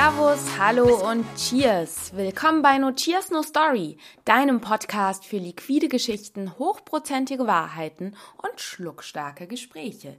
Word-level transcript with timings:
Servus, 0.00 0.38
hallo 0.56 1.10
und 1.10 1.26
Cheers. 1.34 2.12
Willkommen 2.14 2.62
bei 2.62 2.78
No 2.78 2.92
Cheers 2.92 3.32
No 3.32 3.42
Story, 3.42 3.98
deinem 4.24 4.60
Podcast 4.60 5.24
für 5.24 5.38
liquide 5.38 5.88
Geschichten, 5.88 6.56
hochprozentige 6.56 7.48
Wahrheiten 7.48 8.14
und 8.40 8.60
schluckstarke 8.60 9.48
Gespräche. 9.48 10.16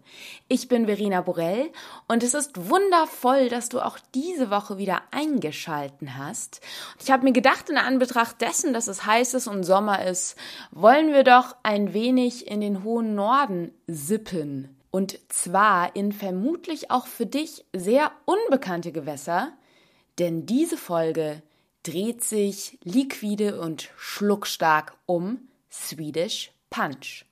Ich 0.49 0.67
bin 0.67 0.87
Verena 0.87 1.21
Borell 1.21 1.71
und 2.09 2.23
es 2.23 2.33
ist 2.33 2.69
wundervoll, 2.69 3.47
dass 3.47 3.69
du 3.69 3.79
auch 3.79 3.97
diese 4.13 4.51
Woche 4.51 4.77
wieder 4.77 5.01
eingeschalten 5.11 6.17
hast. 6.17 6.59
Ich 7.01 7.09
habe 7.09 7.23
mir 7.23 7.31
gedacht, 7.31 7.69
in 7.69 7.77
Anbetracht 7.77 8.41
dessen, 8.41 8.73
dass 8.73 8.89
es 8.89 9.05
heiß 9.05 9.33
ist 9.33 9.47
und 9.47 9.63
Sommer 9.63 10.05
ist, 10.05 10.35
wollen 10.71 11.13
wir 11.13 11.23
doch 11.23 11.55
ein 11.63 11.93
wenig 11.93 12.47
in 12.51 12.59
den 12.59 12.83
hohen 12.83 13.15
Norden 13.15 13.71
sippen. 13.87 14.75
Und 14.91 15.19
zwar 15.29 15.95
in 15.95 16.11
vermutlich 16.11 16.91
auch 16.91 17.07
für 17.07 17.25
dich 17.25 17.63
sehr 17.73 18.11
unbekannte 18.25 18.91
Gewässer, 18.91 19.53
denn 20.19 20.45
diese 20.45 20.77
Folge 20.77 21.41
dreht 21.83 22.23
sich 22.23 22.77
liquide 22.83 23.59
und 23.59 23.89
schluckstark 23.97 24.97
um 25.05 25.47
Swedish 25.71 26.51
Punch. 26.69 27.25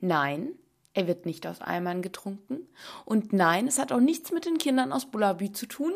Nein, 0.00 0.52
er 0.94 1.06
wird 1.06 1.26
nicht 1.26 1.46
aus 1.46 1.60
Eimern 1.60 2.02
getrunken. 2.02 2.68
Und 3.04 3.32
nein, 3.32 3.66
es 3.66 3.78
hat 3.78 3.92
auch 3.92 4.00
nichts 4.00 4.32
mit 4.32 4.44
den 4.44 4.58
Kindern 4.58 4.92
aus 4.92 5.06
Bullaby 5.06 5.52
zu 5.52 5.66
tun, 5.66 5.92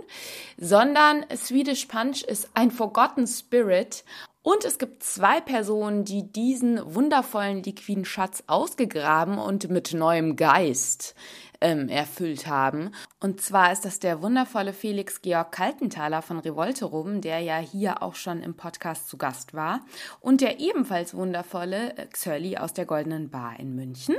sondern 0.57 1.25
Swedish 1.35 1.87
Punch 1.87 2.23
ist 2.23 2.51
ein 2.55 2.71
Forgotten 2.71 3.27
Spirit 3.27 4.05
und 4.43 4.65
es 4.65 4.79
gibt 4.79 5.03
zwei 5.03 5.41
Personen, 5.41 6.05
die 6.05 6.23
diesen 6.23 6.95
wundervollen 6.95 7.65
liquiden 7.65 8.05
Schatz 8.05 8.45
ausgegraben 8.47 9.39
und 9.39 9.71
mit 9.71 9.93
neuem 9.93 10.37
Geist 10.37 11.17
ähm, 11.61 11.89
erfüllt 11.89 12.47
haben. 12.47 12.91
Und 13.21 13.41
zwar 13.41 13.73
ist 13.73 13.85
das 13.85 13.99
der 13.99 14.23
wundervolle 14.23 14.73
Felix 14.73 15.23
Georg 15.23 15.53
Kaltenthaler 15.53 16.23
von 16.23 16.39
Revolterum, 16.39 17.21
der 17.21 17.41
ja 17.41 17.59
hier 17.59 18.03
auch 18.03 18.15
schon 18.15 18.43
im 18.43 18.55
Podcast 18.55 19.09
zu 19.09 19.17
Gast 19.17 19.55
war. 19.55 19.81
Und 20.21 20.41
der 20.41 20.61
ebenfalls 20.61 21.15
wundervolle 21.15 21.97
äh, 21.97 22.07
Xörli 22.07 22.57
aus 22.57 22.73
der 22.73 22.87
Goldenen 22.87 23.31
Bar 23.31 23.59
in 23.59 23.75
München 23.75 24.17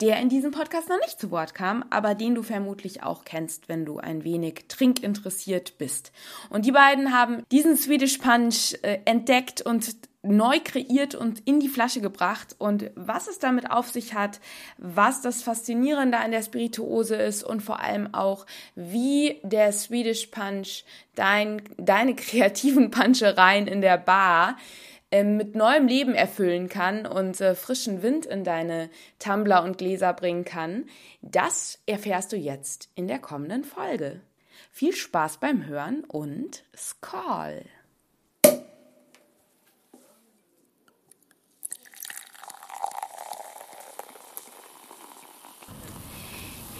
der 0.00 0.18
in 0.20 0.28
diesem 0.28 0.50
Podcast 0.50 0.88
noch 0.88 0.98
nicht 1.00 1.20
zu 1.20 1.30
Wort 1.30 1.54
kam, 1.54 1.84
aber 1.90 2.14
den 2.14 2.34
du 2.34 2.42
vermutlich 2.42 3.02
auch 3.02 3.24
kennst, 3.24 3.68
wenn 3.68 3.84
du 3.84 3.98
ein 3.98 4.24
wenig 4.24 4.64
trinkinteressiert 4.68 5.76
bist. 5.78 6.12
Und 6.48 6.64
die 6.64 6.72
beiden 6.72 7.12
haben 7.12 7.42
diesen 7.50 7.76
Swedish 7.76 8.18
Punch 8.18 8.78
äh, 8.82 9.00
entdeckt 9.04 9.60
und 9.62 9.96
neu 10.22 10.60
kreiert 10.62 11.14
und 11.14 11.40
in 11.46 11.60
die 11.60 11.68
Flasche 11.68 12.00
gebracht 12.00 12.54
und 12.58 12.90
was 12.94 13.26
es 13.26 13.38
damit 13.38 13.70
auf 13.70 13.88
sich 13.88 14.14
hat, 14.14 14.40
was 14.76 15.22
das 15.22 15.42
Faszinierende 15.42 16.18
an 16.18 16.30
der 16.30 16.42
Spirituose 16.42 17.16
ist 17.16 17.42
und 17.42 17.62
vor 17.62 17.80
allem 17.80 18.12
auch, 18.12 18.44
wie 18.74 19.40
der 19.42 19.72
Swedish 19.72 20.26
Punch 20.26 20.84
dein, 21.14 21.62
deine 21.78 22.14
kreativen 22.16 22.90
Punchereien 22.90 23.66
in 23.66 23.80
der 23.80 23.96
Bar 23.96 24.56
ähm, 25.10 25.36
mit 25.36 25.54
neuem 25.54 25.86
Leben 25.86 26.14
erfüllen 26.14 26.68
kann 26.68 27.06
und 27.06 27.40
äh, 27.40 27.54
frischen 27.54 28.02
Wind 28.02 28.26
in 28.26 28.44
deine 28.44 28.90
Tumbler 29.18 29.64
und 29.64 29.78
Gläser 29.78 30.12
bringen 30.12 30.44
kann, 30.44 30.84
das 31.22 31.80
erfährst 31.86 32.32
du 32.32 32.36
jetzt 32.36 32.90
in 32.94 33.08
der 33.08 33.18
kommenden 33.18 33.64
Folge. 33.64 34.20
Viel 34.70 34.94
Spaß 34.94 35.38
beim 35.38 35.66
Hören 35.66 36.04
und 36.04 36.62
Skol! 36.76 37.64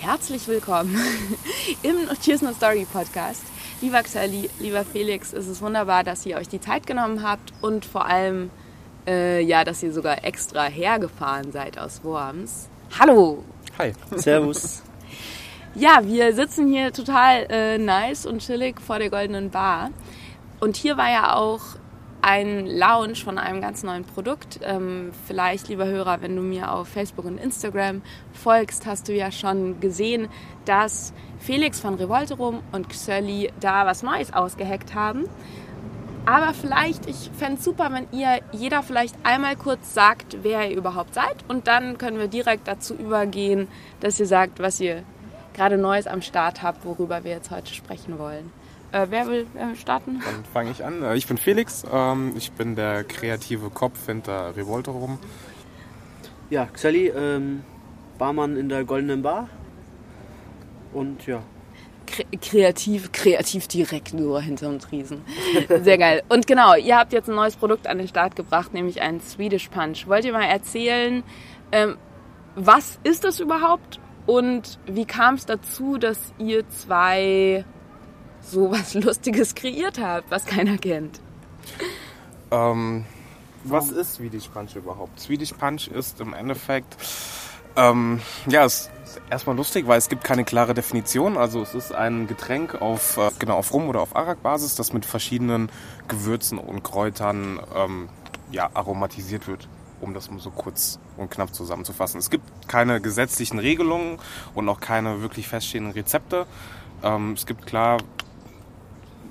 Herzlich 0.01 0.49
willkommen 0.49 0.99
im 1.83 2.09
Cheers 2.23 2.41
No 2.41 2.53
Story 2.55 2.87
Podcast. 2.91 3.43
Lieber 3.83 4.03
Xali, 4.03 4.49
lieber 4.59 4.83
Felix, 4.83 5.35
es 5.35 5.47
ist 5.47 5.61
wunderbar, 5.61 6.05
dass 6.05 6.25
ihr 6.25 6.39
euch 6.39 6.49
die 6.49 6.59
Zeit 6.59 6.87
genommen 6.87 7.23
habt 7.23 7.53
und 7.61 7.85
vor 7.85 8.07
allem, 8.07 8.49
äh, 9.07 9.43
ja, 9.43 9.63
dass 9.63 9.83
ihr 9.83 9.93
sogar 9.93 10.25
extra 10.25 10.65
hergefahren 10.65 11.53
seid 11.53 11.79
aus 11.79 12.03
Worms. 12.03 12.71
Hallo! 12.99 13.45
Hi! 13.79 13.93
Servus! 14.17 14.83
ja, 15.75 16.01
wir 16.03 16.35
sitzen 16.35 16.69
hier 16.69 16.95
total 16.95 17.47
äh, 17.51 17.77
nice 17.77 18.25
und 18.25 18.39
chillig 18.39 18.81
vor 18.81 18.99
der 18.99 19.11
Goldenen 19.11 19.51
Bar. 19.51 19.91
Und 20.61 20.79
hier 20.79 20.97
war 20.97 21.11
ja 21.11 21.37
auch 21.37 21.61
ein 22.23 22.67
Launch 22.67 23.25
von 23.25 23.39
einem 23.39 23.61
ganz 23.61 23.83
neuen 23.83 24.05
Produkt. 24.05 24.61
Ähm, 24.63 25.13
vielleicht, 25.27 25.69
lieber 25.69 25.87
Hörer, 25.87 26.23
wenn 26.23 26.37
du 26.37 26.43
mir 26.43 26.73
auf 26.73 26.89
Facebook 26.89 27.25
und 27.25 27.39
Instagram 27.39 28.03
folgst, 28.33 28.87
hast 28.87 29.09
du 29.09 29.15
ja 29.15 29.33
schon 29.33 29.81
gesehen, 29.81 30.29
dass 30.65 31.13
Felix 31.39 31.81
von 31.81 31.95
Revolterum 31.95 32.61
und 32.73 32.89
Xölli 32.89 33.51
da 33.61 33.87
was 33.87 34.03
Neues 34.03 34.33
ausgeheckt 34.33 34.95
haben. 34.95 35.29
Aber 36.27 36.53
vielleicht, 36.53 37.09
ich 37.09 37.31
fände 37.37 37.59
es 37.59 37.65
super, 37.65 37.91
wenn 37.93 38.07
ihr 38.13 38.41
jeder 38.53 38.83
vielleicht 38.83 39.17
einmal 39.23 39.57
kurz 39.57 39.95
sagt, 39.95 40.39
wer 40.43 40.71
ihr 40.71 40.77
überhaupt 40.77 41.15
seid. 41.15 41.37
Und 41.49 41.67
dann 41.67 41.97
können 41.97 42.19
wir 42.19 42.29
direkt 42.29 42.69
dazu 42.69 42.95
übergehen, 42.95 43.69
dass 44.01 44.21
ihr 44.21 44.27
sagt, 44.27 44.61
was 44.61 44.81
ihr 44.81 45.03
gerade 45.55 45.79
Neues 45.79 46.07
am 46.07 46.23
Start 46.23 46.63
habt, 46.63 46.85
worüber 46.85 47.25
wir 47.25 47.33
jetzt 47.33 47.51
heute 47.51 47.73
sprechen 47.73 48.19
wollen. 48.19 48.53
Äh, 48.93 49.07
wer 49.11 49.27
will 49.27 49.47
äh, 49.55 49.77
starten? 49.77 50.21
Dann 50.25 50.45
fange 50.53 50.71
ich 50.71 50.85
an. 50.85 51.03
Äh, 51.03 51.17
ich 51.17 51.27
bin 51.27 51.39
Felix. 51.39 51.85
Ähm, 51.93 52.33
ich 52.37 52.53
bin 52.53 52.75
der 52.75 53.05
kreative 53.05 53.71
Kopf 53.71 54.07
hinter 54.07 54.57
Revolterum. 54.57 55.19
Ja, 56.51 56.67
Xelli, 56.67 57.09
ähm, 57.09 57.63
Barmann 58.19 58.57
in 58.57 58.69
der 58.69 58.85
Goldenen 58.85 59.23
Bar. 59.23 59.49
Und 60.93 61.27
ja. 61.27 61.43
Kreativ, 62.41 63.13
kreativ 63.13 63.69
direkt 63.69 64.13
nur 64.13 64.41
hinterm 64.41 64.81
Tresen. 64.81 65.23
Sehr 65.69 65.97
geil. 65.97 66.25
Und 66.29 66.49
genau, 66.49 66.75
ihr 66.75 66.99
habt 66.99 67.13
jetzt 67.13 67.29
ein 67.29 67.37
neues 67.37 67.55
Produkt 67.55 67.87
an 67.87 67.99
den 67.99 68.09
Start 68.09 68.35
gebracht, 68.35 68.75
nämlich 68.75 69.01
einen 69.01 69.21
Swedish 69.21 69.69
Punch. 69.69 70.09
Wollt 70.09 70.25
ihr 70.25 70.33
mal 70.33 70.43
erzählen, 70.43 71.23
ähm, 71.71 71.97
was 72.57 72.99
ist 73.05 73.23
das 73.23 73.39
überhaupt 73.39 74.01
und 74.27 74.81
wie 74.87 75.05
kam 75.05 75.37
es 75.37 75.47
dazu, 75.47 75.99
dass 75.99 76.35
ihr 76.39 76.69
zwei 76.69 77.65
so 78.43 78.71
was 78.71 78.95
Lustiges 78.95 79.55
kreiert 79.55 79.99
habt, 80.01 80.31
was 80.31 80.45
keiner 80.45 80.79
kennt? 80.79 81.21
Ähm, 82.51 83.05
was 83.65 83.91
ist 83.91 84.15
Swedish 84.15 84.49
Punch 84.49 84.77
überhaupt? 84.77 85.21
Swedish 85.21 85.53
Punch 85.53 85.89
ist 85.89 86.21
im 86.21 86.35
Endeffekt 86.35 86.97
ähm, 87.77 88.21
ja, 88.47 88.65
es 88.65 88.91
ist 89.05 89.21
erstmal 89.31 89.57
lustig, 89.57 89.87
weil 89.87 89.99
es 89.99 90.09
gibt 90.09 90.25
keine 90.25 90.45
klare 90.45 90.75
Definition. 90.75 91.37
Also 91.37 91.63
es 91.63 91.75
ist 91.75 91.95
ein 91.95 92.27
Getränk 92.27 92.81
auf, 92.81 93.17
äh, 93.17 93.31
genau, 93.39 93.57
auf 93.57 93.73
Rum- 93.73 93.89
oder 93.89 94.01
auf 94.01 94.17
Arak-Basis, 94.17 94.75
das 94.75 94.93
mit 94.93 95.07
verschiedenen 95.07 95.71
Gewürzen 96.09 96.59
und 96.59 96.83
Kräutern 96.83 97.61
ähm, 97.75 98.09
ja, 98.51 98.71
aromatisiert 98.75 99.47
wird, 99.47 99.69
um 100.01 100.15
das 100.15 100.31
mal 100.31 100.41
so 100.41 100.51
kurz 100.51 100.99
und 101.17 101.31
knapp 101.31 101.55
zusammenzufassen. 101.55 102.19
Es 102.19 102.31
gibt 102.31 102.69
keine 102.69 103.01
gesetzlichen 103.01 103.59
Regelungen 103.59 104.19
und 104.55 104.69
auch 104.69 104.81
keine 104.81 105.23
wirklich 105.23 105.47
feststehenden 105.47 105.93
Rezepte. 105.93 106.47
Ähm, 107.03 107.33
es 107.33 107.47
gibt 107.47 107.67
klar 107.67 107.99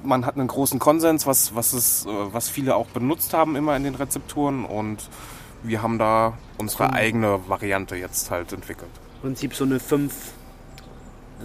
man 0.03 0.25
hat 0.25 0.35
einen 0.35 0.47
großen 0.47 0.79
Konsens, 0.79 1.25
was, 1.25 1.55
was, 1.55 1.73
es, 1.73 2.05
äh, 2.05 2.09
was 2.09 2.49
viele 2.49 2.75
auch 2.75 2.87
benutzt 2.87 3.33
haben 3.33 3.55
immer 3.55 3.75
in 3.75 3.83
den 3.83 3.95
Rezepturen 3.95 4.65
und 4.65 5.09
wir 5.63 5.81
haben 5.81 5.99
da 5.99 6.37
unsere 6.57 6.93
eigene 6.93 7.47
Variante 7.47 7.95
jetzt 7.95 8.31
halt 8.31 8.53
entwickelt. 8.53 8.91
Im 9.15 9.21
Prinzip 9.21 9.53
so 9.53 9.65
eine 9.65 9.79
fünf, 9.79 10.31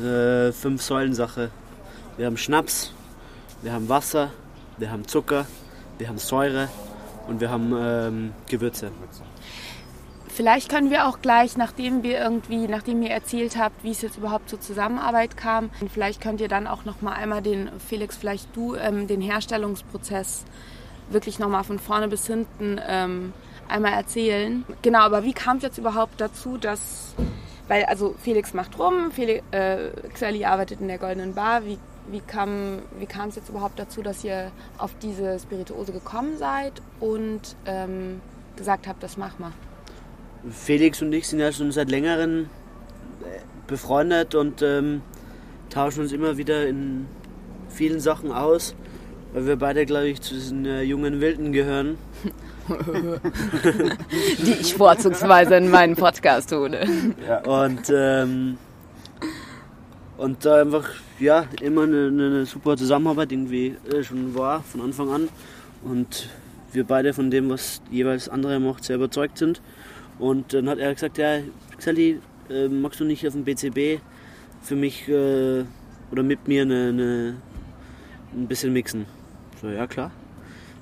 äh, 0.00 0.52
fünf 0.52 0.82
Säulen-Sache. 0.82 1.50
Wir 2.16 2.26
haben 2.26 2.36
Schnaps, 2.36 2.92
wir 3.62 3.72
haben 3.72 3.88
Wasser, 3.88 4.30
wir 4.78 4.90
haben 4.90 5.06
Zucker, 5.08 5.46
wir 5.98 6.08
haben 6.08 6.18
Säure 6.18 6.68
und 7.26 7.40
wir 7.40 7.50
haben 7.50 7.74
ähm, 7.76 8.32
Gewürze. 8.48 8.92
Vielleicht 10.34 10.68
können 10.68 10.90
wir 10.90 11.06
auch 11.06 11.20
gleich, 11.20 11.56
nachdem 11.56 12.02
wir 12.02 12.18
irgendwie, 12.18 12.66
nachdem 12.66 13.00
ihr 13.02 13.10
erzählt 13.10 13.56
habt, 13.56 13.84
wie 13.84 13.92
es 13.92 14.02
jetzt 14.02 14.18
überhaupt 14.18 14.50
zur 14.50 14.60
Zusammenarbeit 14.60 15.36
kam, 15.36 15.70
vielleicht 15.92 16.20
könnt 16.20 16.40
ihr 16.40 16.48
dann 16.48 16.66
auch 16.66 16.84
noch 16.84 17.02
mal 17.02 17.12
einmal 17.12 17.40
den 17.40 17.70
Felix, 17.78 18.16
vielleicht 18.16 18.48
du 18.56 18.74
ähm, 18.74 19.06
den 19.06 19.20
Herstellungsprozess 19.20 20.44
wirklich 21.08 21.38
noch 21.38 21.48
mal 21.48 21.62
von 21.62 21.78
vorne 21.78 22.08
bis 22.08 22.26
hinten 22.26 22.80
ähm, 22.84 23.32
einmal 23.68 23.92
erzählen. 23.92 24.64
Genau, 24.82 25.02
aber 25.02 25.22
wie 25.22 25.34
kam 25.34 25.58
es 25.58 25.62
jetzt 25.62 25.78
überhaupt 25.78 26.20
dazu, 26.20 26.58
dass, 26.58 27.14
weil 27.68 27.84
also 27.84 28.16
Felix 28.20 28.54
macht 28.54 28.76
rum, 28.76 29.12
Felix, 29.12 29.44
äh, 29.52 29.90
Xelli 30.12 30.44
arbeitet 30.44 30.80
in 30.80 30.88
der 30.88 30.98
Goldenen 30.98 31.34
Bar, 31.34 31.64
wie, 31.64 31.78
wie 32.10 32.18
kam 32.18 32.80
wie 32.98 33.06
es 33.28 33.36
jetzt 33.36 33.50
überhaupt 33.50 33.78
dazu, 33.78 34.02
dass 34.02 34.24
ihr 34.24 34.50
auf 34.78 34.90
diese 35.00 35.38
Spirituose 35.38 35.92
gekommen 35.92 36.38
seid 36.38 36.82
und 36.98 37.54
ähm, 37.66 38.20
gesagt 38.56 38.88
habt, 38.88 39.00
das 39.00 39.16
mach 39.16 39.38
mal? 39.38 39.52
Felix 40.50 41.00
und 41.02 41.12
ich 41.12 41.28
sind 41.28 41.40
ja 41.40 41.52
schon 41.52 41.72
seit 41.72 41.90
längerem 41.90 42.48
äh, 43.22 43.40
befreundet 43.66 44.34
und 44.34 44.62
ähm, 44.62 45.02
tauschen 45.70 46.00
uns 46.00 46.12
immer 46.12 46.36
wieder 46.36 46.66
in 46.66 47.06
vielen 47.68 48.00
Sachen 48.00 48.32
aus, 48.32 48.74
weil 49.32 49.46
wir 49.46 49.56
beide, 49.56 49.86
glaube 49.86 50.08
ich, 50.08 50.20
zu 50.20 50.34
diesen 50.34 50.64
äh, 50.66 50.82
jungen 50.82 51.20
Wilden 51.20 51.52
gehören. 51.52 51.98
die 54.38 54.52
ich 54.52 54.74
vorzugsweise 54.74 55.56
in 55.56 55.70
meinen 55.70 55.96
Podcast 55.96 56.50
hole. 56.52 56.86
Ja. 57.28 57.40
Und, 57.40 57.92
ähm, 57.94 58.56
und 60.16 60.44
da 60.46 60.62
einfach, 60.62 60.88
ja, 61.18 61.44
immer 61.60 61.82
eine, 61.82 62.06
eine 62.06 62.46
super 62.46 62.76
Zusammenarbeit 62.78 63.32
irgendwie 63.32 63.76
äh, 63.92 64.02
schon 64.02 64.34
war 64.34 64.62
von 64.62 64.80
Anfang 64.80 65.10
an. 65.10 65.28
Und 65.82 66.30
wir 66.72 66.84
beide 66.84 67.12
von 67.12 67.30
dem, 67.30 67.50
was 67.50 67.82
jeweils 67.90 68.28
andere 68.28 68.58
macht, 68.60 68.84
sehr 68.84 68.96
überzeugt 68.96 69.36
sind. 69.38 69.60
Und 70.18 70.52
dann 70.52 70.68
hat 70.68 70.78
er 70.78 70.94
gesagt, 70.94 71.18
ja, 71.18 71.38
Xelli, 71.76 72.20
äh, 72.50 72.68
magst 72.68 73.00
du 73.00 73.04
nicht 73.04 73.26
auf 73.26 73.32
dem 73.32 73.44
BCB 73.44 74.00
für 74.62 74.76
mich 74.76 75.08
äh, 75.08 75.64
oder 76.10 76.22
mit 76.22 76.46
mir 76.46 76.62
eine, 76.62 76.88
eine, 76.88 77.36
ein 78.32 78.46
bisschen 78.46 78.72
mixen? 78.72 79.06
So, 79.60 79.68
ja 79.68 79.86
klar. 79.86 80.10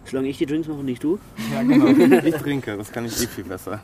Solange 0.05 0.29
ich 0.29 0.39
die 0.39 0.47
Drinks 0.47 0.67
mache 0.69 0.81
und 0.81 0.87
nicht 0.87 1.03
du. 1.05 1.19
Ja, 1.53 1.63
genau. 1.63 1.87
Ich 2.27 2.35
trinke, 2.35 2.77
das 2.77 2.91
kann 2.91 3.05
ich 3.07 3.23
eh 3.23 3.27
viel 3.27 3.45
besser. 3.45 3.81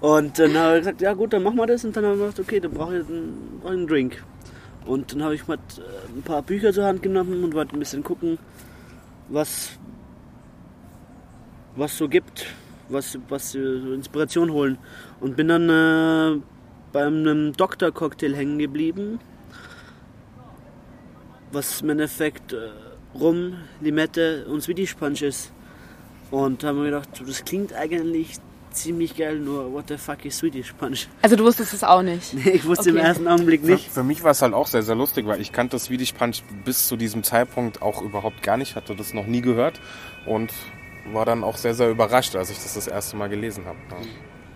Und 0.00 0.38
dann 0.38 0.56
habe 0.56 0.74
ich 0.76 0.80
gesagt, 0.80 1.00
ja 1.00 1.14
gut, 1.14 1.32
dann 1.32 1.42
machen 1.42 1.56
wir 1.56 1.66
das. 1.66 1.84
Und 1.84 1.96
dann 1.96 2.04
haben 2.04 2.18
wir 2.18 2.26
gesagt, 2.26 2.40
okay, 2.40 2.60
dann 2.60 2.72
brauche 2.72 2.98
ich, 2.98 3.08
einen- 3.08 3.58
brauche 3.60 3.72
ich 3.72 3.78
einen 3.78 3.86
Drink. 3.86 4.22
Und 4.86 5.12
dann 5.12 5.22
habe 5.22 5.34
ich 5.34 5.46
mal 5.48 5.54
äh, 5.56 6.18
ein 6.18 6.22
paar 6.22 6.42
Bücher 6.42 6.72
zur 6.72 6.84
Hand 6.84 7.02
genommen 7.02 7.42
und 7.44 7.54
wollte 7.54 7.74
ein 7.74 7.78
bisschen 7.78 8.02
gucken, 8.04 8.38
was 9.28 9.70
was 11.76 11.96
so 11.96 12.08
gibt, 12.08 12.46
was, 12.90 13.18
was 13.28 13.54
äh, 13.54 13.80
so 13.80 13.92
Inspiration 13.92 14.50
holen. 14.52 14.78
Und 15.20 15.36
bin 15.36 15.48
dann 15.48 15.68
äh, 15.68 16.40
bei 16.92 17.04
einem 17.06 17.52
Doktor-Cocktail 17.52 18.34
hängen 18.34 18.58
geblieben, 18.58 19.18
was 21.52 21.80
im 21.82 21.90
Endeffekt 21.90 22.52
äh, 22.52 22.70
Rum, 23.18 23.54
Limette 23.80 24.46
und 24.46 24.62
Swedish 24.62 24.94
Punch 24.94 25.22
ist. 25.22 25.52
Und 26.30 26.62
haben 26.62 26.78
wir 26.78 26.84
gedacht, 26.84 27.08
das 27.26 27.44
klingt 27.44 27.72
eigentlich 27.74 28.36
ziemlich 28.70 29.16
geil, 29.16 29.40
nur 29.40 29.72
what 29.72 29.86
the 29.88 29.96
fuck 29.96 30.24
is 30.24 30.38
Swedish 30.38 30.72
Punch? 30.74 31.08
Also 31.22 31.34
du 31.34 31.42
wusstest 31.42 31.74
es 31.74 31.82
auch 31.82 32.02
nicht. 32.02 32.32
Nee, 32.44 32.50
ich 32.50 32.64
wusste 32.64 32.90
im 32.90 32.96
Okay. 32.96 33.04
ersten 33.04 33.26
Augenblick 33.26 33.62
Für, 33.62 33.72
nicht. 33.72 33.90
für 33.90 34.04
mich 34.04 34.22
war 34.22 34.30
es 34.30 34.42
halt 34.42 34.54
auch 34.54 34.68
sehr, 34.68 34.84
sehr 34.84 34.94
lustig, 34.94 35.26
weil 35.26 35.40
ich 35.40 35.50
kannte 35.50 35.76
Swedish 35.80 36.12
Punch 36.12 36.42
bis 36.64 36.86
zu 36.86 36.96
diesem 36.96 37.24
Zeitpunkt 37.24 37.82
auch 37.82 38.00
überhaupt 38.00 38.44
gar 38.44 38.56
nicht, 38.56 38.76
hatte 38.76 38.94
das 38.94 39.12
noch 39.12 39.26
nie 39.26 39.40
gehört 39.40 39.80
und 40.24 40.52
war 41.12 41.24
dann 41.24 41.44
auch 41.44 41.56
sehr, 41.56 41.74
sehr 41.74 41.90
überrascht, 41.90 42.36
als 42.36 42.50
ich 42.50 42.58
das 42.58 42.74
das 42.74 42.86
erste 42.86 43.16
Mal 43.16 43.28
gelesen 43.28 43.64
habe. 43.66 43.78
Ja. 43.90 43.96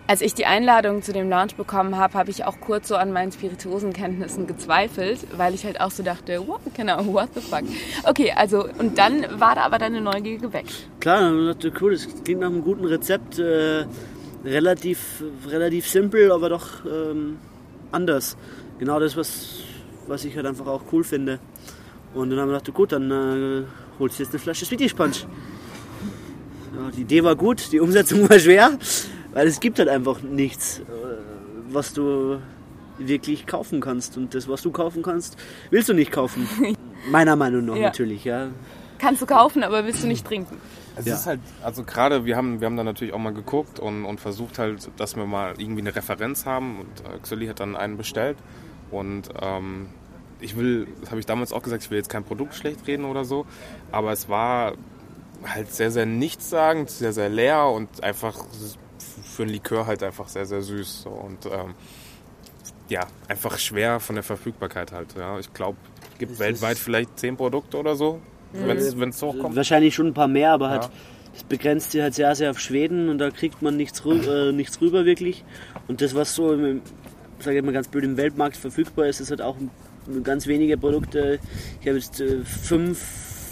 Als 0.07 0.21
ich 0.21 0.35
die 0.35 0.45
Einladung 0.45 1.01
zu 1.01 1.13
dem 1.13 1.29
Lounge 1.29 1.53
bekommen 1.57 1.97
habe, 1.97 2.13
habe 2.13 2.29
ich 2.29 2.45
auch 2.45 2.59
kurz 2.59 2.87
so 2.87 2.95
an 2.95 3.11
meinen 3.11 3.31
Spirituosenkenntnissen 3.31 4.45
gezweifelt, 4.45 5.25
weil 5.35 5.55
ich 5.55 5.65
halt 5.65 5.81
auch 5.81 5.89
so 5.89 6.03
dachte, 6.03 6.47
what, 6.47 6.61
genau, 6.75 7.03
what 7.07 7.29
the 7.33 7.41
fuck. 7.41 7.63
Okay, 8.03 8.31
also 8.35 8.67
und 8.77 8.99
dann 8.99 9.39
war 9.39 9.55
da 9.55 9.61
aber 9.61 9.79
deine 9.79 10.01
Neugier 10.01 10.37
geweckt. 10.37 10.89
Klar, 10.99 11.21
dann 11.21 11.37
gedacht, 11.47 11.81
cool, 11.81 11.93
das 11.93 12.07
klingt 12.23 12.41
nach 12.41 12.49
einem 12.49 12.63
guten 12.63 12.85
Rezept. 12.85 13.39
Äh, 13.39 13.85
relativ, 14.45 15.23
relativ 15.47 15.87
simpel, 15.87 16.31
aber 16.31 16.49
doch 16.49 16.85
ähm, 16.85 17.39
anders. 17.91 18.37
Genau 18.79 18.99
das, 18.99 19.17
was, 19.17 19.63
was 20.07 20.23
ich 20.23 20.35
halt 20.35 20.45
einfach 20.45 20.67
auch 20.67 20.81
cool 20.91 21.03
finde. 21.03 21.39
Und 22.13 22.29
dann 22.29 22.39
haben 22.39 22.49
wir 22.49 22.59
gedacht, 22.59 22.73
gut, 22.73 22.91
dann 22.91 23.11
äh, 23.11 23.63
holst 23.99 24.19
du 24.19 24.23
jetzt 24.23 24.31
eine 24.31 24.39
Flasche 24.39 24.65
Swedish 24.65 24.93
Punch. 24.93 25.25
Ja, 26.75 26.91
die 26.91 27.01
Idee 27.01 27.23
war 27.23 27.35
gut, 27.35 27.71
die 27.71 27.79
Umsetzung 27.79 28.29
war 28.29 28.39
schwer, 28.39 28.77
weil 29.33 29.47
es 29.47 29.59
gibt 29.59 29.79
halt 29.79 29.89
einfach 29.89 30.21
nichts, 30.21 30.79
äh, 30.79 30.83
was 31.69 31.93
du 31.93 32.39
wirklich 32.97 33.45
kaufen 33.45 33.81
kannst. 33.81 34.17
Und 34.17 34.33
das, 34.33 34.47
was 34.47 34.61
du 34.61 34.71
kaufen 34.71 35.03
kannst, 35.03 35.37
willst 35.69 35.89
du 35.89 35.93
nicht 35.93 36.11
kaufen. 36.11 36.47
Meiner 37.11 37.35
Meinung 37.35 37.65
nach 37.65 37.75
Ja. 37.75 37.83
natürlich, 37.83 38.23
ja. 38.23 38.47
Kannst 38.97 39.21
du 39.21 39.25
kaufen, 39.25 39.63
aber 39.63 39.85
willst 39.85 40.03
du 40.03 40.07
nicht 40.07 40.25
trinken. 40.25 40.57
Es 40.95 41.05
Ja. 41.05 41.15
ist 41.15 41.25
halt, 41.25 41.41
also 41.61 41.83
gerade, 41.83 42.23
wir 42.25 42.37
haben, 42.37 42.61
wir 42.61 42.65
haben 42.67 42.77
da 42.77 42.83
natürlich 42.85 43.13
auch 43.13 43.19
mal 43.19 43.33
geguckt 43.33 43.79
und, 43.79 44.05
und 44.05 44.21
versucht 44.21 44.57
halt, 44.57 44.89
dass 44.95 45.17
wir 45.17 45.25
mal 45.25 45.53
irgendwie 45.57 45.81
eine 45.81 45.93
Referenz 45.93 46.45
haben 46.45 46.79
und 46.79 46.87
äh, 47.13 47.19
Xoli 47.21 47.47
hat 47.47 47.59
dann 47.59 47.75
einen 47.75 47.97
bestellt 47.97 48.37
und 48.91 49.23
ähm, 49.41 49.87
ich 50.39 50.55
will, 50.55 50.87
das 51.01 51.11
habe 51.11 51.19
ich 51.19 51.25
damals 51.25 51.51
auch 51.51 51.61
gesagt, 51.61 51.83
ich 51.83 51.91
will 51.91 51.97
jetzt 51.97 52.09
kein 52.09 52.23
Produkt 52.23 52.55
schlecht 52.55 52.87
reden 52.87 53.03
oder 53.03 53.25
so, 53.25 53.45
aber 53.91 54.13
es 54.13 54.29
war 54.29 54.73
halt 55.45 55.71
sehr, 55.73 55.91
sehr 55.91 56.05
nichtssagend, 56.05 56.89
sehr, 56.89 57.13
sehr 57.13 57.29
leer 57.29 57.65
und 57.67 58.03
einfach 58.03 58.35
für 59.23 59.43
ein 59.43 59.49
Likör 59.49 59.85
halt 59.87 60.03
einfach 60.03 60.27
sehr, 60.27 60.45
sehr 60.45 60.61
süß 60.61 61.03
so 61.03 61.09
und 61.09 61.45
ähm, 61.45 61.75
ja, 62.89 63.07
einfach 63.27 63.57
schwer 63.57 63.99
von 63.99 64.15
der 64.15 64.23
Verfügbarkeit 64.23 64.91
halt, 64.91 65.15
ja. 65.17 65.39
Ich 65.39 65.51
glaube, 65.53 65.77
es 66.13 66.19
gibt 66.19 66.33
Es 66.33 66.39
weltweit 66.39 66.77
vielleicht 66.77 67.17
zehn 67.19 67.35
Produkte 67.35 67.77
oder 67.77 67.95
so, 67.95 68.19
wenn 68.53 68.77
es 68.77 69.21
hochkommt. 69.21 69.55
Wahrscheinlich 69.55 69.95
schon 69.95 70.07
ein 70.07 70.13
paar 70.13 70.27
mehr, 70.27 70.51
aber 70.51 70.69
halt, 70.69 70.83
Ja. 70.83 70.91
das 71.33 71.43
begrenzt 71.43 71.91
sich 71.91 72.01
halt 72.01 72.13
sehr, 72.13 72.33
sehr 72.35 72.51
auf 72.51 72.59
Schweden 72.59 73.09
und 73.09 73.17
da 73.17 73.31
kriegt 73.31 73.61
man 73.61 73.75
nichts, 73.75 74.05
rü 74.05 74.19
äh, 74.19 74.51
nichts 74.51 74.79
rüber 74.81 75.05
wirklich. 75.05 75.43
Und 75.87 76.01
das, 76.01 76.15
was 76.15 76.35
so, 76.35 76.53
im, 76.53 76.81
sage 77.39 77.57
ich 77.57 77.63
mal 77.63 77.73
ganz 77.73 77.87
blöd, 77.87 78.03
im 78.03 78.17
Weltmarkt 78.17 78.55
verfügbar 78.55 79.07
ist, 79.07 79.19
ist 79.19 79.31
halt 79.31 79.41
auch 79.41 79.57
ganz 80.23 80.45
wenige 80.47 80.77
Produkte. 80.77 81.39
Ich 81.81 81.87
habe 81.87 81.97
jetzt 81.97 82.21
äh, 82.21 82.43
fünf 82.45 83.01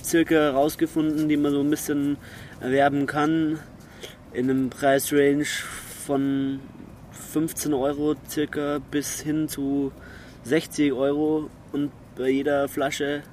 circa 0.03 0.51
rausgefunden, 0.51 1.29
die 1.29 1.37
man 1.37 1.51
so 1.51 1.61
ein 1.61 1.69
bisschen 1.69 2.17
erwerben 2.59 3.05
kann. 3.05 3.59
In 4.33 4.49
einem 4.49 4.69
Preisrange 4.69 5.45
von 6.05 6.59
15 7.31 7.73
Euro 7.73 8.15
circa 8.29 8.79
bis 8.91 9.21
hin 9.21 9.47
zu 9.47 9.91
60 10.43 10.91
Euro 10.93 11.49
und 11.71 11.91
bei 12.17 12.29
jeder 12.29 12.67
Flasche 12.67 13.23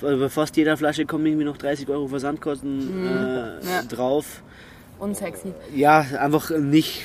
bei 0.00 0.28
fast 0.30 0.56
jeder 0.56 0.78
Flasche 0.78 1.04
kommen 1.04 1.26
irgendwie 1.26 1.44
noch 1.44 1.58
30 1.58 1.86
Euro 1.90 2.08
Versandkosten 2.08 3.04
äh, 3.06 3.66
Ja. 3.66 3.82
drauf. 3.86 4.42
Unsexy. 4.98 5.52
Ja, 5.74 6.00
einfach 6.00 6.50
nicht, 6.50 7.02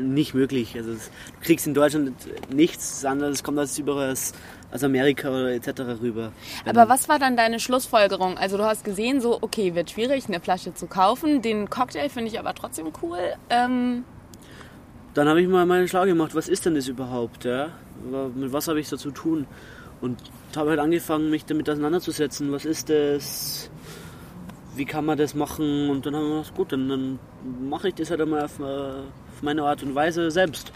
nicht 0.00 0.34
möglich. 0.34 0.74
Also 0.76 0.92
du 0.92 0.98
kriegst 1.42 1.66
in 1.66 1.74
Deutschland 1.74 2.12
nichts 2.52 3.04
anderes, 3.04 3.42
kommt 3.44 3.58
das 3.58 3.76
überall 3.78 4.12
aus, 4.12 4.32
aus 4.76 4.84
Amerika 4.84 5.28
oder 5.28 5.52
etc. 5.52 5.80
rüber. 6.00 6.32
Aber 6.64 6.88
was 6.88 7.08
war 7.08 7.18
dann 7.18 7.36
deine 7.36 7.58
Schlussfolgerung? 7.58 8.38
Also 8.38 8.56
du 8.56 8.64
hast 8.64 8.84
gesehen, 8.84 9.20
so, 9.20 9.38
okay, 9.40 9.74
wird 9.74 9.90
schwierig, 9.90 10.28
eine 10.28 10.40
Flasche 10.40 10.72
zu 10.74 10.86
kaufen. 10.86 11.42
Den 11.42 11.68
Cocktail 11.68 12.08
finde 12.08 12.30
ich 12.30 12.38
aber 12.38 12.54
trotzdem 12.54 12.86
cool. 13.02 13.18
Ähm, 13.50 14.04
Dann 15.14 15.28
habe 15.28 15.40
ich 15.40 15.48
mal 15.48 15.66
meine 15.66 15.88
Schlau 15.88 16.04
gemacht, 16.04 16.34
was 16.34 16.48
ist 16.48 16.64
denn 16.66 16.74
das 16.74 16.88
überhaupt? 16.88 17.44
Ja? 17.44 17.70
Mit 18.34 18.52
was 18.52 18.68
habe 18.68 18.78
ich 18.80 18.88
da 18.88 18.96
zu 18.96 19.10
tun? 19.10 19.46
Und 20.00 20.20
habe 20.54 20.70
halt 20.70 20.80
angefangen, 20.80 21.30
mich 21.30 21.44
damit 21.44 21.68
auseinanderzusetzen. 21.68 22.52
Was 22.52 22.64
ist 22.64 22.90
das? 22.90 23.70
Wie 24.74 24.84
kann 24.84 25.06
man 25.06 25.16
das 25.16 25.34
machen? 25.34 25.88
Und 25.88 26.04
dann 26.04 26.14
haben 26.14 26.28
wir 26.28 26.36
gedacht, 26.38 26.54
gut, 26.54 26.72
dann, 26.72 26.88
dann 26.88 27.18
mache 27.68 27.88
ich 27.88 27.94
das 27.94 28.10
halt 28.10 28.20
einmal 28.20 28.44
auf, 28.44 28.60
äh, 28.60 28.62
auf 28.62 29.42
meine 29.42 29.62
Art 29.64 29.82
und 29.82 29.94
Weise 29.94 30.30
selbst. 30.30 30.72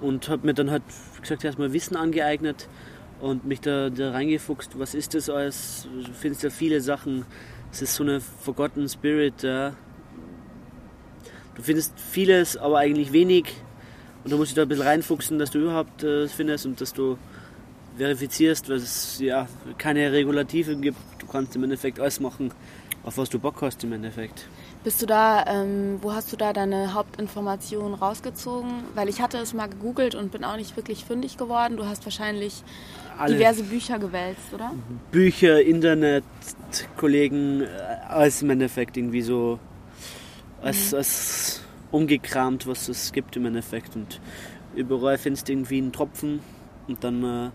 Und 0.00 0.28
habe 0.28 0.46
mir 0.46 0.54
dann 0.54 0.70
halt, 0.70 0.82
wie 1.16 1.22
gesagt, 1.22 1.44
erstmal 1.44 1.72
Wissen 1.72 1.96
angeeignet 1.96 2.68
und 3.22 3.44
mich 3.44 3.60
da, 3.60 3.88
da 3.88 4.10
reingefuchst. 4.10 4.78
Was 4.78 4.94
ist 4.94 5.14
das 5.14 5.30
alles? 5.30 5.88
Du 5.94 6.12
findest 6.12 6.42
ja 6.42 6.50
viele 6.50 6.80
Sachen. 6.80 7.24
Es 7.70 7.80
ist 7.80 7.94
so 7.94 8.02
eine 8.02 8.20
Forgotten 8.20 8.88
Spirit. 8.88 9.44
Ja. 9.44 9.74
Du 11.54 11.62
findest 11.62 11.98
vieles, 11.98 12.56
aber 12.56 12.78
eigentlich 12.78 13.12
wenig. 13.12 13.44
Und 14.24 14.32
da 14.32 14.36
musst 14.36 14.52
du 14.52 14.56
da 14.56 14.62
ein 14.62 14.68
bisschen 14.68 14.86
reinfuchsen, 14.86 15.38
dass 15.38 15.50
du 15.50 15.60
überhaupt 15.60 16.02
äh, 16.02 16.26
findest 16.26 16.66
und 16.66 16.80
dass 16.80 16.92
du 16.92 17.16
verifizierst, 17.96 18.68
weil 18.68 18.76
es 18.76 19.20
ja 19.20 19.46
keine 19.78 20.10
Regulative 20.10 20.74
gibt. 20.76 20.98
Du 21.18 21.26
kannst 21.26 21.54
im 21.54 21.62
Endeffekt 21.62 22.00
alles 22.00 22.18
machen, 22.18 22.52
auf 23.04 23.18
was 23.18 23.30
du 23.30 23.38
Bock 23.38 23.62
hast 23.62 23.84
im 23.84 23.92
Endeffekt. 23.92 24.46
bist 24.82 25.00
du 25.00 25.06
da, 25.06 25.44
ähm, 25.46 25.98
wo 26.02 26.12
hast 26.12 26.32
du 26.32 26.36
da 26.36 26.52
deine 26.52 26.94
Hauptinformationen 26.94 27.94
rausgezogen? 27.94 28.72
Weil 28.94 29.08
ich 29.08 29.20
hatte 29.20 29.38
es 29.38 29.54
mal 29.54 29.68
gegoogelt 29.68 30.14
und 30.14 30.32
bin 30.32 30.44
auch 30.44 30.56
nicht 30.56 30.76
wirklich 30.76 31.04
fündig 31.04 31.36
geworden. 31.36 31.76
Du 31.76 31.86
hast 31.86 32.04
wahrscheinlich 32.04 32.62
Alle 33.18 33.36
diverse 33.36 33.62
Bücher 33.62 33.98
gewälzt, 33.98 34.52
oder? 34.52 34.72
Bücher, 35.10 35.60
Internet, 35.62 36.24
Kollegen, 36.96 37.62
äh, 37.62 37.66
alles 38.08 38.42
im 38.42 38.50
Endeffekt 38.50 38.96
irgendwie 38.96 39.22
so 39.22 39.58
als, 40.60 40.94
als 40.94 41.62
umgekramt, 41.90 42.66
was 42.66 42.88
es 42.88 43.12
gibt 43.12 43.36
im 43.36 43.46
Endeffekt. 43.46 43.96
Und 43.96 44.20
überall 44.74 45.18
findest 45.18 45.48
du 45.48 45.52
irgendwie 45.52 45.78
einen 45.78 45.92
Tropfen 45.92 46.40
und 46.88 47.02
dann 47.04 47.22
äh, 47.22 47.50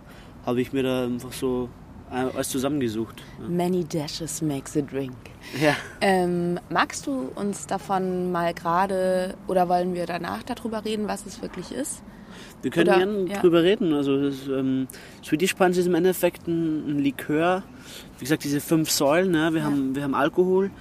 habe 0.45 0.61
ich 0.61 0.73
mir 0.73 0.83
da 0.83 1.05
einfach 1.05 1.33
so 1.33 1.69
äh, 2.11 2.15
alles 2.15 2.49
zusammengesucht. 2.49 3.21
Many 3.47 3.83
dashes 3.83 4.41
makes 4.41 4.77
a 4.77 4.81
drink. 4.81 5.15
Ja. 5.61 5.75
Ähm, 6.01 6.59
magst 6.69 7.07
du 7.07 7.31
uns 7.35 7.67
davon 7.67 8.31
mal 8.31 8.53
gerade 8.53 9.35
oder 9.47 9.67
wollen 9.69 9.93
wir 9.93 10.05
danach 10.05 10.43
darüber 10.43 10.85
reden, 10.85 11.07
was 11.07 11.25
es 11.25 11.41
wirklich 11.41 11.71
ist? 11.71 12.01
Wir 12.61 12.71
können 12.71 12.87
Oder- 12.87 12.97
gerne 12.97 13.29
ja. 13.29 13.39
drüber 13.41 13.63
reden. 13.63 13.93
Also 13.93 14.21
das, 14.21 14.47
ähm, 14.47 14.87
Swedish 15.23 15.53
Punch 15.53 15.77
ist 15.77 15.87
im 15.87 15.95
Endeffekt 15.95 16.47
ein, 16.47 16.89
ein 16.89 16.99
Likör. 16.99 17.63
Wie 18.17 18.23
gesagt, 18.25 18.43
diese 18.43 18.59
fünf 18.61 18.89
Säulen. 18.91 19.31
Ne? 19.31 19.49
Wir, 19.53 19.59
Ja. 19.61 19.65
haben, 19.65 19.95
wir 19.95 20.03
haben 20.03 20.15
Alkohol. 20.15 20.71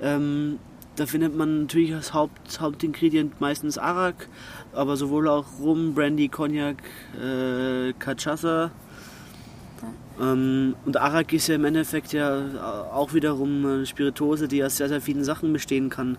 Ähm, 0.00 0.58
da 0.96 1.04
findet 1.06 1.36
man 1.36 1.62
natürlich 1.62 1.94
als 1.94 2.14
Haupt, 2.14 2.58
Hauptingredient 2.60 3.40
meistens 3.40 3.76
Arak, 3.76 4.28
aber 4.72 4.96
sowohl 4.96 5.28
auch 5.28 5.44
Rum, 5.60 5.94
Brandy, 5.94 6.28
Cognac, 6.28 6.76
äh, 7.22 7.92
Cachaça. 7.98 8.70
Ähm, 10.20 10.74
und 10.86 10.96
Arak 10.96 11.32
ist 11.34 11.48
ja 11.48 11.56
im 11.56 11.64
Endeffekt 11.66 12.12
ja 12.14 12.88
auch 12.94 13.12
wiederum 13.12 13.66
eine 13.66 13.86
Spirituose, 13.86 14.48
die 14.48 14.64
aus 14.64 14.78
sehr, 14.78 14.88
sehr 14.88 15.02
vielen 15.02 15.24
Sachen 15.24 15.52
bestehen 15.52 15.90
kann. 15.90 16.16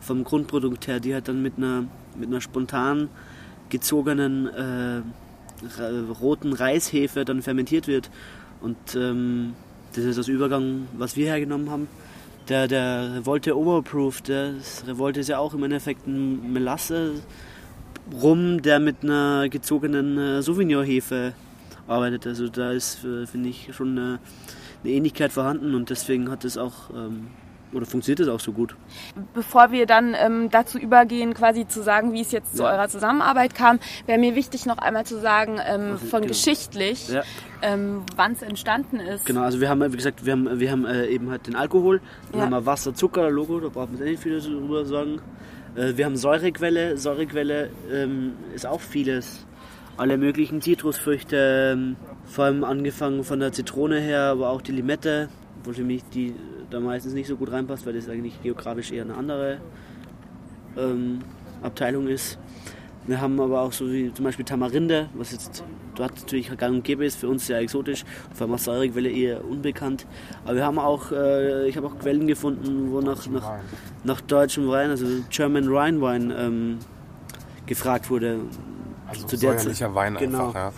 Vom 0.00 0.24
Grundprodukt 0.24 0.88
her, 0.88 0.98
die 0.98 1.14
halt 1.14 1.28
dann 1.28 1.42
mit 1.42 1.54
einer, 1.56 1.84
mit 2.18 2.28
einer 2.28 2.40
spontan 2.40 3.08
gezogenen 3.68 4.46
äh, 4.46 5.02
roten 6.20 6.52
Reishefe 6.52 7.24
dann 7.24 7.42
fermentiert 7.42 7.88
wird. 7.88 8.10
Und 8.60 8.76
ähm, 8.94 9.54
das 9.94 10.04
ist 10.04 10.18
das 10.18 10.28
Übergang, 10.28 10.88
was 10.96 11.16
wir 11.16 11.26
hergenommen 11.26 11.70
haben. 11.70 11.88
Der, 12.48 12.68
der 12.68 13.14
Revolte 13.16 13.56
Overproof, 13.56 14.20
der 14.20 14.52
das 14.52 14.86
Revolte 14.86 15.20
ist 15.20 15.28
ja 15.28 15.38
auch 15.38 15.54
im 15.54 15.64
Endeffekt 15.64 16.06
ein 16.06 16.52
Melasse 16.52 17.14
rum, 18.22 18.62
der 18.62 18.78
mit 18.78 19.02
einer 19.02 19.48
gezogenen 19.48 20.16
äh, 20.16 20.42
Sauvignon-Hefe 20.42 21.32
arbeitet. 21.88 22.26
Also 22.26 22.48
da 22.48 22.72
ist, 22.72 23.04
äh, 23.04 23.26
finde 23.26 23.48
ich, 23.48 23.70
schon 23.72 23.98
eine, 23.98 24.18
eine, 24.84 24.92
Ähnlichkeit 24.92 25.32
vorhanden 25.32 25.74
und 25.74 25.90
deswegen 25.90 26.30
hat 26.30 26.44
es 26.44 26.56
auch 26.56 26.90
ähm, 26.90 27.28
oder 27.76 27.86
funktioniert 27.86 28.20
es 28.20 28.28
auch 28.28 28.40
so 28.40 28.52
gut? 28.52 28.74
Bevor 29.34 29.70
wir 29.70 29.86
dann 29.86 30.16
ähm, 30.18 30.50
dazu 30.50 30.78
übergehen, 30.78 31.34
quasi 31.34 31.68
zu 31.68 31.82
sagen, 31.82 32.12
wie 32.12 32.22
es 32.22 32.32
jetzt 32.32 32.52
ja. 32.52 32.56
zu 32.56 32.64
eurer 32.64 32.88
Zusammenarbeit 32.88 33.54
kam, 33.54 33.78
wäre 34.06 34.18
mir 34.18 34.34
wichtig, 34.34 34.66
noch 34.66 34.78
einmal 34.78 35.04
zu 35.04 35.20
sagen, 35.20 35.60
ähm, 35.64 35.98
von 35.98 36.22
genau. 36.22 36.28
geschichtlich, 36.28 37.08
ja. 37.08 37.22
ähm, 37.62 38.02
wann 38.16 38.32
es 38.32 38.42
entstanden 38.42 38.98
ist. 38.98 39.26
Genau, 39.26 39.42
also 39.42 39.60
wir 39.60 39.68
haben, 39.68 39.80
wie 39.92 39.96
gesagt, 39.96 40.24
wir 40.24 40.32
haben, 40.32 40.58
wir 40.58 40.70
haben 40.70 40.86
äh, 40.86 41.06
eben 41.06 41.30
halt 41.30 41.46
den 41.46 41.54
Alkohol, 41.54 42.00
dann 42.32 42.40
ja. 42.40 42.46
haben 42.46 42.52
wir 42.52 42.66
Wasser, 42.66 42.94
Zucker, 42.94 43.30
Logo, 43.30 43.60
da 43.60 43.68
brauchen 43.68 43.98
wir 43.98 44.06
nicht 44.06 44.22
viel 44.22 44.40
darüber 44.40 44.84
sagen. 44.84 45.20
Äh, 45.76 45.96
wir 45.96 46.06
haben 46.06 46.16
Säurequelle, 46.16 46.96
Säurequelle 46.96 47.70
ähm, 47.92 48.32
ist 48.54 48.66
auch 48.66 48.80
vieles. 48.80 49.46
Alle 49.98 50.18
möglichen 50.18 50.60
Zitrusfrüchte, 50.60 51.72
ähm, 51.72 51.96
vor 52.26 52.46
allem 52.46 52.64
angefangen 52.64 53.24
von 53.24 53.40
der 53.40 53.52
Zitrone 53.52 53.98
her, 54.00 54.24
aber 54.24 54.50
auch 54.50 54.60
die 54.60 54.72
Limette, 54.72 55.28
wo 55.64 55.72
für 55.72 55.84
mich 55.84 56.02
die 56.12 56.34
da 56.70 56.80
meistens 56.80 57.14
nicht 57.14 57.26
so 57.26 57.36
gut 57.36 57.52
reinpasst, 57.52 57.86
weil 57.86 57.94
das 57.94 58.08
eigentlich 58.08 58.40
geografisch 58.42 58.92
eher 58.92 59.04
eine 59.04 59.14
andere 59.14 59.58
ähm, 60.76 61.20
Abteilung 61.62 62.08
ist. 62.08 62.38
Wir 63.06 63.20
haben 63.20 63.38
aber 63.40 63.60
auch 63.60 63.72
so 63.72 63.90
wie 63.90 64.12
zum 64.12 64.24
Beispiel 64.24 64.44
Tamarinde, 64.44 65.08
was 65.14 65.30
jetzt 65.30 65.62
dort 65.94 66.16
natürlich 66.16 66.56
gang 66.56 66.74
und 66.74 66.84
gäbe 66.84 67.04
ist, 67.04 67.16
für 67.16 67.28
uns 67.28 67.46
sehr 67.46 67.58
exotisch, 67.58 68.04
vor 68.34 68.46
allem 68.46 68.54
aus 68.54 68.64
Säurequelle 68.64 69.08
eher 69.08 69.44
unbekannt. 69.44 70.06
Aber 70.44 70.56
wir 70.56 70.64
haben 70.64 70.78
auch, 70.78 71.12
äh, 71.12 71.68
ich 71.68 71.76
habe 71.76 71.86
auch 71.86 71.98
Quellen 71.98 72.26
gefunden, 72.26 72.90
wo 72.90 73.00
nach, 73.00 73.26
nach, 73.28 73.60
nach 74.02 74.20
deutschem 74.22 74.68
Wein, 74.68 74.90
also 74.90 75.06
German 75.30 75.68
Rhine 75.68 76.00
Wein, 76.00 76.32
ähm, 76.36 76.78
gefragt 77.66 78.10
wurde. 78.10 78.40
Also 79.08 79.26
zu 79.26 79.36
säuerlicher 79.36 79.94
Wein 79.94 80.16
genau. 80.16 80.48
einfach, 80.48 80.54
ja. 80.54 80.72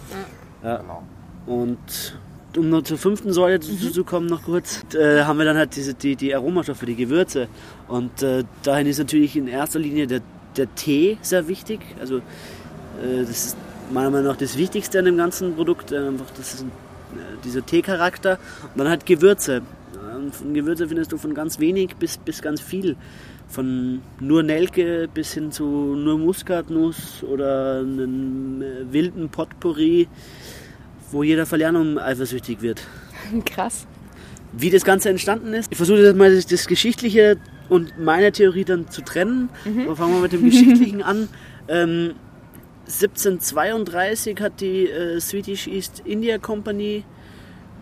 ja. 0.62 0.76
Genau. 0.78 1.02
Und 1.46 2.18
um 2.56 2.70
noch 2.70 2.82
zur 2.82 2.98
fünften 2.98 3.32
Säule 3.32 3.58
mhm. 3.58 3.92
zu 3.92 4.04
kommen, 4.04 4.26
noch 4.26 4.44
kurz, 4.44 4.82
äh, 4.94 5.24
haben 5.24 5.38
wir 5.38 5.44
dann 5.44 5.56
halt 5.56 5.76
diese, 5.76 5.94
die, 5.94 6.16
die 6.16 6.34
Aromastoffe, 6.34 6.86
die 6.86 6.96
Gewürze. 6.96 7.48
Und 7.88 8.22
äh, 8.22 8.44
dahin 8.62 8.86
ist 8.86 8.98
natürlich 8.98 9.36
in 9.36 9.48
erster 9.48 9.78
Linie 9.78 10.06
der, 10.06 10.20
der 10.56 10.74
Tee 10.74 11.18
sehr 11.20 11.48
wichtig. 11.48 11.80
Also 12.00 12.18
äh, 12.18 13.20
das 13.20 13.30
ist 13.30 13.56
meiner 13.90 14.10
Meinung 14.10 14.28
nach 14.28 14.36
das 14.36 14.56
Wichtigste 14.56 14.98
an 14.98 15.04
dem 15.04 15.16
ganzen 15.16 15.54
Produkt. 15.54 15.92
Äh, 15.92 15.98
einfach 15.98 16.30
das 16.36 16.54
ist 16.54 16.62
äh, 16.62 16.64
dieser 17.44 17.64
Teecharakter. 17.64 18.38
Und 18.74 18.78
dann 18.78 18.88
halt 18.88 19.06
Gewürze. 19.06 19.62
von 20.32 20.54
Gewürze 20.54 20.88
findest 20.88 21.12
du 21.12 21.18
von 21.18 21.34
ganz 21.34 21.58
wenig 21.58 21.96
bis, 21.96 22.16
bis 22.16 22.42
ganz 22.42 22.60
viel. 22.60 22.96
Von 23.48 24.02
nur 24.20 24.42
Nelke 24.42 25.08
bis 25.12 25.32
hin 25.32 25.52
zu 25.52 25.64
nur 25.64 26.18
Muskatnuss 26.18 27.22
oder 27.22 27.80
einem 27.80 28.62
äh, 28.62 28.92
wilden 28.92 29.28
Potpourri 29.30 30.06
wo 31.10 31.22
jeder 31.22 31.46
Verlernung 31.46 31.98
eifersüchtig 31.98 32.62
wird. 32.62 32.82
Krass. 33.44 33.86
Wie 34.52 34.70
das 34.70 34.84
Ganze 34.84 35.10
entstanden 35.10 35.52
ist. 35.52 35.70
Ich 35.70 35.76
versuche 35.76 36.02
das 36.02 36.14
mal 36.14 36.34
das, 36.34 36.46
das 36.46 36.66
Geschichtliche 36.66 37.36
und 37.68 37.98
meine 37.98 38.32
Theorie 38.32 38.64
dann 38.64 38.88
zu 38.88 39.02
trennen. 39.02 39.50
Mhm. 39.64 39.94
Fangen 39.94 40.14
wir 40.14 40.20
mit 40.20 40.32
dem 40.32 40.44
Geschichtlichen 40.44 41.02
an. 41.02 41.28
Ähm, 41.70 42.14
1732 42.86 44.40
hat 44.40 44.62
die 44.62 44.88
äh, 44.88 45.20
Swedish 45.20 45.66
East 45.66 46.00
India 46.06 46.38
Company 46.38 47.04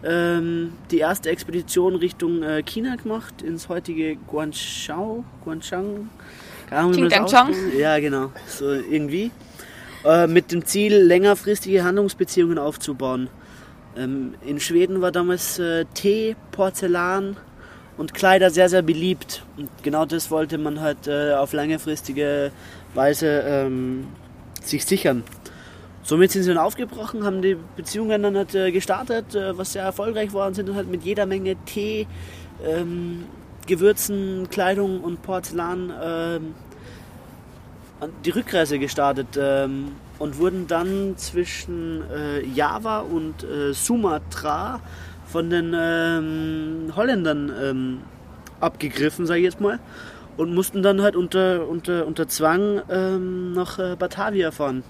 ähm, 0.03 0.73
die 0.91 0.99
erste 0.99 1.31
Expedition 1.31 1.95
Richtung 1.95 2.43
äh, 2.43 2.63
China 2.63 2.97
gemacht, 2.97 3.43
ins 3.43 3.69
heutige 3.69 4.17
Guangzhou, 4.17 5.25
Guangzhou. 5.45 6.07
Guangzhou. 6.69 7.79
Ja, 7.79 7.99
genau, 8.01 8.33
so 8.47 8.73
irgendwie. 8.73 9.31
Äh, 10.07 10.29
mit 10.29 10.53
dem 10.53 10.65
Ziel, 10.65 10.95
längerfristige 10.99 11.83
Handlungsbeziehungen 11.83 12.59
aufzubauen. 12.59 13.29
Ähm, 13.97 14.35
in 14.47 14.61
Schweden 14.61 15.01
war 15.01 15.11
damals 15.11 15.59
äh, 15.59 15.85
Tee, 15.95 16.37
Porzellan 16.53 17.37
und 17.97 18.15
Kleider 18.15 18.51
sehr, 18.51 18.69
sehr 18.69 18.83
beliebt. 18.83 19.43
Und 19.57 19.69
genau 19.83 20.07
das 20.07 20.31
wollte 20.31 20.59
man 20.59 20.81
halt 20.81 21.09
äh, 21.09 21.33
auf 21.33 21.53
längerfristige 21.53 22.53
Weise 22.95 23.43
ähm, 23.49 24.07
sich 24.63 24.85
sichern. 24.85 25.25
Somit 26.05 26.31
sind 26.31 26.45
sie 26.45 26.51
dann 26.51 26.59
aufgebrochen, 26.59 27.25
haben 27.25 27.43
die 27.43 27.57
Beziehungen 27.75 28.23
dann 28.23 28.37
halt 28.37 28.55
äh, 28.55 28.71
gestartet, 28.71 29.35
äh, 29.35 29.59
was 29.59 29.73
sehr 29.73 29.83
erfolgreich 29.83 30.33
war 30.33 30.47
und 30.47 30.55
sind 30.55 30.69
dann 30.69 30.77
halt 30.77 30.89
mit 30.89 31.03
jeder 31.03 31.27
Menge 31.27 31.57
Tee, 31.65 32.07
ähm, 32.65 33.25
Gewürzen, 33.67 34.47
Kleidung 34.51 35.01
und 35.01 35.23
Porzellan 35.23 35.93
ähm, 36.01 36.55
die 38.25 38.31
Rückreise 38.31 38.79
gestartet 38.79 39.39
ähm, 39.39 39.93
und 40.19 40.39
wurden 40.39 40.67
dann 40.67 41.15
zwischen 41.17 42.03
äh, 42.11 42.45
Java 42.45 43.01
und 43.01 43.45
äh, 43.45 43.73
Sumatra 43.73 44.81
von 45.27 45.51
den 45.51 45.75
ähm, 45.75 46.93
Holländern 46.95 47.53
ähm, 47.61 48.01
abgegriffen, 48.61 49.27
sage 49.27 49.41
ich 49.41 49.45
jetzt 49.45 49.61
mal, 49.61 49.79
und 50.37 50.55
mussten 50.55 50.83
dann 50.83 51.03
halt 51.03 51.17
unter, 51.17 51.67
unter, 51.67 52.07
unter 52.07 52.29
Zwang 52.29 52.83
ähm, 52.91 53.53
nach 53.53 53.79
äh, 53.79 53.97
Batavia 53.99 54.51
fahren, 54.51 54.83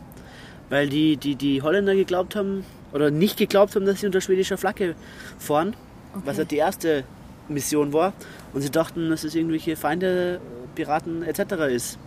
weil 0.69 0.89
die, 0.89 1.17
die, 1.17 1.37
die 1.37 1.63
Holländer 1.63 1.95
geglaubt 1.95 2.37
haben, 2.37 2.65
oder 2.93 3.11
nicht 3.11 3.37
geglaubt 3.37 3.75
haben, 3.75 3.85
dass 3.85 4.01
sie 4.01 4.07
unter 4.07 4.21
schwedischer 4.21 4.59
Flagge 4.59 4.95
fahren, 5.39 5.75
okay. 6.13 6.23
was 6.25 6.39
halt 6.39 6.51
die 6.51 6.57
erste 6.57 7.05
Mission 7.49 7.93
war, 7.93 8.13
und 8.53 8.63
sie 8.63 8.71
dachten, 8.71 9.11
dass 9.11 9.25
es 9.25 9.35
irgendwelche 9.35 9.77
Feinde, 9.77 10.41
Piraten 10.75 11.23
etc. 11.23 11.41
ist. 11.71 11.99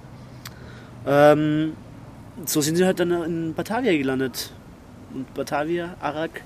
Ähm, 1.09 1.73
so 2.45 2.61
sind 2.61 2.75
sie 2.75 2.85
halt 2.85 2.99
dann 2.99 3.11
in 3.23 3.53
Batavia 3.53 3.91
gelandet. 3.97 4.51
Und 5.13 5.33
Batavia, 5.33 5.95
Arak, 5.99 6.41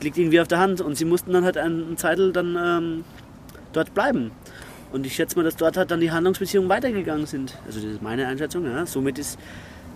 liegt 0.00 0.16
irgendwie 0.16 0.40
auf 0.40 0.48
der 0.48 0.58
Hand. 0.58 0.80
Und 0.80 0.96
sie 0.96 1.04
mussten 1.04 1.32
dann 1.32 1.44
halt 1.44 1.58
eine 1.58 1.94
Zeitl 1.96 2.32
dann 2.32 2.56
ähm, 2.58 3.04
dort 3.72 3.92
bleiben. 3.94 4.32
Und 4.92 5.06
ich 5.06 5.14
schätze 5.14 5.36
mal, 5.36 5.44
dass 5.44 5.56
dort 5.56 5.76
halt 5.76 5.90
dann 5.90 6.00
die 6.00 6.10
Handlungsbeziehungen 6.10 6.68
weitergegangen 6.68 7.26
sind. 7.26 7.56
Also 7.66 7.80
das 7.80 7.90
ist 7.92 8.02
meine 8.02 8.26
Einschätzung. 8.26 8.64
Ja. 8.64 8.86
Somit 8.86 9.18
ist, 9.18 9.38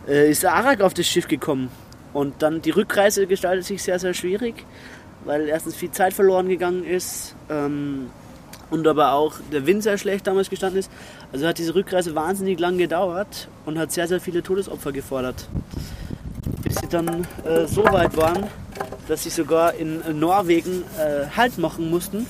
äh, 0.06 0.30
ist 0.30 0.44
Arak 0.44 0.82
auf 0.82 0.94
das 0.94 1.06
Schiff 1.06 1.26
gekommen. 1.26 1.70
Und 2.12 2.42
dann 2.42 2.62
die 2.62 2.70
Rückreise 2.70 3.26
gestaltet 3.26 3.64
sich 3.64 3.82
sehr, 3.82 3.98
sehr 3.98 4.14
schwierig, 4.14 4.64
weil 5.24 5.48
erstens 5.48 5.74
viel 5.74 5.90
Zeit 5.90 6.12
verloren 6.12 6.48
gegangen 6.48 6.84
ist. 6.84 7.34
Ähm, 7.50 8.10
und 8.74 8.88
aber 8.88 9.12
auch 9.12 9.34
der 9.52 9.66
Wind 9.66 9.84
sehr 9.84 9.98
schlecht 9.98 10.26
damals 10.26 10.50
gestanden 10.50 10.80
ist. 10.80 10.90
Also 11.32 11.46
hat 11.46 11.58
diese 11.58 11.76
Rückreise 11.76 12.16
wahnsinnig 12.16 12.58
lang 12.58 12.76
gedauert 12.76 13.46
und 13.66 13.78
hat 13.78 13.92
sehr, 13.92 14.08
sehr 14.08 14.20
viele 14.20 14.42
Todesopfer 14.42 14.90
gefordert. 14.90 15.48
Bis 16.64 16.74
sie 16.74 16.88
dann 16.88 17.24
äh, 17.44 17.66
so 17.68 17.84
weit 17.84 18.16
waren, 18.16 18.48
dass 19.06 19.22
sie 19.22 19.30
sogar 19.30 19.74
in 19.74 20.00
Norwegen 20.18 20.82
äh, 20.98 21.28
Halt 21.36 21.56
machen 21.56 21.88
mussten 21.88 22.26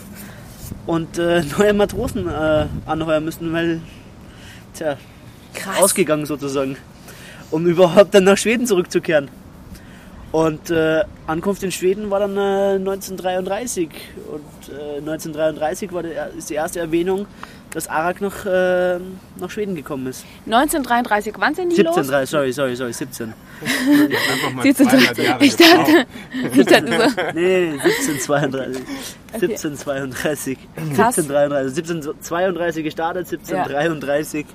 und 0.85 1.19
äh, 1.19 1.43
neue 1.59 1.73
Matrosen 1.73 2.29
äh, 2.29 2.67
anheuern 2.85 3.25
mussten, 3.25 3.51
weil, 3.55 3.81
tja, 4.75 4.99
Krass. 5.55 5.83
ausgegangen 5.83 6.27
sozusagen, 6.27 6.77
um 7.51 7.67
überhaupt 7.67 8.15
dann 8.15 8.25
nach 8.25 8.37
Schweden 8.37 8.67
zurückzukehren. 8.67 9.31
Und 10.35 10.69
äh, 10.69 11.05
Ankunft 11.29 11.63
in 11.63 11.71
Schweden 11.71 12.11
war 12.11 12.19
dann 12.19 12.37
äh, 12.37 12.75
1933. 12.75 13.89
Und 14.33 14.69
äh, 14.69 14.99
1933 14.99 15.93
war 15.93 16.03
der, 16.03 16.31
ist 16.31 16.51
die 16.51 16.55
erste 16.55 16.81
Erwähnung, 16.81 17.27
dass 17.71 17.87
Arak 17.87 18.21
nach, 18.21 18.45
äh, 18.45 18.99
nach 19.37 19.49
Schweden 19.49 19.77
gekommen 19.77 20.09
ist. 20.09 20.25
1933, 20.47 21.35
wann 21.39 21.55
sind 21.55 21.71
die 21.71 21.77
17, 21.77 21.85
los? 21.87 22.07
17, 22.09 22.27
sorry, 22.27 22.53
sorry, 22.53 22.75
sorry, 22.75 22.93
17. 22.93 23.33
Einfach 23.63 24.53
mal 24.55 24.63
17, 24.65 24.87
Jahre 25.25 25.45
ich 25.45 25.55
dachte, 25.55 26.07
ich 26.53 26.67
dachte 26.67 27.11
so. 27.11 27.23
Nee, 27.33 27.71
1732. 27.71 28.83
Okay. 29.35 29.35
1732. 29.35 30.59
Krass. 30.97 31.17
1733. 31.17 31.79
1732 31.79 32.83
gestartet, 32.83 33.29
1733 33.29 34.47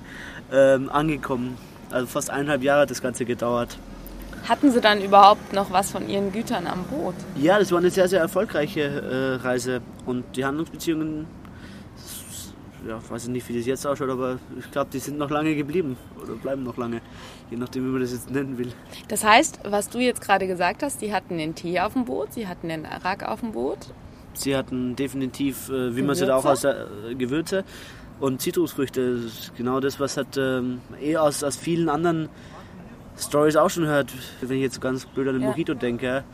ja. 0.52 0.74
ähm, 0.74 0.90
angekommen. 0.90 1.56
Also 1.90 2.06
fast 2.06 2.28
eineinhalb 2.28 2.62
Jahre 2.62 2.82
hat 2.82 2.90
das 2.90 3.00
Ganze 3.00 3.24
gedauert. 3.24 3.78
Hatten 4.48 4.70
Sie 4.70 4.80
dann 4.80 5.02
überhaupt 5.02 5.52
noch 5.52 5.70
was 5.70 5.90
von 5.90 6.08
Ihren 6.08 6.32
Gütern 6.32 6.66
am 6.66 6.84
Boot? 6.84 7.14
Ja, 7.36 7.58
das 7.58 7.70
war 7.70 7.78
eine 7.78 7.90
sehr, 7.90 8.08
sehr 8.08 8.20
erfolgreiche 8.20 8.80
äh, 8.80 9.34
Reise. 9.44 9.80
Und 10.06 10.24
die 10.36 10.44
Handlungsbeziehungen, 10.44 11.26
ja, 12.88 12.98
weiß 13.08 13.24
ich 13.24 13.30
nicht, 13.30 13.48
wie 13.48 13.56
das 13.56 13.66
jetzt 13.66 13.86
ausschaut, 13.86 14.10
aber 14.10 14.38
ich 14.58 14.70
glaube, 14.70 14.90
die 14.92 14.98
sind 14.98 15.18
noch 15.18 15.30
lange 15.30 15.54
geblieben 15.54 15.96
oder 16.22 16.34
bleiben 16.34 16.62
noch 16.62 16.76
lange, 16.76 17.00
je 17.50 17.56
nachdem, 17.56 17.84
wie 17.84 17.90
man 17.90 18.00
das 18.00 18.12
jetzt 18.12 18.30
nennen 18.30 18.58
will. 18.58 18.72
Das 19.08 19.24
heißt, 19.24 19.60
was 19.64 19.88
du 19.88 19.98
jetzt 19.98 20.20
gerade 20.20 20.46
gesagt 20.46 20.82
hast, 20.82 21.02
die 21.02 21.12
hatten 21.12 21.38
den 21.38 21.54
Tee 21.54 21.80
auf 21.80 21.92
dem 21.92 22.06
Boot, 22.06 22.32
sie 22.32 22.48
hatten 22.48 22.68
den 22.68 22.86
Arak 22.86 23.28
auf 23.28 23.40
dem 23.40 23.52
Boot. 23.52 23.78
Sie 24.32 24.56
hatten 24.56 24.96
definitiv, 24.96 25.68
äh, 25.68 25.94
wie 25.94 26.02
man 26.02 26.12
es 26.12 26.22
auch 26.22 26.44
aus 26.44 26.64
äh, 26.64 26.74
Gewürze 27.16 27.64
und 28.20 28.40
Zitrusfrüchte. 28.40 29.16
Das 29.16 29.24
ist 29.24 29.56
genau 29.56 29.80
das, 29.80 29.98
was 29.98 30.16
hat 30.16 30.36
ähm, 30.36 30.80
eh 31.00 31.16
aus, 31.16 31.42
aus 31.42 31.56
vielen 31.56 31.88
anderen 31.88 32.28
Stories 33.20 33.56
auch 33.56 33.68
schon 33.70 33.86
hört, 33.86 34.10
wenn 34.40 34.56
ich 34.56 34.62
jetzt 34.62 34.80
ganz 34.80 35.04
blöd 35.04 35.28
an 35.28 35.34
den 35.34 35.42
Ja. 35.42 35.50
Mojito 35.50 35.74
denke. 35.74 36.24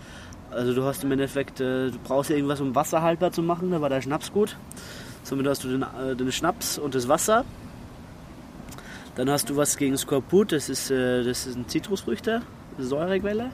Also 0.51 0.75
du 0.75 0.85
hast 0.85 1.03
im 1.05 1.13
Endeffekt, 1.13 1.61
äh, 1.61 1.91
du 1.91 1.99
brauchst 2.05 2.31
ja 2.31 2.37
irgendwas, 2.37 2.61
um 2.61 2.75
Wasser 2.75 3.03
haltbar 3.03 3.33
zu 3.33 3.43
machen, 3.43 3.71
da 3.73 3.81
war 3.81 3.89
der 3.89 4.01
Schnaps 4.01 4.33
gut. 4.33 4.57
Somit 5.25 5.47
hast 5.49 5.65
du 5.65 5.69
den, 5.69 5.83
äh, 5.83 6.15
den 6.15 6.31
Schnaps 6.31 6.79
und 6.79 6.95
das 6.95 7.09
Wasser. 7.09 7.45
Dann 9.17 9.29
hast 9.31 9.51
du 9.51 9.57
was 9.57 9.77
gegen 9.77 9.97
Skorbut, 9.97 10.53
das 10.53 10.69
ist, 10.69 10.91
äh, 10.91 11.25
das 11.25 11.47
ist 11.47 11.57
ein 11.57 11.69
Zitrusfrüchte, 11.69 12.43
eine 12.77 12.87
Säurequelle. 12.87 13.51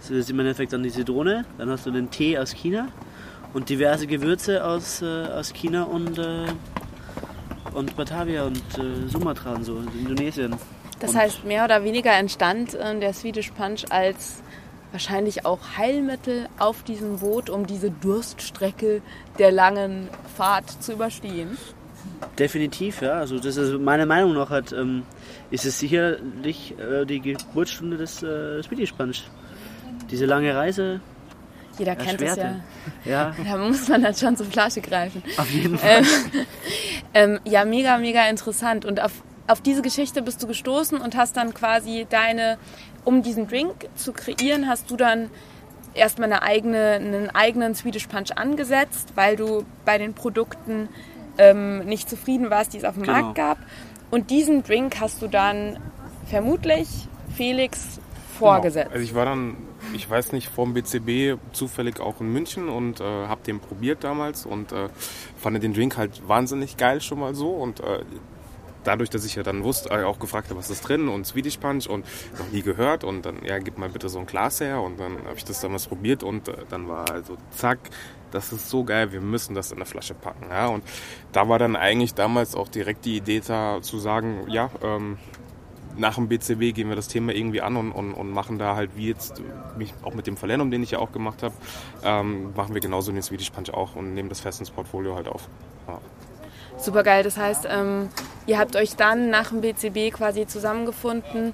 Das 0.00 0.10
ist 0.10 0.30
im 0.30 0.38
Endeffekt 0.38 0.72
dann 0.72 0.82
die 0.84 0.92
Zitrone. 0.92 1.44
Dann 1.58 1.70
hast 1.70 1.86
du 1.86 1.90
den 1.90 2.10
Tee 2.10 2.38
aus 2.38 2.52
China 2.52 2.88
und 3.52 3.68
diverse 3.68 4.06
Gewürze 4.06 4.64
aus, 4.64 5.02
äh, 5.02 5.06
aus 5.06 5.52
China 5.52 5.82
und, 5.84 6.18
äh, 6.18 6.46
und 7.74 7.96
Batavia 7.96 8.44
und 8.44 8.62
äh, 8.78 9.08
Sumatra 9.08 9.54
und 9.54 9.64
so, 9.64 9.82
Indonesien. 9.98 10.54
Das 11.00 11.10
Und- 11.12 11.18
heißt, 11.18 11.44
mehr 11.44 11.64
oder 11.64 11.84
weniger 11.84 12.12
entstand 12.12 12.76
ähm, 12.80 13.00
der 13.00 13.12
Swedish 13.12 13.50
Punch 13.52 13.84
als 13.90 14.42
wahrscheinlich 14.90 15.44
auch 15.44 15.58
Heilmittel 15.76 16.48
auf 16.58 16.82
diesem 16.82 17.18
Boot, 17.18 17.50
um 17.50 17.66
diese 17.66 17.90
Durststrecke 17.90 19.02
der 19.38 19.52
langen 19.52 20.08
Fahrt 20.36 20.82
zu 20.82 20.92
überstehen. 20.92 21.58
Definitiv, 22.38 23.02
ja. 23.02 23.12
Also 23.12 23.38
das 23.38 23.56
ist 23.56 23.78
meiner 23.80 24.06
Meinung 24.06 24.34
nach 24.34 24.50
hat, 24.50 24.72
ähm, 24.72 25.02
ist 25.50 25.66
es 25.66 25.78
sicherlich 25.78 26.74
äh, 26.78 27.04
die 27.04 27.20
Geburtsstunde 27.20 27.96
des 27.96 28.22
äh, 28.22 28.62
Swedish 28.62 28.92
Punch. 28.92 29.24
Diese 30.10 30.24
lange 30.24 30.54
Reise, 30.54 31.00
Jeder 31.78 31.94
kennt 31.96 32.22
es 32.22 32.36
ja. 32.36 32.56
Ja, 33.04 33.34
Da 33.44 33.58
muss 33.58 33.88
man 33.88 34.02
dann 34.02 34.14
schon 34.14 34.36
zur 34.36 34.46
Flasche 34.46 34.80
greifen. 34.80 35.22
auf 35.36 35.50
jeden 35.50 35.76
Fall. 35.78 35.98
Ähm, 35.98 36.06
ähm, 37.34 37.40
ja, 37.44 37.64
mega, 37.66 37.98
mega 37.98 38.26
interessant. 38.28 38.84
Und 38.86 39.00
auf, 39.02 39.12
auf 39.48 39.60
diese 39.60 39.82
Geschichte 39.82 40.22
bist 40.22 40.42
du 40.42 40.46
gestoßen 40.46 41.00
und 41.00 41.16
hast 41.16 41.36
dann 41.36 41.54
quasi 41.54 42.06
deine, 42.08 42.58
um 43.04 43.22
diesen 43.22 43.48
Drink 43.48 43.88
zu 43.96 44.12
kreieren, 44.12 44.68
hast 44.68 44.90
du 44.90 44.96
dann 44.96 45.30
erstmal 45.94 46.30
eine 46.32 46.42
eigene, 46.42 46.92
einen 46.92 47.30
eigenen 47.30 47.74
Swedish 47.74 48.06
Punch 48.06 48.30
angesetzt, 48.36 49.12
weil 49.14 49.36
du 49.36 49.64
bei 49.84 49.98
den 49.98 50.14
Produkten 50.14 50.88
ähm, 51.38 51.84
nicht 51.86 52.08
zufrieden 52.08 52.50
warst, 52.50 52.74
die 52.74 52.78
es 52.78 52.84
auf 52.84 52.94
dem 52.94 53.04
Genau. 53.04 53.20
Markt 53.20 53.34
gab. 53.36 53.58
Und 54.10 54.30
diesen 54.30 54.62
Drink 54.62 55.00
hast 55.00 55.22
du 55.22 55.28
dann 55.28 55.78
vermutlich 56.26 56.88
Felix 57.34 58.00
vorgesetzt. 58.38 58.86
Genau. 58.90 58.94
Also 58.94 59.04
ich 59.04 59.14
war 59.14 59.24
dann, 59.24 59.56
ich 59.94 60.08
weiß 60.08 60.32
nicht, 60.32 60.48
vom 60.48 60.74
BCB 60.74 61.38
zufällig 61.52 62.00
auch 62.00 62.20
in 62.20 62.32
München 62.32 62.68
und 62.68 63.00
äh, 63.00 63.04
habe 63.04 63.40
den 63.46 63.60
probiert 63.60 64.04
damals 64.04 64.46
und 64.46 64.72
äh, 64.72 64.88
fand 65.36 65.62
den 65.62 65.74
Drink 65.74 65.96
halt 65.96 66.26
wahnsinnig 66.28 66.76
geil 66.76 67.00
schon 67.00 67.20
mal 67.20 67.34
so 67.34 67.50
und 67.50 67.80
äh, 67.80 68.00
dadurch, 68.88 69.10
dass 69.10 69.24
ich 69.26 69.34
ja 69.34 69.42
dann 69.42 69.64
wusste, 69.64 69.90
äh, 69.90 70.02
auch 70.04 70.18
gefragt 70.18 70.48
habe, 70.48 70.58
was 70.58 70.70
ist 70.70 70.80
drin 70.80 71.08
und 71.08 71.26
Swedish 71.26 71.58
Punch 71.58 71.86
und 71.86 72.06
noch 72.38 72.50
nie 72.50 72.62
gehört 72.62 73.04
und 73.04 73.26
dann, 73.26 73.44
ja, 73.44 73.58
gib 73.58 73.76
mal 73.76 73.90
bitte 73.90 74.08
so 74.08 74.18
ein 74.18 74.26
Glas 74.26 74.60
her 74.60 74.80
und 74.80 74.98
dann 74.98 75.18
habe 75.26 75.36
ich 75.36 75.44
das 75.44 75.60
damals 75.60 75.86
probiert 75.86 76.22
und 76.22 76.48
äh, 76.48 76.54
dann 76.70 76.88
war 76.88 77.10
also 77.10 77.36
zack, 77.50 77.78
das 78.30 78.50
ist 78.50 78.70
so 78.70 78.84
geil, 78.84 79.12
wir 79.12 79.20
müssen 79.20 79.54
das 79.54 79.72
in 79.72 79.78
eine 79.78 79.84
Flasche 79.84 80.14
packen, 80.14 80.46
ja 80.50 80.68
und 80.68 80.82
da 81.32 81.48
war 81.50 81.58
dann 81.58 81.76
eigentlich 81.76 82.14
damals 82.14 82.54
auch 82.54 82.68
direkt 82.68 83.04
die 83.04 83.18
Idee 83.18 83.42
da 83.46 83.82
zu 83.82 83.98
sagen, 83.98 84.46
ja, 84.48 84.70
ähm, 84.82 85.18
nach 85.98 86.14
dem 86.14 86.28
BCB 86.28 86.74
gehen 86.74 86.88
wir 86.88 86.96
das 86.96 87.08
Thema 87.08 87.34
irgendwie 87.34 87.60
an 87.60 87.76
und, 87.76 87.92
und, 87.92 88.14
und 88.14 88.30
machen 88.30 88.58
da 88.58 88.74
halt 88.74 88.96
wie 88.96 89.08
jetzt, 89.08 89.42
mich 89.76 89.92
auch 90.02 90.14
mit 90.14 90.26
dem 90.26 90.36
Verlernum, 90.38 90.70
den 90.70 90.82
ich 90.82 90.92
ja 90.92 90.98
auch 90.98 91.12
gemacht 91.12 91.42
habe, 91.42 91.54
ähm, 92.04 92.54
machen 92.54 92.72
wir 92.72 92.80
genauso 92.80 93.12
den 93.12 93.22
Swedish 93.22 93.50
Punch 93.50 93.70
auch 93.70 93.96
und 93.96 94.14
nehmen 94.14 94.28
das 94.28 94.40
fest 94.40 94.60
ins 94.60 94.70
Portfolio 94.70 95.14
halt 95.16 95.28
auf. 95.28 95.48
Ja. 95.88 96.00
Super 96.78 97.02
geil. 97.02 97.22
Das 97.24 97.36
heißt, 97.36 97.66
ähm, 97.70 98.08
ihr 98.46 98.58
habt 98.58 98.76
euch 98.76 98.96
dann 98.96 99.30
nach 99.30 99.50
dem 99.50 99.60
BCB 99.60 100.14
quasi 100.14 100.46
zusammengefunden 100.46 101.52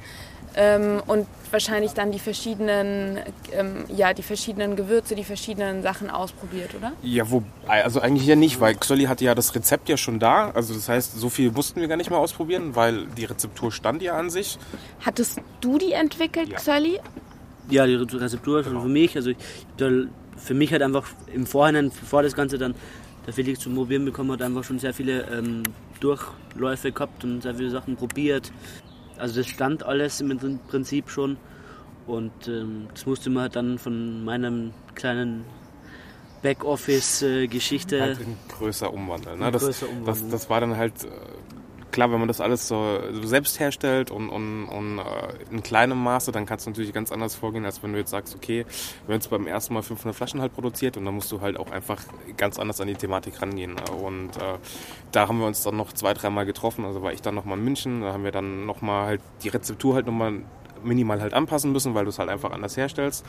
ähm, 0.56 1.02
und 1.06 1.26
wahrscheinlich 1.50 1.92
dann 1.92 2.12
die 2.12 2.18
verschiedenen, 2.18 3.18
ähm, 3.52 3.84
ja, 3.88 4.12
die 4.12 4.22
verschiedenen 4.22 4.76
Gewürze, 4.76 5.14
die 5.14 5.24
verschiedenen 5.24 5.82
Sachen 5.82 6.10
ausprobiert, 6.10 6.74
oder? 6.74 6.92
Ja, 7.02 7.30
wo, 7.30 7.42
also 7.66 8.00
eigentlich 8.00 8.26
ja 8.26 8.36
nicht, 8.36 8.60
weil 8.60 8.74
Xolli 8.74 9.04
hatte 9.04 9.24
ja 9.24 9.34
das 9.34 9.54
Rezept 9.54 9.88
ja 9.88 9.96
schon 9.96 10.18
da. 10.18 10.50
Also 10.50 10.74
das 10.74 10.88
heißt, 10.88 11.18
so 11.18 11.28
viel 11.28 11.50
mussten 11.50 11.80
wir 11.80 11.88
gar 11.88 11.96
nicht 11.96 12.10
mal 12.10 12.18
ausprobieren, 12.18 12.76
weil 12.76 13.06
die 13.16 13.24
Rezeptur 13.24 13.72
stand 13.72 14.02
ja 14.02 14.16
an 14.16 14.30
sich. 14.30 14.58
Hattest 15.04 15.40
du 15.60 15.78
die 15.78 15.92
entwickelt, 15.92 16.48
Ja. 16.50 16.56
Xölli? 16.56 17.00
Ja, 17.70 17.86
die 17.86 17.94
Rezeptur 17.94 18.62
schon 18.62 18.80
für 18.80 18.88
mich. 18.88 19.16
Also 19.16 19.30
ich, 19.30 19.36
für 20.36 20.54
mich 20.54 20.72
hat 20.72 20.82
einfach 20.82 21.08
im 21.32 21.46
Vorhinein, 21.46 21.90
bevor 21.98 22.22
das 22.22 22.34
Ganze 22.34 22.58
dann 22.58 22.74
der 23.26 23.32
Felix 23.32 23.60
zum 23.60 23.74
Probieren 23.74 24.04
bekommen 24.04 24.32
hat, 24.32 24.42
einfach 24.42 24.64
schon 24.64 24.78
sehr 24.78 24.94
viele 24.94 25.22
ähm, 25.30 25.62
Durchläufe 26.00 26.92
gehabt 26.92 27.24
und 27.24 27.42
sehr 27.42 27.54
viele 27.54 27.70
Sachen 27.70 27.96
probiert. 27.96 28.52
Also 29.18 29.40
das 29.40 29.46
stand 29.46 29.82
alles 29.84 30.20
im 30.20 30.58
Prinzip 30.68 31.08
schon. 31.08 31.36
Und 32.06 32.48
ähm, 32.48 32.88
das 32.92 33.06
musste 33.06 33.30
man 33.30 33.44
halt 33.44 33.56
dann 33.56 33.78
von 33.78 34.24
meinem 34.24 34.72
kleinen 34.94 35.44
Backoffice-Geschichte. 36.42 38.00
Halt 38.00 38.20
in 38.20 38.36
größer 38.48 38.92
umwandeln. 38.92 39.38
Ne? 39.38 39.50
Das, 39.50 39.64
das, 39.64 39.82
umwandeln. 39.82 40.30
das 40.30 40.50
war 40.50 40.60
dann 40.60 40.76
halt 40.76 41.04
äh, 41.04 41.08
klar, 41.94 42.10
wenn 42.10 42.18
man 42.18 42.26
das 42.26 42.40
alles 42.40 42.66
so, 42.66 43.00
selbst 43.22 43.60
herstellt 43.60 44.10
und, 44.10 44.28
und, 44.28 44.66
und 44.66 44.98
äh, 44.98 45.02
in 45.52 45.62
kleinem 45.62 46.02
Maße, 46.02 46.32
dann 46.32 46.44
kannst 46.44 46.66
du 46.66 46.70
natürlich 46.70 46.92
ganz 46.92 47.12
anders 47.12 47.36
vorgehen, 47.36 47.64
als 47.64 47.84
wenn 47.84 47.92
du 47.92 47.98
jetzt 48.00 48.10
sagst, 48.10 48.34
okay, 48.34 48.66
wir 49.06 49.14
haben 49.14 49.20
jetzt 49.20 49.30
beim 49.30 49.46
ersten 49.46 49.74
Mal 49.74 49.82
500 49.82 50.14
Flaschen 50.14 50.40
halt 50.40 50.52
produziert 50.52 50.96
und 50.96 51.04
dann 51.04 51.14
musst 51.14 51.30
du 51.30 51.40
halt 51.40 51.56
auch 51.56 51.70
einfach 51.70 52.02
ganz 52.36 52.58
anders 52.58 52.80
an 52.80 52.88
die 52.88 52.94
Thematik 52.94 53.40
rangehen. 53.40 53.76
Und 54.02 54.36
äh, 54.38 54.58
da 55.12 55.28
haben 55.28 55.38
wir 55.38 55.46
uns 55.46 55.62
dann 55.62 55.76
noch 55.76 55.92
zwei, 55.92 56.14
dreimal 56.14 56.46
getroffen. 56.46 56.84
Also 56.84 57.00
war 57.00 57.12
ich 57.12 57.22
dann 57.22 57.36
nochmal 57.36 57.58
in 57.58 57.64
München, 57.64 58.00
da 58.00 58.12
haben 58.12 58.24
wir 58.24 58.32
dann 58.32 58.66
nochmal 58.66 59.06
halt 59.06 59.20
die 59.44 59.48
Rezeptur 59.50 59.94
halt 59.94 60.06
nochmal 60.06 60.42
minimal 60.84 61.20
halt 61.20 61.34
anpassen 61.34 61.72
müssen, 61.72 61.94
weil 61.94 62.04
du 62.04 62.10
es 62.10 62.18
halt 62.18 62.28
einfach 62.28 62.52
anders 62.52 62.76
herstellst. 62.76 63.24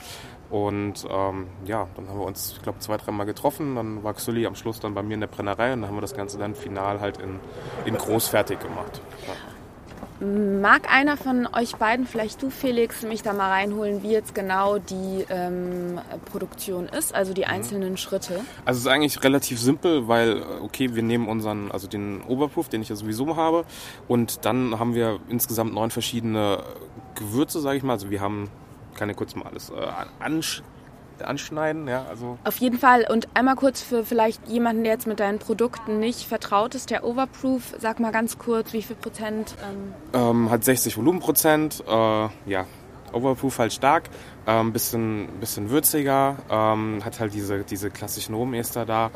Und 0.49 1.05
ähm, 1.09 1.47
ja, 1.65 1.87
dann 1.95 2.07
haben 2.09 2.19
wir 2.19 2.25
uns, 2.25 2.53
ich 2.53 2.61
glaube, 2.61 2.79
zwei, 2.79 2.97
dreimal 2.97 3.25
getroffen. 3.25 3.75
Dann 3.75 4.03
war 4.03 4.13
Xulli 4.13 4.45
am 4.45 4.55
Schluss 4.55 4.79
dann 4.79 4.93
bei 4.93 5.03
mir 5.03 5.15
in 5.15 5.21
der 5.21 5.27
Brennerei 5.27 5.73
und 5.73 5.81
dann 5.81 5.89
haben 5.89 5.97
wir 5.97 6.01
das 6.01 6.15
Ganze 6.15 6.37
dann 6.37 6.55
final 6.55 6.99
halt 6.99 7.17
in, 7.17 7.39
in 7.85 7.97
groß 7.97 8.27
fertig 8.27 8.59
gemacht. 8.59 9.01
Ja. 9.27 9.54
Mag 10.19 10.89
einer 10.89 11.17
von 11.17 11.45
euch 11.53 11.75
beiden, 11.75 12.07
vielleicht 12.07 12.41
du 12.41 12.49
Felix, 12.49 13.03
mich 13.03 13.21
da 13.21 13.33
mal 13.33 13.49
reinholen, 13.49 14.01
wie 14.01 14.11
jetzt 14.11 14.33
genau 14.33 14.77
die 14.77 15.25
ähm, 15.29 15.99
Produktion 16.31 16.87
ist, 16.87 17.13
also 17.13 17.33
die 17.33 17.45
einzelnen 17.45 17.97
Schritte? 17.97 18.39
Also 18.63 18.77
es 18.77 18.85
ist 18.85 18.87
eigentlich 18.87 19.21
relativ 19.25 19.59
simpel, 19.59 20.07
weil, 20.07 20.41
okay, 20.61 20.95
wir 20.95 21.03
nehmen 21.03 21.27
unseren, 21.27 21.69
also 21.69 21.87
den 21.87 22.21
Oberpuff, 22.21 22.69
den 22.69 22.81
ich 22.81 22.87
ja 22.87 22.95
sowieso 22.95 23.35
habe, 23.35 23.65
und 24.07 24.45
dann 24.45 24.79
haben 24.79 24.95
wir 24.95 25.19
insgesamt 25.27 25.73
neun 25.73 25.91
verschiedene 25.91 26.63
Gewürze, 27.15 27.59
sage 27.59 27.77
ich 27.77 27.83
mal. 27.83 27.93
Also 27.93 28.09
wir 28.09 28.21
haben, 28.21 28.49
kann 28.95 29.09
ich 29.09 29.17
kurz 29.17 29.35
mal 29.35 29.45
alles 29.47 29.69
äh, 29.69 29.73
anschneiden, 31.23 31.87
ja, 31.87 32.05
also 32.09 32.37
Auf 32.43 32.57
jeden 32.57 32.77
Fall. 32.77 33.05
Und 33.09 33.27
einmal 33.33 33.55
kurz 33.55 33.81
für 33.81 34.03
vielleicht 34.03 34.47
jemanden, 34.47 34.83
der 34.83 34.93
jetzt 34.93 35.07
mit 35.07 35.19
deinen 35.19 35.39
Produkten 35.39 35.99
nicht 35.99 36.27
vertraut 36.27 36.75
ist, 36.75 36.89
der 36.89 37.03
Overproof, 37.05 37.75
sag 37.79 37.99
mal 37.99 38.11
ganz 38.11 38.37
kurz, 38.37 38.73
wie 38.73 38.81
viel 38.81 38.95
Prozent. 38.95 39.55
Ähm, 39.63 39.93
ähm, 40.13 40.51
hat 40.51 40.63
60 40.63 40.97
Volumenprozent, 40.97 41.83
äh, 41.87 41.91
ja, 42.45 42.65
Overproof 43.13 43.59
halt 43.59 43.73
stark, 43.73 44.09
ähm, 44.45 44.73
bisschen, 44.73 45.27
bisschen 45.39 45.69
würziger, 45.69 46.37
ähm, 46.49 47.03
hat 47.03 47.19
halt 47.19 47.33
diese, 47.33 47.63
diese 47.63 47.89
klassischen 47.89 48.35
Rumester 48.35 48.85
da. 48.85 49.11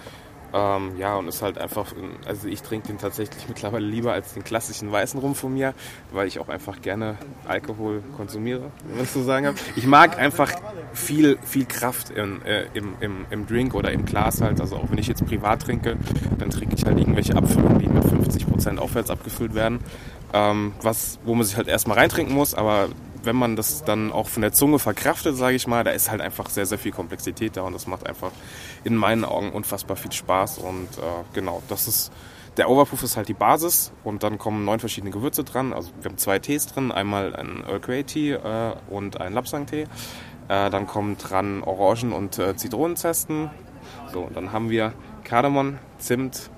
Ähm, 0.53 0.97
ja, 0.97 1.15
und 1.15 1.27
ist 1.27 1.41
halt 1.41 1.57
einfach, 1.57 1.93
also 2.25 2.47
ich 2.47 2.61
trinke 2.61 2.87
den 2.87 2.97
tatsächlich 2.97 3.45
mittlerweile 3.47 3.85
lieber 3.85 4.13
als 4.13 4.33
den 4.33 4.43
klassischen 4.43 4.91
weißen 4.91 5.19
Rum 5.19 5.35
von 5.35 5.53
mir, 5.53 5.73
weil 6.11 6.27
ich 6.27 6.39
auch 6.39 6.49
einfach 6.49 6.81
gerne 6.81 7.17
Alkohol 7.47 8.01
konsumiere, 8.17 8.71
wenn 8.83 8.91
man 8.91 8.99
das 8.99 9.13
so 9.13 9.23
sagen 9.23 9.45
kann. 9.45 9.55
Ich 9.75 9.85
mag 9.85 10.17
einfach 10.17 10.51
viel, 10.93 11.37
viel 11.43 11.65
Kraft 11.65 12.09
in, 12.09 12.41
äh, 12.43 12.65
im, 12.73 12.95
im, 12.99 13.25
im 13.29 13.47
Drink 13.47 13.75
oder 13.75 13.91
im 13.91 14.05
Glas 14.05 14.41
halt. 14.41 14.59
Also 14.59 14.77
auch 14.77 14.89
wenn 14.89 14.97
ich 14.97 15.07
jetzt 15.07 15.25
privat 15.25 15.61
trinke, 15.61 15.97
dann 16.39 16.49
trinke 16.49 16.75
ich 16.75 16.85
halt 16.85 16.97
irgendwelche 16.97 17.35
Abfüllungen, 17.35 17.79
die 17.79 17.87
mit 17.87 18.03
50% 18.03 18.77
aufwärts 18.77 19.09
abgefüllt 19.09 19.53
werden. 19.53 19.79
Ähm, 20.33 20.73
was, 20.81 21.19
wo 21.23 21.33
man 21.33 21.43
sich 21.43 21.57
halt 21.57 21.67
erstmal 21.67 21.97
reintrinken 21.97 22.35
muss, 22.35 22.53
aber 22.53 22.89
wenn 23.23 23.35
man 23.35 23.55
das 23.55 23.83
dann 23.83 24.11
auch 24.11 24.27
von 24.27 24.41
der 24.41 24.53
Zunge 24.53 24.79
verkraftet, 24.79 25.35
sage 25.35 25.55
ich 25.55 25.67
mal, 25.67 25.83
da 25.83 25.91
ist 25.91 26.09
halt 26.09 26.21
einfach 26.21 26.49
sehr, 26.49 26.65
sehr 26.65 26.77
viel 26.77 26.91
Komplexität 26.91 27.57
da 27.57 27.61
und 27.61 27.73
das 27.73 27.87
macht 27.87 28.07
einfach 28.07 28.31
in 28.83 28.95
meinen 28.95 29.25
Augen 29.25 29.51
unfassbar 29.51 29.97
viel 29.97 30.11
Spaß 30.11 30.59
und 30.59 30.87
äh, 30.97 31.01
genau, 31.33 31.61
das 31.67 31.87
ist 31.87 32.11
der 32.57 32.69
Overproof 32.69 33.03
ist 33.03 33.15
halt 33.15 33.29
die 33.29 33.33
Basis 33.33 33.93
und 34.03 34.23
dann 34.23 34.37
kommen 34.37 34.65
neun 34.65 34.79
verschiedene 34.79 35.11
Gewürze 35.11 35.45
dran. 35.45 35.71
Also 35.71 35.91
wir 36.01 36.09
haben 36.09 36.17
zwei 36.17 36.39
Tees 36.39 36.67
drin, 36.67 36.91
einmal 36.91 37.33
ein 37.33 37.63
Earl 37.65 37.79
Grey 37.79 38.03
Tee 38.03 38.31
äh, 38.31 38.73
und 38.89 39.21
ein 39.21 39.33
Lapsang 39.33 39.65
Tee. 39.65 39.83
Äh, 40.49 40.69
dann 40.69 40.85
kommen 40.85 41.17
dran 41.17 41.63
Orangen- 41.63 42.11
und 42.11 42.37
äh, 42.37 42.57
Zitronenzesten. 42.57 43.49
So, 44.11 44.21
und 44.21 44.35
dann 44.35 44.51
haben 44.51 44.69
wir 44.69 44.93
Kardamom, 45.23 45.77
Zimt, 45.99 46.49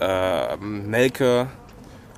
äh, 0.00 0.56
Nelke, 0.56 1.48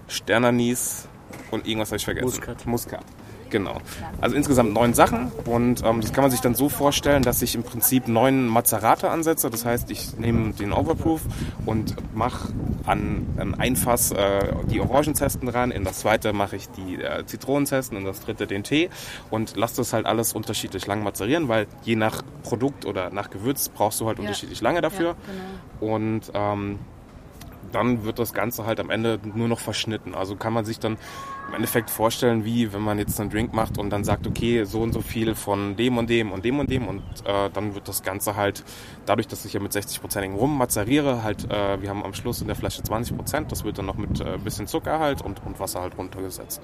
Sternanis 0.06 1.06
und 1.50 1.66
irgendwas 1.66 1.88
habe 1.88 1.96
ich 1.96 2.04
vergessen. 2.04 2.26
Muskat. 2.26 2.66
Muskat. 2.66 3.04
Genau. 3.50 3.78
Also 4.20 4.36
insgesamt 4.36 4.72
neun 4.72 4.94
Sachen 4.94 5.32
und 5.46 5.82
ähm, 5.84 6.00
das 6.00 6.12
kann 6.12 6.22
man 6.22 6.30
sich 6.30 6.40
dann 6.40 6.54
so 6.54 6.68
vorstellen, 6.68 7.22
dass 7.22 7.42
ich 7.42 7.54
im 7.54 7.62
Prinzip 7.62 8.08
neun 8.08 8.46
Mazerate 8.46 9.10
ansetze. 9.10 9.50
Das 9.50 9.64
heißt, 9.64 9.90
ich 9.90 10.18
nehme 10.18 10.52
den 10.52 10.72
Overproof 10.72 11.22
und 11.66 11.96
mache 12.14 12.52
an, 12.84 13.26
an 13.36 13.54
ein 13.54 13.76
Fass 13.76 14.12
äh, 14.12 14.54
die 14.70 14.80
Orangenzesten 14.80 15.48
ran, 15.48 15.70
in 15.70 15.84
das 15.84 16.00
zweite 16.00 16.32
mache 16.32 16.56
ich 16.56 16.68
die 16.70 16.96
äh, 16.96 17.24
Zitronenzesten, 17.24 17.96
in 17.96 18.04
das 18.04 18.20
dritte 18.20 18.46
den 18.46 18.64
Tee 18.64 18.90
und 19.30 19.56
lasse 19.56 19.76
das 19.76 19.92
halt 19.92 20.06
alles 20.06 20.32
unterschiedlich 20.32 20.86
lang 20.86 21.02
mazerieren, 21.02 21.48
weil 21.48 21.66
je 21.82 21.96
nach 21.96 22.22
Produkt 22.42 22.84
oder 22.84 23.10
nach 23.10 23.30
Gewürz 23.30 23.68
brauchst 23.68 24.00
du 24.00 24.06
halt 24.06 24.18
ja. 24.18 24.22
unterschiedlich 24.22 24.60
lange 24.60 24.80
dafür. 24.80 25.08
Ja, 25.08 25.16
genau. 25.80 25.94
Und 25.94 26.22
ähm, 26.34 26.78
dann 27.72 28.04
wird 28.04 28.18
das 28.18 28.32
Ganze 28.32 28.66
halt 28.66 28.80
am 28.80 28.90
Ende 28.90 29.18
nur 29.22 29.48
noch 29.48 29.60
verschnitten. 29.60 30.14
Also 30.14 30.36
kann 30.36 30.52
man 30.52 30.64
sich 30.64 30.78
dann 30.78 30.96
im 31.48 31.54
Endeffekt 31.54 31.90
vorstellen, 31.90 32.44
wie 32.44 32.72
wenn 32.72 32.82
man 32.82 32.98
jetzt 32.98 33.18
einen 33.20 33.30
Drink 33.30 33.54
macht 33.54 33.78
und 33.78 33.90
dann 33.90 34.04
sagt, 34.04 34.26
okay, 34.26 34.64
so 34.64 34.80
und 34.80 34.92
so 34.92 35.00
viel 35.00 35.34
von 35.34 35.76
dem 35.76 35.96
und 35.96 36.10
dem 36.10 36.32
und 36.32 36.44
dem 36.44 36.58
und 36.58 36.70
dem 36.70 36.86
und 36.86 37.02
äh, 37.24 37.50
dann 37.50 37.74
wird 37.74 37.88
das 37.88 38.02
Ganze 38.02 38.36
halt, 38.36 38.64
dadurch, 39.06 39.26
dass 39.28 39.44
ich 39.44 39.54
ja 39.54 39.60
mit 39.60 39.72
60-prozentigen 39.72 40.34
Rum 40.34 40.58
mazeriere, 40.58 41.22
halt, 41.22 41.50
äh, 41.50 41.80
wir 41.80 41.88
haben 41.88 42.04
am 42.04 42.14
Schluss 42.14 42.40
in 42.40 42.48
der 42.48 42.56
Flasche 42.56 42.82
20 42.82 43.16
Prozent, 43.16 43.52
das 43.52 43.64
wird 43.64 43.78
dann 43.78 43.86
noch 43.86 43.96
mit 43.96 44.20
äh, 44.20 44.36
bisschen 44.38 44.66
Zucker 44.66 44.98
halt 44.98 45.22
und, 45.22 45.44
und 45.44 45.58
Wasser 45.58 45.80
halt 45.80 45.96
runtergesetzt. 45.96 46.60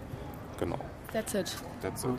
Genau. 0.59 0.79
That's 1.12 1.35
it. 1.35 1.57
That's 1.81 2.05
it. 2.05 2.11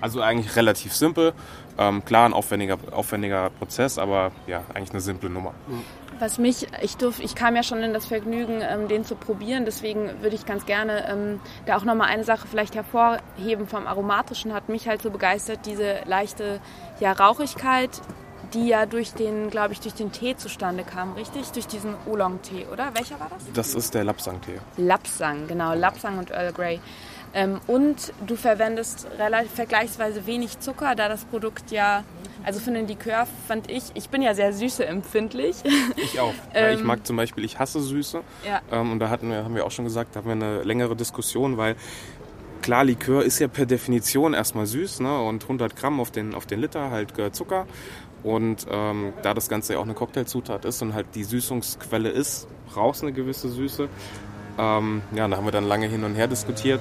Also 0.00 0.20
eigentlich 0.20 0.54
relativ 0.54 0.94
simpel. 0.94 1.32
Ähm, 1.78 2.04
klar, 2.04 2.28
ein 2.28 2.32
aufwendiger, 2.32 2.78
aufwendiger 2.92 3.50
Prozess, 3.50 3.98
aber 3.98 4.30
ja, 4.46 4.62
eigentlich 4.72 4.90
eine 4.90 5.00
simple 5.00 5.28
Nummer. 5.28 5.52
Mhm. 5.66 5.82
Was 6.18 6.38
mich, 6.38 6.66
ich 6.82 6.96
durf, 6.96 7.20
ich 7.20 7.34
kam 7.34 7.56
ja 7.56 7.62
schon 7.62 7.82
in 7.82 7.92
das 7.92 8.06
Vergnügen, 8.06 8.62
ähm, 8.62 8.88
den 8.88 9.04
zu 9.04 9.16
probieren, 9.16 9.64
deswegen 9.64 10.22
würde 10.22 10.34
ich 10.34 10.46
ganz 10.46 10.64
gerne 10.64 11.08
ähm, 11.08 11.40
da 11.66 11.76
auch 11.76 11.84
nochmal 11.84 12.08
eine 12.08 12.24
Sache 12.24 12.48
vielleicht 12.48 12.74
hervorheben 12.74 13.66
vom 13.66 13.86
Aromatischen, 13.86 14.54
hat 14.54 14.68
mich 14.68 14.88
halt 14.88 15.02
so 15.02 15.10
begeistert, 15.10 15.60
diese 15.66 16.00
leichte 16.06 16.60
ja, 17.00 17.12
Rauchigkeit, 17.12 17.90
die 18.54 18.68
ja 18.68 18.86
durch 18.86 19.12
den, 19.12 19.50
glaube 19.50 19.72
ich, 19.72 19.80
durch 19.80 19.94
den 19.94 20.12
Tee 20.12 20.36
zustande 20.36 20.84
kam, 20.84 21.12
richtig? 21.14 21.50
Durch 21.52 21.66
diesen 21.66 21.94
Oolong-Tee, 22.06 22.66
oder? 22.72 22.94
Welcher 22.94 23.20
war 23.20 23.28
das? 23.28 23.44
Das 23.52 23.74
ist 23.74 23.94
der 23.94 24.04
Lapsang-Tee. 24.04 24.60
Lapsang, 24.76 25.46
genau, 25.46 25.74
Lapsang 25.74 26.18
und 26.18 26.30
Earl 26.30 26.52
Grey. 26.52 26.80
Ähm, 27.34 27.60
und 27.66 28.12
du 28.26 28.36
verwendest 28.36 29.08
relativ, 29.18 29.52
vergleichsweise 29.52 30.26
wenig 30.26 30.58
Zucker, 30.60 30.94
da 30.94 31.08
das 31.08 31.24
Produkt 31.24 31.70
ja 31.70 32.04
also 32.46 32.60
für 32.60 32.70
den 32.70 32.86
Likör 32.86 33.26
fand 33.48 33.68
ich, 33.68 33.82
ich 33.94 34.08
bin 34.08 34.22
ja 34.22 34.32
sehr 34.32 34.52
süße 34.52 34.86
empfindlich. 34.86 35.56
Ich 35.96 36.20
auch. 36.20 36.32
ja, 36.54 36.70
ich 36.70 36.80
ähm, 36.80 36.86
mag 36.86 37.04
zum 37.04 37.16
Beispiel, 37.16 37.44
ich 37.44 37.58
hasse 37.58 37.80
Süße. 37.80 38.22
Ja. 38.46 38.62
Ähm, 38.70 38.92
und 38.92 39.00
da 39.00 39.10
hatten 39.10 39.28
wir, 39.28 39.44
haben 39.44 39.56
wir 39.56 39.66
auch 39.66 39.72
schon 39.72 39.84
gesagt, 39.84 40.14
da 40.14 40.20
haben 40.20 40.26
wir 40.26 40.32
eine 40.32 40.62
längere 40.62 40.94
Diskussion, 40.94 41.56
weil 41.56 41.74
klar, 42.62 42.84
Likör 42.84 43.24
ist 43.24 43.40
ja 43.40 43.48
per 43.48 43.66
Definition 43.66 44.32
erstmal 44.32 44.66
süß 44.66 45.00
ne? 45.00 45.20
und 45.22 45.42
100 45.42 45.74
Gramm 45.74 45.98
auf 45.98 46.12
den, 46.12 46.36
auf 46.36 46.46
den 46.46 46.60
Liter 46.60 46.92
halt 46.92 47.14
Zucker. 47.34 47.66
Und 48.22 48.64
ähm, 48.70 49.12
da 49.22 49.34
das 49.34 49.48
Ganze 49.48 49.72
ja 49.72 49.78
auch 49.80 49.84
eine 49.84 49.94
Cocktailzutat 49.94 50.64
ist 50.64 50.80
und 50.82 50.94
halt 50.94 51.06
die 51.16 51.24
Süßungsquelle 51.24 52.08
ist, 52.08 52.46
brauchst 52.72 53.02
eine 53.02 53.12
gewisse 53.12 53.48
Süße. 53.48 53.88
Ähm, 54.56 55.02
ja, 55.16 55.26
da 55.26 55.36
haben 55.36 55.44
wir 55.44 55.52
dann 55.52 55.66
lange 55.66 55.88
hin 55.88 56.04
und 56.04 56.14
her 56.14 56.28
diskutiert 56.28 56.80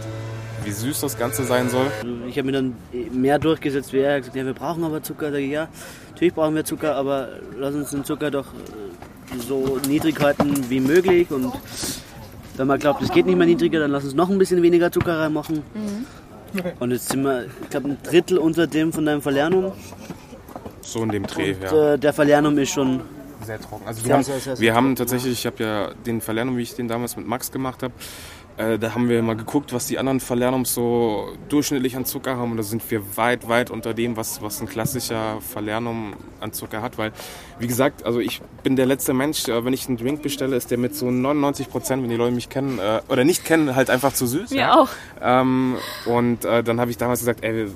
wie 0.65 0.71
süß 0.71 1.01
das 1.01 1.17
Ganze 1.17 1.43
sein 1.43 1.69
soll. 1.69 1.87
Ich 2.27 2.37
habe 2.37 2.47
mir 2.47 2.53
dann 2.53 2.75
mehr 3.11 3.39
durchgesetzt, 3.39 3.93
wie 3.93 3.99
er 3.99 4.19
gesagt, 4.19 4.35
ja, 4.35 4.45
wir 4.45 4.53
brauchen 4.53 4.83
aber 4.83 5.03
Zucker. 5.03 5.31
Da 5.31 5.37
ich, 5.37 5.51
ja, 5.51 5.67
natürlich 6.09 6.33
brauchen 6.33 6.55
wir 6.55 6.65
Zucker, 6.65 6.95
aber 6.95 7.29
lass 7.57 7.75
uns 7.75 7.91
den 7.91 8.03
Zucker 8.03 8.31
doch 8.31 8.47
äh, 8.47 9.39
so 9.39 9.79
niedrig 9.87 10.19
halten 10.19 10.69
wie 10.69 10.79
möglich. 10.79 11.29
Und 11.31 11.53
wenn 12.57 12.67
man 12.67 12.79
glaubt, 12.79 13.01
es 13.01 13.11
geht 13.11 13.25
nicht 13.25 13.37
mehr 13.37 13.47
niedriger, 13.47 13.79
dann 13.79 13.91
lass 13.91 14.03
uns 14.03 14.13
noch 14.13 14.29
ein 14.29 14.37
bisschen 14.37 14.61
weniger 14.61 14.91
Zucker 14.91 15.19
reinmachen. 15.19 15.63
Mhm. 15.73 16.05
Und 16.79 16.91
jetzt 16.91 17.09
sind 17.09 17.23
wir, 17.23 17.45
ich 17.61 17.69
glaube, 17.69 17.89
ein 17.89 17.97
Drittel 18.03 18.37
unter 18.37 18.65
dem 18.65 18.93
von 18.93 19.05
deinem 19.05 19.21
Verlernum. 19.21 19.73
So 20.81 21.03
in 21.03 21.09
dem 21.09 21.23
Dreh, 21.23 21.53
und, 21.53 21.63
ja. 21.63 21.93
Äh, 21.93 21.99
der 21.99 22.13
Verlernum 22.13 22.57
ist 22.57 22.69
schon 22.69 23.01
sehr 23.45 23.59
trocken. 23.59 23.87
Also 23.87 24.05
wir, 24.05 24.13
haben, 24.13 24.23
sehr, 24.23 24.39
sehr, 24.39 24.55
sehr 24.55 24.63
wir 24.63 24.73
haben 24.73 24.95
tatsächlich, 24.95 25.33
ich 25.33 25.45
habe 25.45 25.63
ja 25.63 25.89
den 26.05 26.21
Verlernum, 26.21 26.57
wie 26.57 26.63
ich 26.63 26.73
den 26.75 26.87
damals 26.87 27.15
mit 27.17 27.27
Max 27.27 27.51
gemacht 27.51 27.83
habe, 27.83 27.93
äh, 28.57 28.79
da 28.79 28.95
haben 28.95 29.09
wir 29.09 29.21
mal 29.21 29.35
geguckt, 29.35 29.73
was 29.73 29.87
die 29.87 29.97
anderen 29.97 30.19
Falernums 30.19 30.73
so 30.73 31.29
durchschnittlich 31.49 31.95
an 31.97 32.05
Zucker 32.05 32.37
haben. 32.37 32.51
Und 32.51 32.57
da 32.57 32.63
sind 32.63 32.89
wir 32.89 33.17
weit, 33.17 33.49
weit 33.49 33.69
unter 33.69 33.93
dem, 33.93 34.15
was, 34.15 34.41
was 34.41 34.61
ein 34.61 34.67
klassischer 34.67 35.41
Falernum 35.41 36.13
an 36.39 36.53
Zucker 36.53 36.81
hat. 36.81 36.97
Weil, 36.97 37.11
wie 37.59 37.67
gesagt, 37.67 38.05
also 38.05 38.19
ich 38.19 38.41
bin 38.63 38.75
der 38.75 38.85
letzte 38.85 39.13
Mensch, 39.13 39.47
äh, 39.49 39.65
wenn 39.65 39.73
ich 39.73 39.87
einen 39.87 39.97
Drink 39.97 40.21
bestelle, 40.21 40.55
ist 40.55 40.71
der 40.71 40.77
mit 40.77 40.95
so 40.95 41.11
99 41.11 41.69
Prozent, 41.69 42.01
wenn 42.03 42.09
die 42.09 42.15
Leute 42.15 42.33
mich 42.33 42.49
kennen 42.49 42.79
äh, 42.79 43.01
oder 43.09 43.25
nicht 43.25 43.43
kennen, 43.43 43.75
halt 43.75 43.89
einfach 43.89 44.13
zu 44.13 44.25
süß. 44.25 44.51
Mir 44.51 44.57
ja. 44.57 44.79
auch. 44.79 44.89
Ähm, 45.21 45.75
und 46.05 46.45
äh, 46.45 46.63
dann 46.63 46.79
habe 46.79 46.91
ich 46.91 46.97
damals 46.97 47.19
gesagt, 47.19 47.43
ey, 47.43 47.67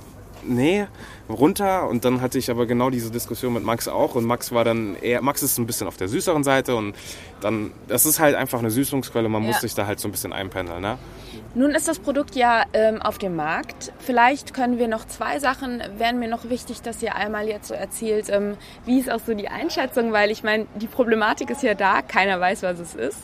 nee, 0.44 0.88
runter. 1.30 1.88
Und 1.88 2.06
dann 2.06 2.22
hatte 2.22 2.38
ich 2.38 2.50
aber 2.50 2.66
genau 2.66 2.90
diese 2.90 3.12
Diskussion 3.12 3.54
mit 3.54 3.64
Max 3.64 3.88
auch. 3.88 4.16
Und 4.16 4.26
Max 4.26 4.52
war 4.52 4.64
dann 4.64 4.96
eher, 4.96 5.22
Max 5.22 5.44
ist 5.44 5.58
ein 5.58 5.66
bisschen 5.66 5.88
auf 5.88 5.98
der 5.98 6.08
süßeren 6.08 6.44
Seite 6.44 6.76
und 6.76 6.96
dann, 7.42 7.72
das 7.88 8.06
ist 8.06 8.20
halt 8.20 8.36
einfach 8.36 8.60
eine 8.60 8.72
Süßungsquelle. 8.72 9.30
Man 9.30 9.44
ja. 9.44 9.50
muss 9.50 9.62
sich 9.62 9.76
da 9.76 9.86
halt 9.86 10.00
so 10.00 10.08
ein 10.08 10.12
bisschen 10.12 10.34
einpendeln. 10.34 10.82
Ne? 10.82 10.98
Nun 11.56 11.72
ist 11.72 11.88
das 11.88 12.00
Produkt 12.00 12.36
ja 12.36 12.64
ähm, 12.74 13.02
auf 13.02 13.18
dem 13.18 13.36
Markt. 13.36 13.92
Vielleicht 14.00 14.54
können 14.54 14.78
wir 14.78 14.88
noch 14.88 15.06
zwei 15.06 15.40
Sachen, 15.40 15.82
wären 15.98 16.20
mir 16.20 16.28
noch 16.28 16.50
wichtig, 16.50 16.82
dass 16.82 17.02
ihr 17.02 17.16
einmal 17.16 17.48
jetzt 17.48 17.68
so 17.68 17.74
erzählt, 17.74 18.30
ähm, 18.30 18.56
wie 18.86 19.00
ist 19.00 19.10
auch 19.10 19.20
so 19.26 19.34
die 19.34 19.48
Einschätzung, 19.48 20.12
weil 20.12 20.32
ich 20.32 20.44
meine, 20.44 20.68
die 20.76 20.88
Problematik 20.88 21.50
ist 21.50 21.64
ja 21.64 21.74
da, 21.74 22.02
keiner 22.02 22.40
weiß, 22.40 22.64
was 22.64 22.80
es 22.80 22.96
ist. 22.96 23.20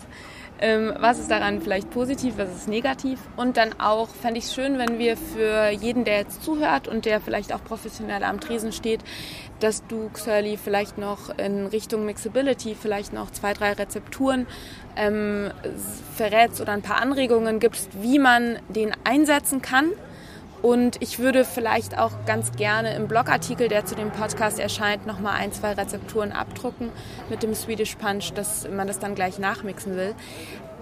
Ähm, 0.59 0.93
was 0.99 1.19
ist 1.19 1.29
daran 1.29 1.61
vielleicht 1.61 1.89
positiv, 1.89 2.37
was 2.37 2.49
ist 2.55 2.67
negativ? 2.67 3.19
Und 3.35 3.57
dann 3.57 3.79
auch 3.79 4.09
fände 4.09 4.39
ich 4.39 4.45
es 4.45 4.53
schön, 4.53 4.77
wenn 4.77 4.99
wir 4.99 5.17
für 5.17 5.69
jeden, 5.69 6.05
der 6.05 6.17
jetzt 6.17 6.43
zuhört 6.43 6.87
und 6.87 7.05
der 7.05 7.19
vielleicht 7.19 7.53
auch 7.53 7.63
professionell 7.63 8.23
am 8.23 8.39
Tresen 8.39 8.71
steht, 8.71 9.01
dass 9.59 9.85
du, 9.87 10.09
Xurly, 10.13 10.57
vielleicht 10.57 10.97
noch 10.97 11.37
in 11.37 11.67
Richtung 11.67 12.05
Mixability 12.05 12.75
vielleicht 12.79 13.13
noch 13.13 13.31
zwei, 13.31 13.53
drei 13.53 13.73
Rezepturen 13.73 14.47
ähm, 14.95 15.51
verrätst 16.15 16.61
oder 16.61 16.71
ein 16.71 16.81
paar 16.81 17.01
Anregungen 17.01 17.59
gibst, 17.59 17.89
wie 18.01 18.19
man 18.19 18.59
den 18.69 18.91
einsetzen 19.03 19.61
kann 19.61 19.91
und 20.61 21.01
ich 21.01 21.19
würde 21.19 21.45
vielleicht 21.45 21.97
auch 21.97 22.11
ganz 22.25 22.51
gerne 22.53 22.95
im 22.95 23.07
Blogartikel, 23.07 23.67
der 23.67 23.85
zu 23.85 23.95
dem 23.95 24.11
Podcast 24.11 24.59
erscheint, 24.59 25.05
nochmal 25.05 25.35
ein, 25.35 25.51
zwei 25.51 25.73
Rezepturen 25.73 26.31
abdrucken 26.31 26.91
mit 27.29 27.43
dem 27.43 27.53
Swedish 27.53 27.95
Punch, 27.95 28.33
dass 28.33 28.67
man 28.69 28.87
das 28.87 28.99
dann 28.99 29.15
gleich 29.15 29.39
nachmixen 29.39 29.95
will. 29.95 30.15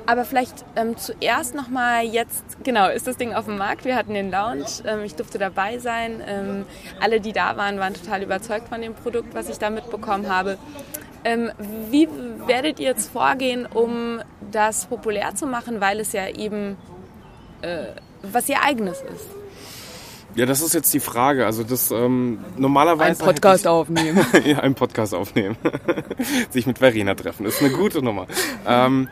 Aber 0.06 0.26
vielleicht 0.26 0.66
ähm, 0.76 0.98
zuerst 0.98 1.56
nochmal 1.56 2.04
jetzt, 2.04 2.44
genau, 2.64 2.90
ist 2.90 3.08
das 3.08 3.16
Ding 3.16 3.34
auf 3.34 3.46
dem 3.46 3.58
Markt. 3.58 3.86
Wir 3.86 3.96
hatten 3.96 4.14
den 4.14 4.32
Lounge, 4.32 4.66
ähm, 4.86 5.04
ich 5.06 5.16
durfte 5.16 5.38
dabei 5.38 5.78
sein. 5.80 6.22
Ähm, 6.28 6.66
alle, 7.00 7.22
die 7.22 7.32
da 7.32 7.56
waren, 7.56 7.80
waren 7.80 7.94
total 7.94 8.22
überzeugt 8.22 8.68
von 8.68 8.82
dem 8.82 8.96
Produkt, 8.96 9.34
was 9.34 9.48
ich 9.48 9.60
da 9.60 9.70
mitbekommen 9.70 10.30
habe. 10.30 10.58
Ähm, 11.24 11.52
wie 11.90 12.10
werdet 12.48 12.82
ihr 12.82 12.88
jetzt 12.88 13.12
vorgehen, 13.12 13.66
um 13.66 14.22
das 14.52 14.88
populär 14.88 15.36
zu 15.36 15.48
machen, 15.48 15.80
weil 15.80 16.02
es 16.02 16.12
ja 16.12 16.28
eben 16.28 16.76
äh, 17.62 17.86
was 18.24 18.48
ihr 18.50 18.62
eigenes 18.62 19.02
ist? 19.02 19.43
Ja, 20.36 20.46
das 20.46 20.62
ist 20.62 20.74
jetzt 20.74 20.94
die 20.94 21.00
Frage. 21.00 21.46
Also 21.46 21.64
das 21.64 21.92
ähm, 21.92 22.40
normalerweise. 22.58 23.22
Ein 23.22 23.28
Podcast 23.28 23.64
ich, 23.64 23.68
aufnehmen. 23.68 24.26
ja, 24.46 24.60
ein 24.60 24.76
Podcast 24.76 25.14
aufnehmen. 25.14 25.58
Sich 26.50 26.66
mit 26.66 26.80
Verena 26.80 27.14
treffen. 27.16 27.46
Ist 27.46 27.62
eine 27.62 27.72
gute 27.72 28.02
Nummer. 28.02 28.28
Ähm, 28.66 29.10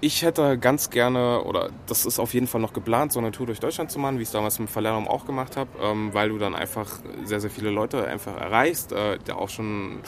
ich 0.00 0.22
hätte 0.22 0.58
ganz 0.58 0.90
gerne, 0.90 1.42
oder 1.44 1.70
das 1.86 2.04
ist 2.04 2.18
auf 2.18 2.34
jeden 2.34 2.46
Fall 2.46 2.60
noch 2.60 2.74
geplant, 2.74 3.12
so 3.12 3.20
eine 3.20 3.32
Tour 3.32 3.46
durch 3.46 3.58
Deutschland 3.58 3.90
zu 3.90 3.98
machen, 3.98 4.18
wie 4.18 4.22
ich 4.22 4.28
es 4.28 4.32
damals 4.32 4.58
mit 4.58 4.68
Verlernung 4.68 5.08
auch 5.08 5.24
gemacht 5.24 5.56
habe, 5.56 5.70
ähm, 5.82 6.12
weil 6.12 6.28
du 6.28 6.38
dann 6.38 6.54
einfach 6.54 7.00
sehr, 7.24 7.40
sehr 7.40 7.50
viele 7.50 7.70
Leute 7.70 8.06
einfach 8.06 8.36
erreichst, 8.36 8.92
äh, 8.92 9.18
der 9.18 9.38
auch 9.38 9.48
schon 9.48 10.00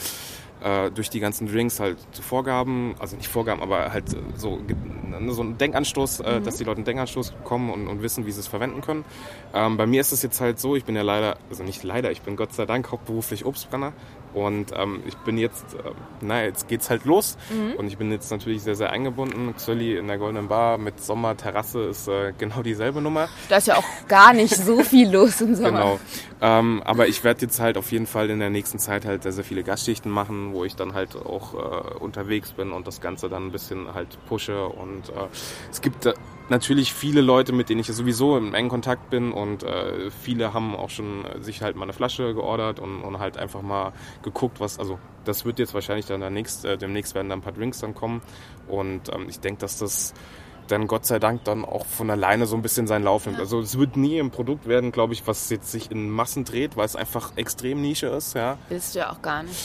äh, 0.63 0.91
durch 0.91 1.09
die 1.09 1.19
ganzen 1.19 1.47
Drinks 1.47 1.79
halt 1.79 1.97
Vorgaben, 2.19 2.95
also 2.99 3.15
nicht 3.15 3.27
Vorgaben, 3.27 3.61
aber 3.61 3.91
halt 3.91 4.05
so, 4.35 4.59
ne, 5.19 5.31
so 5.31 5.43
ein 5.43 5.57
Denkanstoß, 5.57 6.21
äh, 6.21 6.39
mhm. 6.39 6.43
dass 6.43 6.57
die 6.57 6.63
Leute 6.63 6.77
einen 6.77 6.85
Denkanstoß 6.85 7.31
bekommen 7.31 7.69
und, 7.69 7.87
und 7.87 8.01
wissen, 8.01 8.25
wie 8.25 8.31
sie 8.31 8.39
es 8.39 8.47
verwenden 8.47 8.81
können. 8.81 9.05
Ähm, 9.53 9.77
bei 9.77 9.85
mir 9.85 10.01
ist 10.01 10.11
es 10.11 10.23
jetzt 10.23 10.41
halt 10.41 10.59
so, 10.59 10.75
ich 10.75 10.85
bin 10.85 10.95
ja 10.95 11.03
leider, 11.03 11.37
also 11.49 11.63
nicht 11.63 11.83
leider, 11.83 12.11
ich 12.11 12.21
bin 12.21 12.35
Gott 12.35 12.53
sei 12.53 12.65
Dank 12.65 12.91
hauptberuflich 12.91 13.45
Obstbrenner 13.45 13.93
und 14.33 14.71
ähm, 14.75 15.01
ich 15.05 15.15
bin 15.17 15.37
jetzt, 15.37 15.73
äh, 15.73 15.91
naja, 16.21 16.45
jetzt 16.45 16.67
geht's 16.67 16.89
halt 16.89 17.05
los. 17.05 17.37
Mhm. 17.49 17.73
Und 17.77 17.87
ich 17.87 17.97
bin 17.97 18.11
jetzt 18.11 18.29
natürlich 18.31 18.61
sehr, 18.61 18.75
sehr 18.75 18.91
eingebunden. 18.91 19.55
Xölli 19.55 19.97
in 19.97 20.07
der 20.07 20.17
Goldenen 20.17 20.47
Bar 20.47 20.77
mit 20.77 21.01
Sommerterrasse 21.01 21.83
ist 21.83 22.07
äh, 22.07 22.33
genau 22.37 22.61
dieselbe 22.61 23.01
Nummer. 23.01 23.29
Da 23.49 23.57
ist 23.57 23.67
ja 23.67 23.77
auch 23.77 24.07
gar 24.07 24.33
nicht 24.33 24.55
so 24.55 24.83
viel 24.83 25.09
los 25.11 25.41
im 25.41 25.55
Sommer. 25.55 25.71
Genau. 25.71 25.99
Ähm, 26.41 26.81
aber 26.85 27.07
ich 27.07 27.23
werde 27.23 27.41
jetzt 27.41 27.59
halt 27.59 27.77
auf 27.77 27.91
jeden 27.91 28.07
Fall 28.07 28.29
in 28.29 28.39
der 28.39 28.49
nächsten 28.49 28.79
Zeit 28.79 29.05
halt 29.05 29.23
sehr, 29.23 29.31
sehr 29.31 29.43
viele 29.43 29.63
Gastschichten 29.63 30.11
machen, 30.11 30.53
wo 30.53 30.63
ich 30.65 30.75
dann 30.75 30.93
halt 30.93 31.15
auch 31.15 31.53
äh, 31.53 31.97
unterwegs 31.99 32.51
bin 32.51 32.71
und 32.71 32.85
das 32.85 33.01
Ganze 33.01 33.29
dann 33.29 33.47
ein 33.47 33.51
bisschen 33.51 33.93
halt 33.93 34.17
pushe. 34.27 34.67
Und 34.67 35.09
äh, 35.09 35.27
es 35.71 35.81
gibt 35.81 36.05
natürlich 36.49 36.93
viele 36.93 37.21
Leute, 37.21 37.53
mit 37.53 37.69
denen 37.69 37.81
ich 37.81 37.87
sowieso 37.87 38.37
im 38.37 38.53
engen 38.53 38.69
Kontakt 38.69 39.09
bin 39.09 39.31
und 39.31 39.63
äh, 39.63 40.09
viele 40.11 40.53
haben 40.53 40.75
auch 40.75 40.89
schon 40.89 41.25
sich 41.39 41.61
halt 41.61 41.75
mal 41.75 41.83
eine 41.83 41.93
Flasche 41.93 42.33
geordert 42.33 42.79
und, 42.79 43.01
und 43.01 43.19
halt 43.19 43.37
einfach 43.37 43.61
mal 43.61 43.93
geguckt, 44.23 44.59
was, 44.59 44.79
also 44.79 44.99
das 45.25 45.45
wird 45.45 45.59
jetzt 45.59 45.73
wahrscheinlich 45.73 46.05
dann 46.05 46.21
demnächst, 46.21 46.65
äh, 46.65 46.77
demnächst 46.77 47.15
werden 47.15 47.29
da 47.29 47.35
ein 47.35 47.41
paar 47.41 47.53
Drinks 47.53 47.79
dann 47.79 47.93
kommen 47.95 48.21
und 48.67 49.13
ähm, 49.13 49.27
ich 49.29 49.39
denke, 49.39 49.61
dass 49.61 49.77
das 49.77 50.13
dann 50.67 50.87
Gott 50.87 51.05
sei 51.05 51.19
Dank 51.19 51.43
dann 51.45 51.65
auch 51.65 51.85
von 51.85 52.09
alleine 52.09 52.45
so 52.45 52.55
ein 52.55 52.61
bisschen 52.61 52.87
seinen 52.87 53.03
Lauf 53.03 53.25
nimmt. 53.25 53.39
Also 53.39 53.59
es 53.59 53.77
wird 53.77 53.95
nie 53.97 54.19
ein 54.19 54.31
Produkt 54.31 54.67
werden, 54.67 54.91
glaube 54.91 55.13
ich, 55.13 55.25
was 55.25 55.49
jetzt 55.49 55.71
sich 55.71 55.91
in 55.91 56.09
Massen 56.09 56.43
dreht, 56.43 56.75
weil 56.75 56.85
es 56.85 56.95
einfach 56.95 57.31
extrem 57.37 57.81
Nische 57.81 58.07
ist, 58.07 58.33
ja. 58.33 58.57
Bist 58.69 58.95
du 58.95 58.99
ja 58.99 59.11
auch 59.11 59.21
gar 59.21 59.43
nicht. 59.43 59.57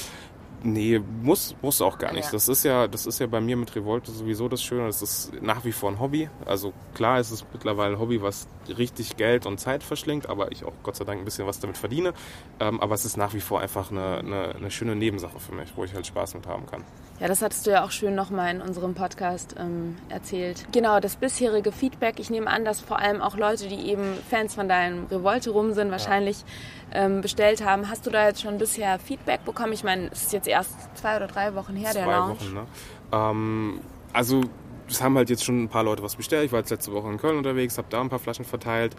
Nee, 0.64 1.00
muss, 1.22 1.56
muss 1.60 1.82
auch 1.82 1.98
gar 1.98 2.12
nicht. 2.12 2.26
Ja. 2.26 2.32
Das 2.32 2.48
ist 2.48 2.62
ja, 2.62 2.86
das 2.86 3.06
ist 3.06 3.18
ja 3.18 3.26
bei 3.26 3.40
mir 3.40 3.56
mit 3.56 3.74
Revolte 3.74 4.12
sowieso 4.12 4.48
das 4.48 4.62
Schöne. 4.62 4.86
Das 4.86 5.02
ist 5.02 5.32
nach 5.42 5.64
wie 5.64 5.72
vor 5.72 5.90
ein 5.90 5.98
Hobby. 5.98 6.28
Also 6.46 6.72
klar 6.94 7.18
ist 7.18 7.32
es 7.32 7.44
mittlerweile 7.52 7.94
ein 7.94 7.98
Hobby, 8.00 8.22
was 8.22 8.46
richtig 8.68 9.16
Geld 9.16 9.44
und 9.44 9.58
Zeit 9.58 9.82
verschlingt, 9.82 10.28
aber 10.28 10.52
ich 10.52 10.64
auch 10.64 10.72
Gott 10.84 10.96
sei 10.96 11.04
Dank 11.04 11.20
ein 11.20 11.24
bisschen 11.24 11.46
was 11.46 11.58
damit 11.58 11.78
verdiene. 11.78 12.14
Ähm, 12.60 12.80
aber 12.80 12.94
es 12.94 13.04
ist 13.04 13.16
nach 13.16 13.34
wie 13.34 13.40
vor 13.40 13.60
einfach 13.60 13.90
eine, 13.90 14.18
eine, 14.18 14.54
eine 14.54 14.70
schöne 14.70 14.94
Nebensache 14.94 15.40
für 15.40 15.52
mich, 15.52 15.72
wo 15.74 15.84
ich 15.84 15.94
halt 15.94 16.06
Spaß 16.06 16.34
mit 16.34 16.46
haben 16.46 16.66
kann. 16.66 16.84
Ja, 17.22 17.28
das 17.28 17.40
hattest 17.40 17.68
du 17.68 17.70
ja 17.70 17.84
auch 17.84 17.92
schön 17.92 18.16
nochmal 18.16 18.52
in 18.52 18.60
unserem 18.60 18.94
Podcast 18.94 19.54
ähm, 19.56 19.94
erzählt. 20.08 20.66
Genau, 20.72 20.98
das 20.98 21.14
bisherige 21.14 21.70
Feedback. 21.70 22.18
Ich 22.18 22.30
nehme 22.30 22.48
an, 22.48 22.64
dass 22.64 22.80
vor 22.80 22.98
allem 22.98 23.22
auch 23.22 23.36
Leute, 23.36 23.68
die 23.68 23.88
eben 23.88 24.18
Fans 24.28 24.56
von 24.56 24.68
deinem 24.68 25.06
Revolte 25.06 25.50
rum 25.50 25.72
sind, 25.72 25.92
wahrscheinlich 25.92 26.44
ähm, 26.92 27.20
bestellt 27.20 27.64
haben. 27.64 27.88
Hast 27.88 28.04
du 28.06 28.10
da 28.10 28.26
jetzt 28.26 28.42
schon 28.42 28.58
bisher 28.58 28.98
Feedback 28.98 29.44
bekommen? 29.44 29.72
Ich 29.72 29.84
meine, 29.84 30.08
es 30.10 30.22
ist 30.24 30.32
jetzt 30.32 30.48
erst 30.48 30.74
zwei 30.96 31.14
oder 31.14 31.28
drei 31.28 31.54
Wochen 31.54 31.76
her, 31.76 31.92
der 31.92 32.02
Zwei 32.06 32.10
Launch. 32.10 32.40
Wochen, 32.40 32.54
ne? 32.54 32.66
Ähm, 33.12 33.80
also 34.12 34.40
es 34.88 35.00
haben 35.00 35.16
halt 35.16 35.30
jetzt 35.30 35.44
schon 35.44 35.62
ein 35.62 35.68
paar 35.68 35.84
Leute 35.84 36.02
was 36.02 36.16
bestellt. 36.16 36.46
Ich 36.46 36.50
war 36.50 36.58
jetzt 36.58 36.70
letzte 36.70 36.92
Woche 36.92 37.08
in 37.08 37.18
Köln 37.18 37.38
unterwegs, 37.38 37.78
habe 37.78 37.86
da 37.88 38.00
ein 38.00 38.08
paar 38.08 38.18
Flaschen 38.18 38.44
verteilt. 38.44 38.96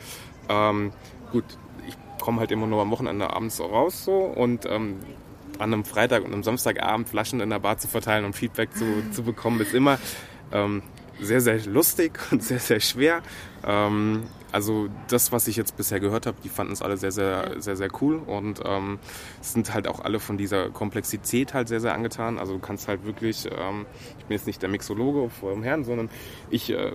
Ähm, 0.47 0.93
gut, 1.33 1.43
ich 1.85 1.97
komme 2.21 2.39
halt 2.39 2.51
immer 2.51 2.67
nur 2.67 2.81
am 2.83 2.89
Wochenende 2.89 3.31
abends 3.31 3.57
so 3.57 3.65
raus 3.65 4.05
so 4.05 4.13
und 4.13 4.65
ähm, 4.65 5.01
an 5.59 5.73
einem 5.73 5.85
Freitag 5.85 6.23
und 6.23 6.33
einem 6.33 6.43
Samstagabend 6.43 7.09
Flaschen 7.09 7.39
in 7.39 7.49
der 7.49 7.59
Bar 7.59 7.77
zu 7.77 7.87
verteilen 7.87 8.25
und 8.25 8.35
Feedback 8.35 8.73
zu, 8.75 8.85
zu 9.11 9.23
bekommen, 9.23 9.61
ist 9.61 9.73
immer 9.73 9.99
ähm, 10.51 10.83
sehr, 11.21 11.41
sehr 11.41 11.59
lustig 11.65 12.19
und 12.31 12.43
sehr, 12.43 12.59
sehr 12.59 12.79
schwer. 12.79 13.21
Ähm, 13.65 14.23
also 14.51 14.87
das, 15.07 15.31
was 15.31 15.47
ich 15.47 15.55
jetzt 15.55 15.77
bisher 15.77 15.99
gehört 15.99 16.27
habe, 16.27 16.37
die 16.43 16.49
fanden 16.49 16.73
es 16.73 16.83
alle 16.83 16.97
sehr, 16.97 17.11
sehr, 17.11 17.59
sehr, 17.59 17.75
sehr 17.75 17.89
cool 18.01 18.17
und 18.17 18.61
ähm, 18.63 18.99
sind 19.41 19.73
halt 19.73 19.87
auch 19.87 19.99
alle 19.99 20.19
von 20.19 20.37
dieser 20.37 20.69
Komplexität 20.69 21.55
halt 21.55 21.67
sehr, 21.67 21.79
sehr 21.79 21.93
angetan. 21.93 22.37
Also 22.37 22.53
du 22.53 22.59
kannst 22.59 22.87
halt 22.87 23.03
wirklich, 23.03 23.45
ähm, 23.45 23.87
ich 24.19 24.25
bin 24.25 24.37
jetzt 24.37 24.45
nicht 24.45 24.61
der 24.61 24.69
Mixologe 24.69 25.29
vor 25.31 25.53
dem 25.53 25.63
Herrn, 25.63 25.83
sondern 25.83 26.09
ich 26.51 26.69
äh, 26.69 26.91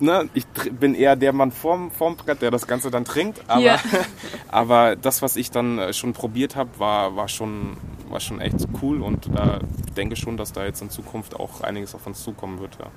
Ne, 0.00 0.28
ich 0.34 0.46
bin 0.46 0.94
eher 0.94 1.16
der 1.16 1.32
Mann 1.32 1.52
vorm, 1.52 1.90
vorm 1.90 2.16
Brett, 2.16 2.42
der 2.42 2.50
das 2.50 2.66
Ganze 2.66 2.90
dann 2.90 3.04
trinkt. 3.04 3.42
Aber, 3.48 3.60
Ja. 3.60 3.78
aber 4.48 4.96
das, 4.96 5.22
was 5.22 5.36
ich 5.36 5.50
dann 5.50 5.78
äh, 5.78 5.92
schon 5.92 6.12
probiert 6.12 6.56
habe, 6.56 6.70
war, 6.78 7.16
war, 7.16 7.28
schon, 7.28 7.76
war 8.08 8.20
schon 8.20 8.40
echt 8.40 8.66
cool. 8.82 9.02
Und 9.02 9.28
da 9.34 9.60
denke 9.96 10.16
schon, 10.16 10.36
dass 10.36 10.52
da 10.52 10.64
jetzt 10.64 10.82
in 10.82 10.90
Zukunft 10.90 11.34
auch 11.38 11.60
einiges 11.60 11.94
auf 11.94 12.06
uns 12.06 12.22
zukommen 12.22 12.60
wird. 12.60 12.76
Ja. 12.80 12.90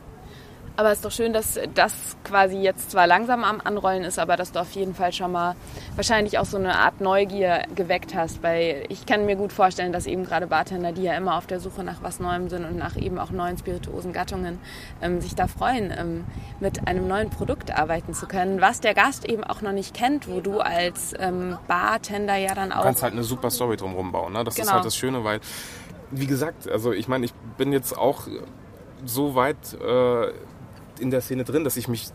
Aber 0.78 0.92
es 0.92 1.00
ist 1.00 1.06
doch 1.06 1.12
schön, 1.12 1.34
dass 1.34 1.60
das 1.74 1.94
quasi 2.24 2.58
jetzt 2.58 2.92
zwar 2.92 3.08
langsam 3.08 3.44
am 3.44 3.60
Anrollen 3.64 4.04
ist, 4.04 4.20
aber 4.20 4.38
dass 4.38 4.52
du 4.52 4.60
auf 4.60 4.72
jeden 4.74 4.94
Fall 4.94 5.12
schon 5.12 5.32
mal 5.32 5.56
wahrscheinlich 5.96 6.38
auch 6.38 6.46
so 6.46 6.58
eine 6.58 6.78
Art 6.78 7.02
Neugier 7.02 7.64
geweckt 7.74 8.14
hast. 8.14 8.44
Weil 8.44 8.86
ich 8.90 9.08
kann 9.08 9.26
mir 9.26 9.36
gut 9.36 9.52
vorstellen, 9.52 9.92
dass 9.92 10.06
eben 10.06 10.24
gerade 10.24 10.46
Bartender, 10.46 10.92
die 10.92 11.02
ja 11.02 11.16
immer 11.18 11.36
auf 11.36 11.48
der 11.48 11.60
Suche 11.60 11.84
nach 11.84 12.04
was 12.04 12.20
Neuem 12.20 12.48
sind 12.48 12.64
und 12.64 12.78
nach 12.78 12.96
eben 12.96 13.18
auch 13.18 13.32
neuen 13.32 13.58
spirituosen 13.58 14.14
Gattungen, 14.14 14.60
ähm, 15.02 15.20
sich 15.20 15.34
da 15.34 15.48
freuen, 15.48 15.92
ähm, 15.98 16.26
mit 16.60 16.88
einem 16.88 17.08
neuen 17.08 17.32
Produkt 17.32 17.72
arbeiten 17.76 18.14
zu 18.14 18.28
können, 18.28 18.62
was 18.62 18.80
der 18.80 18.94
Gast 18.94 19.26
eben 19.26 19.44
auch 19.44 19.62
noch 19.64 19.72
nicht 19.72 19.96
kennt, 19.96 20.30
wo 20.30 20.42
du 20.42 20.60
als 20.60 21.14
ähm, 21.18 21.58
Bartender 21.68 22.36
ja 22.36 22.54
dann 22.54 22.70
Du 22.70 22.76
auch... 22.78 22.84
kannst 22.84 23.02
halt 23.02 23.14
eine 23.14 23.24
super 23.24 23.50
Story 23.50 23.78
drumherum 23.78 24.12
bauen. 24.12 24.32
Ne? 24.34 24.44
Das 24.44 24.54
ist 24.54 24.62
Genau. 24.62 24.74
halt 24.74 24.86
das 24.86 24.96
Schöne, 24.96 25.24
weil, 25.24 25.40
wie 26.12 26.28
gesagt, 26.28 26.70
also 26.70 26.92
ich 26.92 27.08
meine, 27.08 27.26
ich 27.26 27.34
bin 27.58 27.74
jetzt 27.74 27.98
auch 27.98 28.28
so 29.06 29.34
weit 29.34 29.58
äh, 29.74 30.32
in 31.00 31.12
der 31.12 31.22
Szene 31.22 31.44
drin, 31.44 31.64
dass 31.64 31.78
ich 31.78 31.88
mich, 31.88 32.08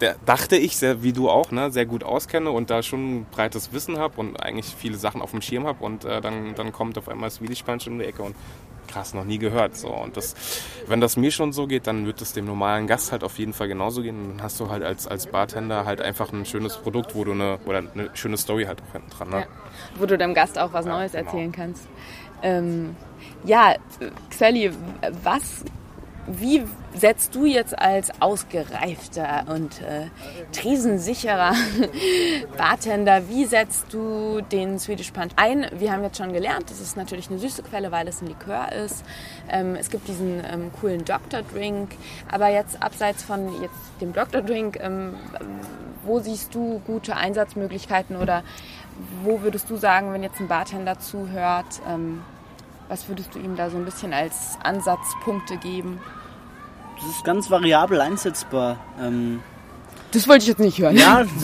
der, 0.00 0.16
dachte 0.26 0.56
ich, 0.56 0.76
sehr, 0.76 1.02
wie 1.02 1.12
du 1.12 1.28
auch, 1.28 1.50
ne, 1.50 1.70
sehr 1.70 1.86
gut 1.86 2.04
auskenne 2.04 2.50
und 2.50 2.70
da 2.70 2.82
schon 2.82 3.20
ein 3.20 3.26
breites 3.30 3.72
Wissen 3.72 3.98
habe 3.98 4.20
und 4.20 4.36
eigentlich 4.42 4.74
viele 4.76 4.96
Sachen 4.96 5.22
auf 5.22 5.32
dem 5.32 5.42
Schirm 5.42 5.66
habe 5.66 5.84
und 5.84 6.04
äh, 6.04 6.20
dann, 6.20 6.54
dann 6.54 6.72
kommt 6.72 6.98
auf 6.98 7.08
einmal 7.08 7.30
Swedish 7.30 7.62
Punch 7.62 7.86
um 7.88 7.98
die 7.98 8.04
Ecke 8.04 8.22
und 8.22 8.36
krass, 8.88 9.12
noch 9.14 9.24
nie 9.24 9.38
gehört. 9.38 9.76
So. 9.76 9.88
Und 9.88 10.16
das, 10.16 10.34
wenn 10.86 11.00
das 11.00 11.16
mir 11.16 11.30
schon 11.30 11.52
so 11.52 11.66
geht, 11.66 11.86
dann 11.86 12.06
wird 12.06 12.20
es 12.22 12.32
dem 12.32 12.46
normalen 12.46 12.86
Gast 12.86 13.12
halt 13.12 13.22
auf 13.22 13.38
jeden 13.38 13.52
Fall 13.52 13.68
genauso 13.68 14.02
gehen. 14.02 14.18
Und 14.18 14.28
dann 14.38 14.42
hast 14.42 14.58
du 14.60 14.70
halt 14.70 14.82
als, 14.82 15.06
als 15.06 15.26
Bartender 15.26 15.84
halt 15.84 16.00
einfach 16.00 16.32
ein 16.32 16.46
schönes 16.46 16.76
Produkt, 16.78 17.14
wo 17.14 17.24
du 17.24 17.32
eine, 17.32 17.58
oder 17.66 17.78
eine 17.78 18.10
schöne 18.14 18.38
Story 18.38 18.64
halt 18.64 18.80
auch 18.82 18.92
hinten 18.92 19.10
dran. 19.10 19.28
Ne? 19.30 19.40
Ja, 19.40 19.46
wo 19.98 20.06
du 20.06 20.16
dem 20.16 20.32
Gast 20.32 20.58
auch 20.58 20.72
was 20.72 20.86
Ja, 20.86 20.92
Neues 20.92 21.12
genau. 21.12 21.24
erzählen 21.26 21.52
kannst. 21.52 21.82
Ähm, 22.42 22.96
ja, 23.44 23.74
Xelli, 24.30 24.70
was, 25.22 25.64
wie 26.28 26.64
setzt 26.94 27.34
du 27.34 27.46
jetzt 27.46 27.78
als 27.78 28.10
ausgereifter 28.20 29.44
und 29.48 29.80
äh, 29.80 30.08
krisensicherer 30.52 31.52
Bartender, 32.56 33.28
wie 33.28 33.44
setzt 33.46 33.92
du 33.92 34.40
den 34.40 34.78
Swedish 34.78 35.10
Punch 35.12 35.32
ein? 35.36 35.66
Wir 35.72 35.92
haben 35.92 36.02
jetzt 36.02 36.18
schon 36.18 36.32
gelernt, 36.32 36.70
das 36.70 36.80
ist 36.80 36.96
natürlich 36.96 37.30
eine 37.30 37.38
süße 37.38 37.62
Quelle, 37.62 37.92
weil 37.92 38.08
es 38.08 38.20
ein 38.20 38.28
Likör 38.28 38.72
ist. 38.72 39.04
Ähm, 39.48 39.76
es 39.76 39.90
gibt 39.90 40.08
diesen 40.08 40.42
ähm, 40.44 40.70
coolen 40.80 41.04
Doctor 41.04 41.42
Drink, 41.42 41.90
aber 42.30 42.48
jetzt 42.48 42.82
abseits 42.82 43.22
von 43.22 43.62
jetzt 43.62 43.74
dem 44.00 44.12
Doctor 44.12 44.42
Drink, 44.42 44.78
ähm, 44.80 45.14
wo 46.04 46.20
siehst 46.20 46.54
du 46.54 46.80
gute 46.86 47.16
Einsatzmöglichkeiten 47.16 48.16
oder 48.16 48.42
wo 49.22 49.42
würdest 49.42 49.70
du 49.70 49.76
sagen, 49.76 50.12
wenn 50.12 50.22
jetzt 50.22 50.40
ein 50.40 50.48
Bartender 50.48 50.98
zuhört, 50.98 51.80
ähm, 51.88 52.22
was 52.88 53.08
würdest 53.08 53.34
du 53.34 53.38
ihm 53.38 53.56
da 53.56 53.70
so 53.70 53.76
ein 53.76 53.84
bisschen 53.84 54.12
als 54.12 54.58
Ansatzpunkte 54.62 55.58
geben? 55.58 56.00
Das 57.00 57.08
ist 57.16 57.24
ganz 57.24 57.50
variabel 57.50 58.00
einsetzbar. 58.00 58.78
Ähm, 59.00 59.40
Das 60.12 60.26
wollte 60.28 60.42
ich 60.42 60.48
jetzt 60.48 60.60
nicht 60.60 60.78
hören. 60.80 60.96
ja, 60.96 61.24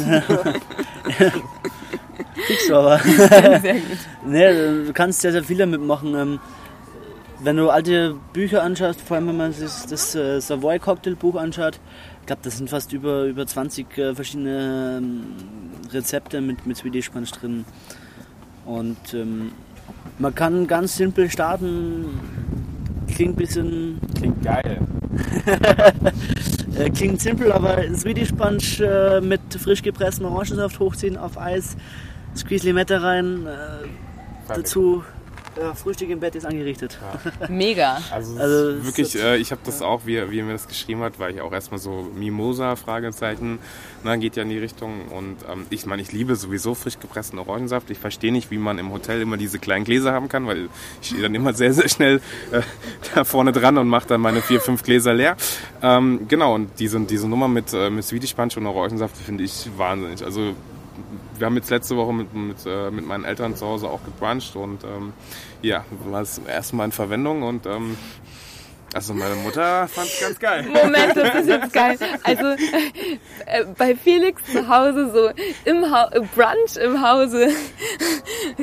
kriegst 2.46 2.68
du 2.68 2.74
aber. 2.76 2.98
Sehr 2.98 3.74
gut. 3.74 3.82
Nee, 4.26 4.52
du 4.86 4.92
kannst 4.92 5.20
sehr, 5.20 5.32
sehr 5.32 5.44
viel 5.44 5.58
damit 5.58 5.80
machen. 5.80 6.14
Ähm, 6.14 6.40
wenn 7.40 7.56
du 7.56 7.68
alte 7.70 8.16
Bücher 8.32 8.62
anschaust, 8.62 9.00
vor 9.00 9.16
allem 9.16 9.28
wenn 9.28 9.36
man 9.36 9.52
sich 9.52 9.70
das 9.88 10.14
äh, 10.14 10.40
Savoy 10.40 10.78
Cocktail 10.78 11.14
Buch 11.14 11.34
anschaut, 11.36 11.78
ich 12.20 12.26
glaube, 12.26 12.40
das 12.42 12.56
sind 12.56 12.70
fast 12.70 12.92
über, 12.94 13.24
über 13.24 13.46
20 13.46 13.98
äh, 13.98 14.14
verschiedene 14.14 14.98
ähm, 14.98 15.24
Rezepte 15.92 16.40
mit, 16.40 16.66
mit 16.66 16.76
Swedish 16.76 17.10
Punch 17.10 17.32
drin. 17.32 17.66
Und 18.64 19.12
ähm, 19.12 19.52
man 20.18 20.34
kann 20.34 20.66
ganz 20.66 20.96
simpel 20.96 21.30
starten. 21.30 22.18
Klingt 23.14 23.34
ein 23.34 23.36
bisschen 23.36 24.00
Klingt 24.16 24.42
geil. 24.42 24.78
Äh, 26.76 26.90
klingt 26.90 27.20
simpel, 27.20 27.52
aber 27.52 27.82
Swedish 27.94 28.32
Punch 28.32 28.80
äh, 28.80 29.20
mit 29.20 29.40
frisch 29.60 29.82
gepresstem 29.82 30.26
Orangensaft 30.26 30.80
hochziehen 30.80 31.16
auf 31.16 31.38
Eis, 31.38 31.76
Squeeze 32.36 32.66
Limette 32.66 33.00
rein, 33.00 33.46
äh, 33.46 33.86
dazu 34.48 35.04
ja, 35.58 35.74
Frühstück 35.74 36.10
im 36.10 36.20
Bett 36.20 36.34
ist 36.34 36.44
angerichtet. 36.44 36.98
Mega. 37.48 38.00
Also, 38.10 38.38
Also, 38.38 38.84
wirklich, 38.84 39.16
äh, 39.16 39.36
ich 39.36 39.50
habe 39.50 39.60
das 39.64 39.82
auch, 39.82 40.06
wie, 40.06 40.30
wie 40.30 40.40
er 40.40 40.44
mir 40.44 40.52
das 40.52 40.68
geschrieben 40.68 41.00
hat, 41.02 41.18
war 41.18 41.30
ich 41.30 41.40
auch 41.40 41.52
erstmal 41.52 41.78
so 41.78 42.10
Mimosa, 42.14 42.76
Fragezeichen, 42.76 43.58
na, 44.02 44.16
geht 44.16 44.36
ja 44.36 44.42
in 44.42 44.48
die 44.48 44.58
Richtung. 44.58 45.08
Und 45.08 45.36
ähm, 45.50 45.66
ich 45.70 45.86
meine, 45.86 46.02
ich 46.02 46.12
liebe 46.12 46.36
sowieso 46.36 46.74
frisch 46.74 46.98
gepressten 46.98 47.38
Orangensaft. 47.38 47.90
Ich 47.90 47.98
verstehe 47.98 48.32
nicht, 48.32 48.50
wie 48.50 48.58
man 48.58 48.78
im 48.78 48.92
Hotel 48.92 49.20
immer 49.20 49.36
diese 49.36 49.58
kleinen 49.58 49.84
Gläser 49.84 50.12
haben 50.12 50.28
kann, 50.28 50.46
weil 50.46 50.68
ich 51.00 51.08
stehe 51.08 51.22
dann 51.22 51.34
immer 51.34 51.52
sehr, 51.54 51.72
sehr 51.72 51.88
schnell 51.88 52.20
äh, 52.50 52.62
da 53.14 53.24
vorne 53.24 53.52
dran 53.52 53.78
und 53.78 53.88
mache 53.88 54.08
dann 54.08 54.20
meine 54.20 54.42
vier, 54.42 54.60
fünf 54.60 54.82
Gläser 54.82 55.14
leer. 55.14 55.36
Ähm, 55.82 56.26
genau, 56.28 56.54
und 56.54 56.70
diese, 56.78 57.00
diese 57.00 57.28
Nummer 57.28 57.48
mit, 57.48 57.72
äh, 57.72 57.90
mit 57.90 58.04
Swedish 58.04 58.34
Punch 58.34 58.56
und 58.56 58.66
Orangensaft 58.66 59.16
finde 59.16 59.44
ich 59.44 59.68
wahnsinnig. 59.76 60.24
Also 60.24 60.54
wir 61.38 61.46
haben 61.46 61.56
jetzt 61.56 61.70
letzte 61.70 61.96
Woche 61.96 62.12
mit, 62.12 62.32
mit, 62.34 62.58
äh, 62.66 62.90
mit 62.90 63.06
meinen 63.06 63.24
Eltern 63.24 63.56
zu 63.56 63.66
Hause 63.66 63.88
auch 63.88 64.04
gebruncht 64.04 64.54
und 64.56 64.84
ähm, 64.84 65.12
ja, 65.62 65.84
war 66.06 66.22
es 66.22 66.38
erstmal 66.38 66.86
in 66.86 66.92
Verwendung 66.92 67.42
und 67.42 67.66
ähm, 67.66 67.96
also 68.94 69.12
meine 69.12 69.34
Mutter 69.34 69.88
fand 69.88 70.06
es 70.06 70.20
ganz 70.20 70.38
geil. 70.38 70.62
Moment, 70.72 71.16
das 71.16 71.34
ist 71.34 71.48
jetzt 71.48 71.72
geil. 71.72 71.98
Also 72.22 72.44
äh, 73.46 73.64
bei 73.76 73.96
Felix 73.96 74.40
zu 74.44 74.68
Hause 74.68 75.10
so 75.12 75.30
im 75.68 75.90
ha 75.90 76.08
äh, 76.12 76.20
Brunch 76.20 76.76
im 76.80 77.02
Hause 77.02 77.48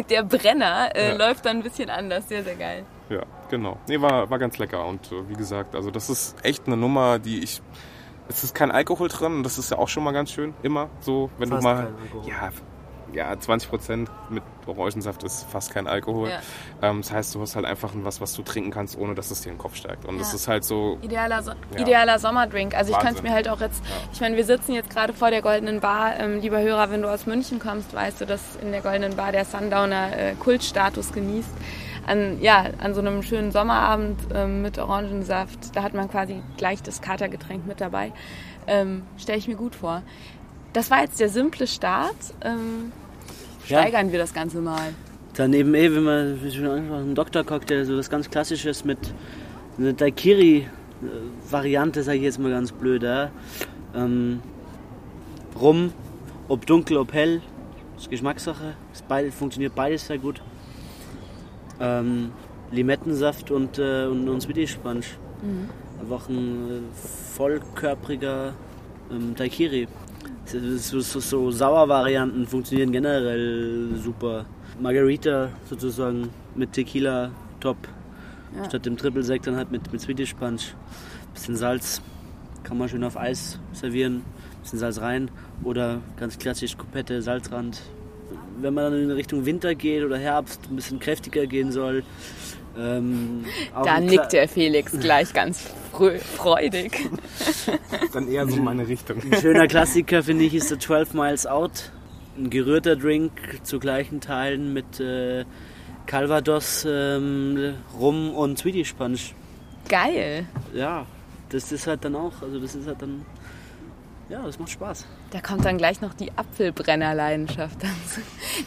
der 0.09 0.23
Brenner 0.23 0.89
äh, 0.95 1.09
Ja. 1.09 1.15
läuft 1.27 1.45
dann 1.45 1.57
ein 1.57 1.63
bisschen 1.63 1.89
anders. 1.89 2.29
Sehr, 2.29 2.43
sehr 2.45 2.55
geil. 2.55 2.85
Ja, 3.09 3.23
genau. 3.49 3.77
Nee, 3.89 3.99
war, 3.99 4.29
war 4.29 4.39
ganz 4.39 4.57
lecker 4.57 4.85
und 4.85 5.11
äh, 5.11 5.27
wie 5.27 5.33
gesagt, 5.35 5.75
also 5.75 5.91
das 5.91 6.09
ist 6.09 6.35
echt 6.43 6.65
eine 6.65 6.77
Nummer, 6.77 7.19
die 7.19 7.43
ich 7.43 7.61
es 8.31 8.43
ist 8.43 8.55
kein 8.55 8.71
Alkohol 8.71 9.07
drin 9.09 9.37
und 9.37 9.43
das 9.43 9.57
ist 9.57 9.71
ja 9.71 9.77
auch 9.77 9.87
schon 9.89 10.03
mal 10.03 10.11
ganz 10.13 10.31
schön, 10.31 10.53
immer 10.63 10.89
so, 11.01 11.29
wenn 11.37 11.49
Fast 11.49 11.61
du 11.63 11.67
mal 11.67 11.75
kein 11.85 11.95
Alkohol. 12.01 12.29
ja 12.29 12.49
ja, 13.13 13.37
20 13.37 13.69
Prozent 13.69 14.09
mit 14.29 14.41
Orangensaft 14.67 15.23
ist 15.23 15.43
fast 15.43 15.73
kein 15.73 15.85
Alkohol. 15.85 16.29
Ja. 16.29 16.39
Ähm, 16.81 17.01
das 17.01 17.11
heißt, 17.11 17.35
du 17.35 17.41
hast 17.41 17.57
halt 17.57 17.65
einfach 17.65 17.91
was, 17.93 18.21
was 18.21 18.31
du 18.33 18.41
trinken 18.41 18.71
kannst, 18.71 18.97
ohne 18.97 19.15
dass 19.15 19.31
es 19.31 19.41
dir 19.41 19.49
in 19.49 19.55
den 19.55 19.59
Kopf 19.61 19.75
steigt. 19.75 20.05
Und 20.05 20.17
das 20.17 20.29
Ja. 20.31 20.35
ist 20.37 20.47
halt 20.47 20.63
so, 20.63 20.97
Idealer, 21.01 21.43
so 21.43 21.51
Ja. 21.51 21.79
idealer 21.81 22.19
Sommerdrink. 22.19 22.73
Also 22.73 22.93
ich 22.93 22.97
kann 22.99 23.13
es 23.13 23.21
mir 23.21 23.31
halt 23.33 23.49
auch 23.49 23.59
jetzt, 23.59 23.83
Ja. 23.83 23.91
ich 24.13 24.21
meine, 24.21 24.37
wir 24.37 24.45
sitzen 24.45 24.71
jetzt 24.71 24.89
gerade 24.89 25.11
vor 25.11 25.29
der 25.29 25.41
Goldenen 25.41 25.81
Bar. 25.81 26.17
Ähm, 26.21 26.39
lieber 26.39 26.61
Hörer, 26.61 26.89
wenn 26.89 27.01
du 27.01 27.09
aus 27.11 27.25
München 27.25 27.59
kommst, 27.59 27.93
weißt 27.93 28.21
du, 28.21 28.25
dass 28.25 28.39
in 28.61 28.71
der 28.71 28.79
Goldenen 28.79 29.17
Bar 29.17 29.33
der 29.33 29.43
Sundowner 29.43 30.17
äh, 30.17 30.35
Kultstatus 30.35 31.11
genießt. 31.11 31.49
An, 32.05 32.41
ja, 32.41 32.65
an 32.79 32.93
so 32.93 33.01
einem 33.01 33.23
schönen 33.23 33.51
Sommerabend 33.51 34.19
ähm, 34.33 34.61
mit 34.61 34.77
Orangensaft, 34.77 35.75
da 35.75 35.83
hat 35.83 35.93
man 35.93 36.09
quasi 36.09 36.41
gleich 36.57 36.81
das 36.81 37.01
Katergetränk 37.01 37.67
mit 37.67 37.81
dabei. 37.81 38.13
Ähm, 38.67 39.03
Stelle 39.17 39.37
ich 39.37 39.47
mir 39.47 39.55
gut 39.55 39.75
vor. 39.75 40.01
Das 40.73 40.91
war 40.91 41.01
jetzt 41.01 41.19
der 41.19 41.27
simple 41.29 41.67
Start. 41.67 42.15
Ähm, 42.43 42.91
steigern 43.65 44.07
ja. 44.07 44.13
wir 44.13 44.19
das 44.19 44.33
Ganze 44.33 44.61
mal. 44.61 44.93
Dann 45.35 45.53
eben 45.53 45.75
eh, 45.75 45.93
wenn 45.93 46.03
man, 46.03 46.39
schon 46.51 46.67
angesprochen, 46.67 47.11
ein 47.11 47.15
Doktor-Cocktail, 47.15 47.85
so 47.85 47.97
was 47.97 48.09
ganz 48.09 48.29
Klassisches 48.29 48.83
mit 48.83 48.97
einer 49.77 49.93
Daiquiri-Variante, 49.93 52.03
sage 52.03 52.17
ich 52.17 52.23
jetzt 52.23 52.39
mal 52.39 52.51
ganz 52.51 52.73
blöd. 52.73 53.03
Ja. 53.03 53.31
Ähm, 53.95 54.41
Rum, 55.59 55.91
ob 56.47 56.65
dunkel, 56.65 56.95
ob 56.97 57.13
hell, 57.13 57.41
ist 57.97 58.09
Geschmackssache. 58.09 58.73
Ist 58.93 59.07
beide, 59.07 59.31
funktioniert 59.31 59.75
beides 59.75 60.07
sehr 60.07 60.17
gut. 60.17 60.41
Ähm, 61.81 62.31
Limettensaft 62.71 63.51
und, 63.51 63.79
äh, 63.79 64.05
und, 64.05 64.29
und 64.29 64.41
Swedish 64.41 64.71
Sponge. 64.71 65.03
Mhm. 65.41 65.69
Einfach 65.99 66.29
ein 66.29 66.69
äh, 66.69 67.35
vollkörpriger 67.35 68.53
ähm, 69.11 69.35
Daiquiri. 69.35 69.87
So, 70.45 70.99
so, 70.99 71.19
so 71.19 71.51
Sauervarianten 71.51 72.45
funktionieren 72.45 72.91
generell 72.91 73.89
super. 73.95 74.45
Margarita 74.79 75.49
sozusagen 75.69 76.29
mit 76.55 76.73
Tequila 76.73 77.31
top. 77.59 77.77
Ja. 78.55 78.65
Statt 78.65 78.85
dem 78.85 78.97
Triple 78.97 79.23
Sekt 79.23 79.47
dann 79.47 79.55
halt 79.55 79.71
mit, 79.71 79.91
mit 79.91 80.01
Swedish 80.01 80.33
Punch. 80.33 80.73
Bisschen 81.33 81.55
Salz 81.55 82.01
kann 82.63 82.77
man 82.77 82.89
schön 82.89 83.03
auf 83.03 83.17
Eis 83.17 83.59
servieren. 83.73 84.23
Bisschen 84.61 84.79
Salz 84.79 84.99
rein. 84.99 85.31
Oder 85.63 86.01
ganz 86.17 86.37
klassisch 86.37 86.77
Kupette, 86.77 87.21
Salzrand. 87.21 87.81
Wenn 88.59 88.73
man 88.73 88.91
dann 88.91 89.03
in 89.03 89.11
Richtung 89.11 89.45
Winter 89.45 89.75
geht 89.75 90.03
oder 90.03 90.17
Herbst, 90.17 90.61
ein 90.69 90.75
bisschen 90.75 90.99
kräftiger 90.99 91.45
gehen 91.47 91.71
soll. 91.71 92.03
Ähm, 92.77 93.43
da 93.83 93.99
nickt 93.99 94.31
der 94.31 94.47
Felix 94.47 94.97
gleich 94.97 95.33
ganz 95.33 95.61
freudig. 96.37 97.09
dann 98.13 98.29
eher 98.29 98.47
so 98.47 98.61
meine 98.61 98.87
Richtung. 98.87 99.17
Ein 99.21 99.41
schöner 99.41 99.67
Klassiker 99.67 100.23
finde 100.23 100.45
ich 100.45 100.53
ist 100.53 100.71
der 100.71 100.79
12 100.79 101.13
Miles 101.13 101.45
Out 101.45 101.91
ein 102.37 102.49
gerührter 102.49 102.95
Drink 102.95 103.31
zu 103.63 103.79
gleichen 103.79 104.21
Teilen 104.21 104.73
mit 104.73 104.99
äh, 104.99 105.45
Calvados, 106.05 106.85
ähm, 106.89 107.75
Rum 107.99 108.33
und 108.33 108.57
Swedish 108.57 108.93
Punch. 108.93 109.33
Geil. 109.87 110.45
Ja, 110.73 111.05
das 111.49 111.71
ist 111.71 111.87
halt 111.87 112.05
dann 112.05 112.15
auch, 112.15 112.41
also 112.41 112.59
das 112.59 112.75
ist 112.75 112.87
halt 112.87 113.01
dann, 113.01 113.25
ja, 114.31 114.41
das 114.43 114.57
macht 114.57 114.71
Spaß. 114.71 115.05
Da 115.31 115.41
kommt 115.41 115.65
dann 115.65 115.77
gleich 115.77 115.99
noch 116.01 116.13
die 116.13 116.31
Apfelbrennerleidenschaft. 116.35 117.77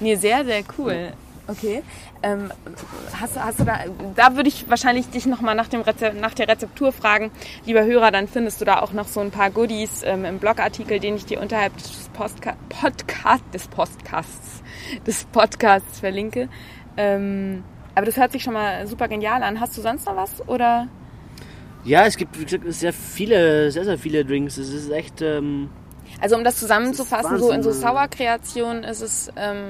nee, 0.01 0.15
sehr, 0.15 0.45
sehr 0.45 0.63
cool. 0.79 1.13
Okay. 1.47 1.83
Ähm, 2.23 2.51
hast, 3.19 3.43
hast 3.43 3.61
du 3.61 3.65
da, 3.65 3.81
da 4.15 4.37
würde 4.37 4.49
ich 4.49 4.69
wahrscheinlich 4.69 5.09
dich 5.11 5.27
nochmal 5.27 5.55
nach, 5.55 5.69
nach 5.73 6.35
der 6.35 6.49
Rezeptur 6.49 6.93
fragen. 6.93 7.31
Lieber 7.67 7.85
Hörer, 7.85 8.11
dann 8.11 8.29
findest 8.29 8.61
du 8.61 8.65
da 8.65 8.81
auch 8.81 8.93
noch 8.93 9.09
so 9.09 9.21
ein 9.21 9.31
paar 9.31 9.51
Goodies 9.51 10.03
ähm, 10.05 10.25
im 10.25 10.39
Blogartikel, 10.39 11.01
den 11.01 11.17
ich 11.17 11.27
dir 11.27 11.41
unterhalb 11.41 11.77
des, 11.77 12.09
Postka 12.15 12.57
Podcast, 12.69 13.45
des 13.53 13.69
Podcasts, 13.69 14.63
des 15.07 15.25
Podcasts 15.25 16.01
verlinke. 16.01 16.49
Ähm, 16.97 17.65
aber 17.95 18.07
das 18.07 18.17
hört 18.17 18.33
sich 18.33 18.43
schon 18.43 18.55
mal 18.55 18.87
super 18.87 19.09
genial 19.09 19.43
an. 19.43 19.61
Hast 19.61 19.77
du 19.77 19.83
sonst 19.83 20.07
noch 20.07 20.17
was 20.17 20.47
oder? 20.47 20.89
Ja, 21.85 22.07
es 22.07 22.17
gibt 22.17 22.39
wie 22.39 22.45
gesagt, 22.45 22.65
sehr 22.69 22.93
viele, 22.93 23.71
sehr, 23.71 23.85
sehr 23.85 23.99
viele 23.99 24.25
Drinks. 24.25 24.57
Es 24.57 24.71
ist 24.71 24.91
echt. 24.91 25.23
Ähm 25.23 25.69
also 26.21 26.37
um 26.37 26.45
das 26.45 26.59
zusammenzufassen, 26.59 27.33
das 27.33 27.41
so 27.41 27.51
in 27.51 27.63
so 27.63 27.73
Sauerkreationen 27.73 28.85
ist 28.85 29.01
es 29.01 29.33
ähm, 29.37 29.61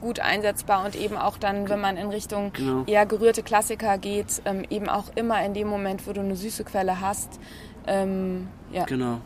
gut 0.00 0.18
einsetzbar 0.18 0.84
und 0.84 0.96
eben 0.96 1.16
auch 1.16 1.36
dann, 1.36 1.68
wenn 1.68 1.80
man 1.80 1.96
in 1.96 2.08
Richtung 2.08 2.52
genau. 2.52 2.84
eher 2.86 3.04
gerührte 3.04 3.42
Klassiker 3.42 3.98
geht, 3.98 4.42
ähm, 4.46 4.64
eben 4.70 4.88
auch 4.88 5.04
immer 5.16 5.44
in 5.44 5.54
dem 5.54 5.68
Moment, 5.68 6.06
wo 6.06 6.12
du 6.12 6.20
eine 6.20 6.34
süße 6.34 6.64
Quelle 6.64 7.00
hast. 7.00 7.38
Ähm, 7.86 8.48
ja. 8.72 8.84
Genau. 8.84 9.20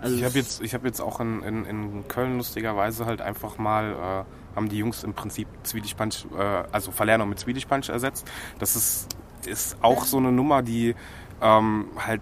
Also 0.00 0.16
ich 0.16 0.24
habe 0.24 0.38
jetzt, 0.38 0.62
hab 0.62 0.84
jetzt 0.84 1.00
auch 1.00 1.20
in, 1.20 1.42
in, 1.42 1.64
in 1.66 2.08
Köln 2.08 2.36
lustigerweise 2.38 3.04
halt 3.04 3.20
einfach 3.20 3.58
mal, 3.58 3.92
äh, 3.92 4.56
haben 4.56 4.68
die 4.68 4.78
Jungs 4.78 5.04
im 5.04 5.12
Prinzip 5.12 5.48
Swedish 5.64 5.94
Punch, 5.94 6.26
äh, 6.36 6.62
also 6.72 6.90
Verlernung 6.90 7.28
mit 7.28 7.38
Swedish 7.38 7.66
Punch 7.66 7.90
ersetzt. 7.90 8.26
Das 8.58 8.76
ist, 8.76 9.08
ist 9.46 9.76
auch 9.82 10.04
so 10.04 10.16
eine 10.16 10.32
Nummer, 10.32 10.62
die 10.62 10.94
ähm, 11.40 11.86
halt 11.96 12.20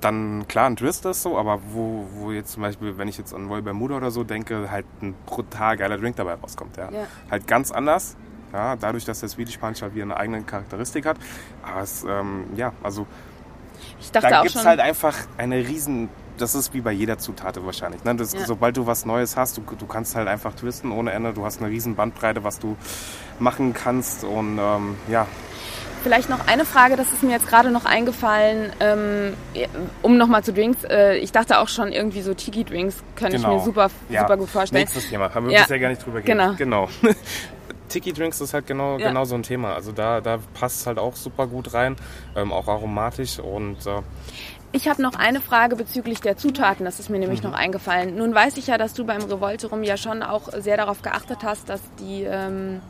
dann 0.00 0.46
klar 0.46 0.66
ein 0.66 0.76
Twist 0.76 1.04
ist 1.06 1.22
so, 1.22 1.38
aber 1.38 1.60
wo, 1.72 2.06
wo 2.12 2.30
jetzt 2.30 2.52
zum 2.52 2.62
Beispiel, 2.62 2.98
wenn 2.98 3.08
ich 3.08 3.18
jetzt 3.18 3.34
an 3.34 3.48
Roy 3.48 3.62
Bermuda 3.62 3.96
oder 3.96 4.10
so 4.10 4.24
denke, 4.24 4.70
halt 4.70 4.86
ein 5.00 5.14
brutal 5.24 5.76
geiler 5.76 5.98
Drink 5.98 6.16
dabei 6.16 6.34
rauskommt. 6.34 6.76
Ja. 6.76 6.90
ja. 6.90 7.06
Halt 7.30 7.46
ganz 7.46 7.72
anders, 7.72 8.16
ja, 8.52 8.76
dadurch, 8.76 9.04
dass 9.04 9.20
der 9.20 9.28
Swedish 9.28 9.56
Punch 9.56 9.82
halt 9.82 9.94
wieder 9.94 10.04
eine 10.04 10.16
eigene 10.16 10.42
Charakteristik 10.42 11.06
hat. 11.06 11.16
Aber 11.62 11.80
es, 11.80 12.04
ähm, 12.08 12.44
ja, 12.56 12.72
also 12.82 13.06
ich 14.00 14.12
dachte 14.12 14.28
da 14.28 14.42
gibt 14.42 14.54
es 14.54 14.64
halt 14.64 14.80
einfach 14.80 15.14
eine 15.38 15.56
riesen, 15.56 16.08
das 16.38 16.54
ist 16.54 16.74
wie 16.74 16.80
bei 16.80 16.92
jeder 16.92 17.18
Zutat 17.18 17.64
wahrscheinlich. 17.64 18.04
Ne? 18.04 18.14
Das, 18.14 18.32
ja. 18.32 18.44
Sobald 18.44 18.76
du 18.76 18.86
was 18.86 19.06
Neues 19.06 19.36
hast, 19.36 19.56
du, 19.56 19.62
du 19.62 19.86
kannst 19.86 20.14
halt 20.14 20.28
einfach 20.28 20.54
twisten 20.54 20.92
ohne 20.92 21.12
Ende. 21.12 21.32
Du 21.32 21.44
hast 21.44 21.60
eine 21.60 21.70
riesen 21.70 21.96
Bandbreite, 21.96 22.44
was 22.44 22.58
du 22.58 22.76
machen 23.38 23.72
kannst 23.72 24.24
und 24.24 24.58
ähm, 24.58 24.96
ja, 25.08 25.26
Vielleicht 26.06 26.28
noch 26.28 26.46
eine 26.46 26.64
Frage, 26.64 26.94
das 26.94 27.12
ist 27.12 27.24
mir 27.24 27.32
jetzt 27.32 27.48
gerade 27.48 27.72
noch 27.72 27.84
eingefallen, 27.84 28.72
ähm, 28.78 29.34
um 30.02 30.16
nochmal 30.16 30.44
zu 30.44 30.52
Drinks. 30.52 30.84
Äh, 30.84 31.16
ich 31.16 31.32
dachte 31.32 31.58
auch 31.58 31.66
schon 31.66 31.90
irgendwie 31.90 32.22
so 32.22 32.32
Tiki-Drinks, 32.32 33.02
könnte 33.16 33.38
genau. 33.38 33.48
ich 33.48 33.58
mir 33.58 33.64
super, 33.64 33.90
ja. 34.08 34.20
super 34.20 34.36
gut 34.36 34.48
vorstellen. 34.48 34.82
Nächstes 34.82 35.08
Thema, 35.10 35.34
haben 35.34 35.48
wir 35.48 35.54
ja. 35.54 35.62
bisher 35.62 35.80
gar 35.80 35.88
nicht 35.88 36.06
drüber 36.06 36.20
geredet. 36.20 36.58
Genau. 36.58 36.86
genau. 37.02 37.12
Tiki-Drinks 37.88 38.40
ist 38.40 38.54
halt 38.54 38.68
genau, 38.68 38.98
ja. 38.98 39.08
genau 39.08 39.24
so 39.24 39.34
ein 39.34 39.42
Thema. 39.42 39.74
Also 39.74 39.90
da, 39.90 40.20
da 40.20 40.38
passt 40.54 40.82
es 40.82 40.86
halt 40.86 41.00
auch 41.00 41.16
super 41.16 41.48
gut 41.48 41.74
rein, 41.74 41.96
ähm, 42.36 42.52
auch 42.52 42.68
aromatisch 42.68 43.40
und... 43.40 43.84
Äh, 43.84 44.02
ich 44.70 44.86
habe 44.86 45.02
noch 45.02 45.16
eine 45.16 45.40
Frage 45.40 45.74
bezüglich 45.74 46.20
der 46.20 46.36
Zutaten, 46.36 46.84
das 46.84 47.00
ist 47.00 47.10
mir 47.10 47.18
nämlich 47.18 47.42
mhm. 47.42 47.50
noch 47.50 47.58
eingefallen. 47.58 48.16
Nun 48.16 48.32
weiß 48.32 48.58
ich 48.58 48.68
ja, 48.68 48.78
dass 48.78 48.94
du 48.94 49.06
beim 49.06 49.22
Revolterum 49.22 49.82
ja 49.82 49.96
schon 49.96 50.22
auch 50.22 50.52
sehr 50.52 50.76
darauf 50.76 51.02
geachtet 51.02 51.38
hast, 51.42 51.68
dass 51.68 51.80
die... 51.98 52.22
Ähm, 52.22 52.80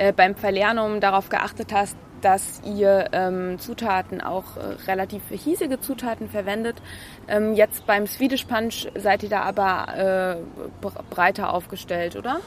äh, 0.00 0.12
beim 0.12 0.34
Verlernum 0.34 1.00
darauf 1.00 1.28
geachtet 1.28 1.74
hast, 1.74 1.94
dass 2.22 2.62
ihr 2.64 3.10
ähm, 3.12 3.58
Zutaten 3.58 4.22
auch 4.22 4.56
äh, 4.56 4.60
relativ 4.86 5.22
hiesige 5.30 5.78
Zutaten 5.78 6.30
verwendet. 6.30 6.76
Ähm, 7.28 7.52
jetzt 7.52 7.86
beim 7.86 8.06
Swedish 8.06 8.44
Punch 8.44 8.88
seid 8.94 9.22
ihr 9.22 9.28
da 9.28 9.42
aber 9.42 10.38
äh, 10.40 10.90
breiter 11.10 11.52
aufgestellt, 11.52 12.16
oder? 12.16 12.40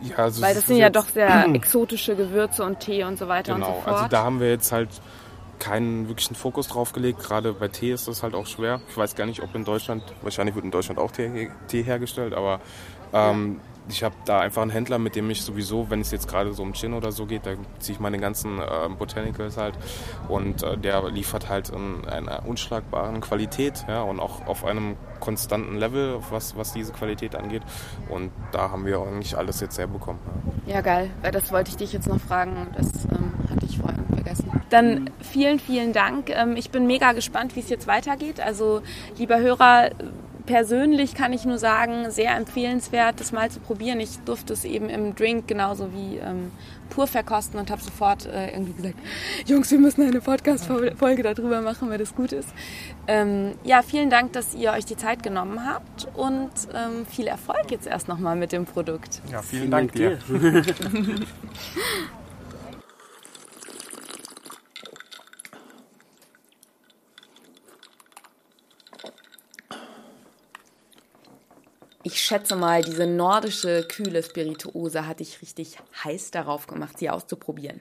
Ja, 0.00 0.16
also 0.16 0.40
Weil 0.40 0.54
das 0.54 0.66
sind 0.66 0.78
ja 0.78 0.88
doch 0.88 1.08
sehr 1.08 1.46
exotische 1.54 2.16
Gewürze 2.16 2.64
und 2.64 2.80
Tee 2.80 3.04
und 3.04 3.18
so 3.18 3.28
weiter 3.28 3.54
genau, 3.54 3.68
und 3.68 3.74
so 3.74 3.80
fort. 3.82 3.96
Also 3.96 4.08
da 4.08 4.24
haben 4.24 4.40
wir 4.40 4.48
jetzt 4.48 4.72
halt 4.72 4.88
keinen 5.58 6.08
wirklichen 6.08 6.34
Fokus 6.34 6.68
drauf 6.68 6.92
gelegt. 6.92 7.20
Gerade 7.20 7.52
bei 7.52 7.68
Tee 7.68 7.92
ist 7.92 8.08
das 8.08 8.22
halt 8.22 8.34
auch 8.34 8.46
schwer. 8.46 8.80
Ich 8.88 8.96
weiß 8.96 9.14
gar 9.14 9.26
nicht, 9.26 9.42
ob 9.42 9.54
in 9.54 9.64
Deutschland, 9.64 10.02
wahrscheinlich 10.22 10.54
wird 10.54 10.64
in 10.64 10.70
Deutschland 10.70 10.98
auch 10.98 11.10
Tee, 11.10 11.50
Tee 11.68 11.82
hergestellt, 11.82 12.32
aber 12.32 12.60
ähm, 13.12 13.60
ja 13.62 13.73
ich 13.88 14.02
habe 14.02 14.14
da 14.24 14.40
einfach 14.40 14.62
einen 14.62 14.70
Händler, 14.70 14.98
mit 14.98 15.16
dem 15.16 15.28
ich 15.30 15.42
sowieso, 15.42 15.90
wenn 15.90 16.00
es 16.00 16.10
jetzt 16.10 16.28
gerade 16.28 16.52
so 16.52 16.62
um 16.62 16.72
Gin 16.74 16.94
oder 16.94 17.12
so 17.12 17.26
geht, 17.26 17.46
da 17.46 17.54
ziehe 17.78 17.94
ich 17.94 18.00
meine 18.00 18.18
ganzen 18.18 18.58
äh, 18.58 18.88
Botanicals 18.98 19.56
halt 19.56 19.74
und 20.28 20.62
äh, 20.62 20.78
der 20.78 21.10
liefert 21.10 21.48
halt 21.48 21.70
in 21.70 22.06
einer 22.06 22.46
unschlagbaren 22.46 23.20
Qualität 23.20 23.84
ja, 23.88 24.02
und 24.02 24.20
auch 24.20 24.46
auf 24.46 24.64
einem 24.64 24.96
konstanten 25.20 25.76
Level, 25.76 26.20
was, 26.30 26.56
was 26.56 26.72
diese 26.72 26.92
Qualität 26.92 27.34
angeht. 27.34 27.62
Und 28.08 28.30
da 28.52 28.70
haben 28.70 28.86
wir 28.86 29.00
eigentlich 29.00 29.36
alles 29.36 29.60
jetzt 29.60 29.78
herbekommen. 29.78 30.20
Ja, 30.66 30.74
ja 30.74 30.80
geil, 30.80 31.10
weil 31.22 31.32
das 31.32 31.52
wollte 31.52 31.70
ich 31.70 31.76
dich 31.76 31.92
jetzt 31.92 32.08
noch 32.08 32.20
fragen. 32.20 32.68
Das 32.76 33.04
ähm, 33.06 33.32
hatte 33.50 33.66
ich 33.66 33.78
vorhin 33.78 34.04
vergessen. 34.06 34.50
Dann 34.70 35.10
vielen, 35.20 35.58
vielen 35.58 35.92
Dank. 35.92 36.30
Ähm, 36.30 36.56
ich 36.56 36.70
bin 36.70 36.86
mega 36.86 37.12
gespannt, 37.12 37.56
wie 37.56 37.60
es 37.60 37.68
jetzt 37.68 37.86
weitergeht. 37.86 38.40
Also, 38.40 38.82
lieber 39.16 39.38
Hörer, 39.38 39.90
persönlich 40.46 41.14
kann 41.14 41.32
ich 41.32 41.44
nur 41.44 41.58
sagen, 41.58 42.10
sehr 42.10 42.36
empfehlenswert, 42.36 43.20
das 43.20 43.32
mal 43.32 43.50
zu 43.50 43.60
probieren. 43.60 44.00
Ich 44.00 44.18
durfte 44.20 44.52
es 44.52 44.64
eben 44.64 44.88
im 44.88 45.14
Drink 45.14 45.48
genauso 45.48 45.92
wie 45.92 46.18
ähm, 46.18 46.50
pur 46.90 47.06
verkosten 47.06 47.58
und 47.58 47.70
habe 47.70 47.82
sofort 47.82 48.26
äh, 48.26 48.50
irgendwie 48.50 48.72
gesagt, 48.74 48.98
Jungs, 49.46 49.70
wir 49.70 49.78
müssen 49.78 50.02
eine 50.02 50.20
Podcast-Folge 50.20 51.22
darüber 51.22 51.60
machen, 51.60 51.88
weil 51.90 51.98
das 51.98 52.14
gut 52.14 52.32
ist. 52.32 52.48
Ähm, 53.06 53.52
ja, 53.64 53.82
vielen 53.82 54.10
Dank, 54.10 54.32
dass 54.32 54.54
ihr 54.54 54.72
euch 54.72 54.84
die 54.84 54.96
Zeit 54.96 55.22
genommen 55.22 55.66
habt 55.66 56.08
und 56.14 56.50
ähm, 56.74 57.06
viel 57.06 57.26
Erfolg 57.26 57.70
jetzt 57.70 57.86
erst 57.86 58.08
nochmal 58.08 58.36
mit 58.36 58.52
dem 58.52 58.64
Produkt. 58.64 59.20
Ja, 59.30 59.42
vielen, 59.42 59.62
vielen 59.62 59.70
Dank, 59.70 59.94
Dank 59.94 60.26
dir. 60.28 61.16
ich 72.04 72.20
schätze 72.20 72.54
mal, 72.54 72.82
diese 72.82 73.06
nordische 73.06 73.86
kühle 73.88 74.22
Spirituose 74.22 75.06
hat 75.06 75.20
dich 75.20 75.40
richtig 75.42 75.78
heiß 76.04 76.30
darauf 76.30 76.66
gemacht, 76.66 76.98
sie 76.98 77.10
auszuprobieren. 77.10 77.80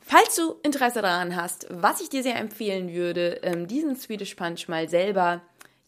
Falls 0.00 0.34
du 0.34 0.56
Interesse 0.64 1.02
daran 1.02 1.36
hast, 1.36 1.66
was 1.70 2.00
ich 2.00 2.08
dir 2.08 2.24
sehr 2.24 2.36
empfehlen 2.36 2.92
würde, 2.92 3.40
ähm, 3.42 3.68
diesen 3.68 3.96
Swedish 3.96 4.34
Punch 4.34 4.66
mal 4.66 4.88
selber 4.88 5.40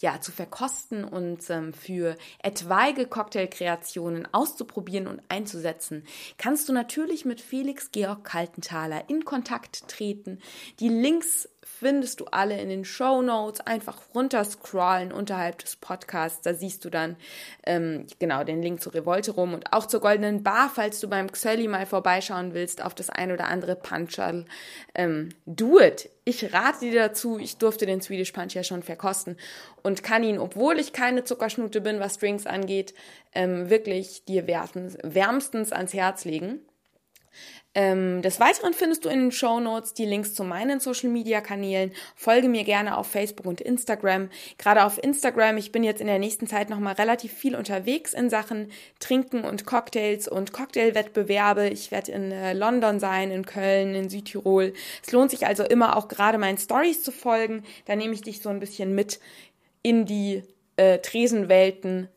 ja, 0.02 0.20
zu 0.20 0.32
verkosten 0.32 1.04
und 1.04 1.48
ähm, 1.48 1.72
für 1.72 2.16
etwaige 2.40 3.06
Cocktailkreationen 3.06 4.28
auszuprobieren 4.32 5.06
und 5.06 5.22
einzusetzen, 5.28 6.04
kannst 6.38 6.68
du 6.68 6.72
natürlich 6.72 7.24
mit 7.24 7.40
Felix 7.40 7.90
Georg 7.92 8.24
Kaltenthaler 8.24 9.08
in 9.08 9.24
Kontakt 9.24 9.88
treten. 9.88 10.40
Die 10.80 10.88
Links 10.88 11.48
findest 11.64 12.20
du 12.20 12.26
alle 12.26 12.60
in 12.60 12.68
den 12.68 12.84
Show 12.84 13.22
Notes. 13.22 13.60
Einfach 13.60 13.98
runterscrollen 14.14 15.12
unterhalb 15.12 15.58
des 15.58 15.76
Podcasts. 15.76 16.42
Da 16.42 16.54
siehst 16.54 16.84
du 16.84 16.90
dann 16.90 17.16
ähm, 17.64 18.06
genau 18.18 18.44
den 18.44 18.62
Link 18.62 18.80
zu 18.82 18.90
Revolte 18.90 19.32
rum 19.32 19.54
und 19.54 19.72
auch 19.72 19.86
zur 19.86 20.00
Goldenen 20.00 20.42
Bar, 20.42 20.70
falls 20.74 21.00
du 21.00 21.08
beim 21.08 21.30
Xölli 21.30 21.68
mal 21.68 21.86
vorbeischauen 21.86 22.54
willst 22.54 22.84
auf 22.84 22.94
das 22.94 23.10
ein 23.10 23.32
oder 23.32 23.46
andere 23.46 23.76
Punchal. 23.76 24.44
Ähm, 24.94 25.30
do 25.46 25.80
it! 25.80 26.10
Ich 26.24 26.52
rate 26.52 26.80
dir 26.80 26.94
dazu. 26.94 27.38
Ich 27.38 27.58
durfte 27.58 27.86
den 27.86 28.00
Swedish 28.00 28.32
Punch 28.32 28.54
ja 28.54 28.62
schon 28.62 28.82
verkosten 28.82 29.36
und 29.82 30.02
kann 30.02 30.22
ihn, 30.22 30.38
obwohl 30.38 30.78
ich 30.78 30.92
keine 30.92 31.24
Zuckerschnute 31.24 31.80
bin, 31.80 31.98
was 31.98 32.18
Drinks 32.18 32.46
angeht, 32.46 32.94
ähm, 33.34 33.70
wirklich 33.70 34.24
dir 34.24 34.46
wärmstens 34.46 35.72
ans 35.72 35.94
Herz 35.94 36.24
legen. 36.24 36.60
Ähm, 37.74 38.20
des 38.20 38.38
Weiteren 38.38 38.74
findest 38.74 39.04
du 39.04 39.08
in 39.08 39.20
den 39.20 39.32
Show 39.32 39.58
Notes 39.58 39.94
die 39.94 40.04
Links 40.04 40.34
zu 40.34 40.44
meinen 40.44 40.78
Social 40.78 41.08
Media 41.08 41.40
Kanälen. 41.40 41.92
Folge 42.14 42.48
mir 42.48 42.64
gerne 42.64 42.98
auf 42.98 43.06
Facebook 43.06 43.46
und 43.46 43.62
Instagram. 43.62 44.28
Gerade 44.58 44.84
auf 44.84 45.02
Instagram, 45.02 45.56
ich 45.56 45.72
bin 45.72 45.82
jetzt 45.82 46.02
in 46.02 46.06
der 46.06 46.18
nächsten 46.18 46.46
Zeit 46.46 46.68
nochmal 46.68 46.94
relativ 46.94 47.32
viel 47.32 47.56
unterwegs 47.56 48.12
in 48.12 48.28
Sachen 48.28 48.70
Trinken 49.00 49.44
und 49.44 49.64
Cocktails 49.64 50.28
und 50.28 50.52
Cocktailwettbewerbe. 50.52 51.68
Ich 51.68 51.90
werde 51.90 52.12
in 52.12 52.30
äh, 52.30 52.52
London 52.52 53.00
sein, 53.00 53.30
in 53.30 53.46
Köln, 53.46 53.94
in 53.94 54.10
Südtirol. 54.10 54.74
Es 55.02 55.12
lohnt 55.12 55.30
sich 55.30 55.46
also 55.46 55.62
immer 55.64 55.96
auch 55.96 56.08
gerade 56.08 56.36
meinen 56.36 56.58
Stories 56.58 57.02
zu 57.02 57.10
folgen. 57.10 57.64
Da 57.86 57.96
nehme 57.96 58.12
ich 58.12 58.20
dich 58.20 58.42
so 58.42 58.50
ein 58.50 58.60
bisschen 58.60 58.94
mit 58.94 59.18
in 59.82 60.04
die 60.04 60.42
äh, 60.76 60.98
Tresenwelten 60.98 62.08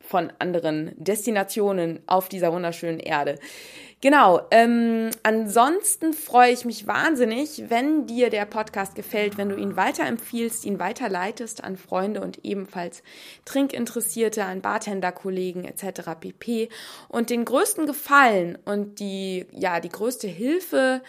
von 0.00 0.32
anderen 0.38 0.92
Destinationen 0.96 2.00
auf 2.06 2.28
dieser 2.28 2.52
wunderschönen 2.52 3.00
Erde. 3.00 3.38
Genau. 4.02 4.40
Ähm, 4.50 5.10
ansonsten 5.22 6.12
freue 6.12 6.52
ich 6.52 6.64
mich 6.64 6.88
wahnsinnig, 6.88 7.70
wenn 7.70 8.08
dir 8.08 8.30
der 8.30 8.46
Podcast 8.46 8.96
gefällt, 8.96 9.38
wenn 9.38 9.48
du 9.48 9.54
ihn 9.54 9.76
weiterempfiehlst, 9.76 10.64
ihn 10.64 10.80
weiterleitest 10.80 11.62
an 11.62 11.76
Freunde 11.76 12.20
und 12.20 12.44
ebenfalls 12.44 13.04
Trinkinteressierte, 13.44 14.44
an 14.44 14.60
Bartenderkollegen 14.60 15.64
etc. 15.64 16.10
pp. 16.18 16.68
Und 17.08 17.30
den 17.30 17.44
größten 17.44 17.86
Gefallen 17.86 18.58
und 18.64 18.98
die 18.98 19.46
ja 19.52 19.78
die 19.78 19.88
größte 19.88 20.26
Hilfe 20.26 21.00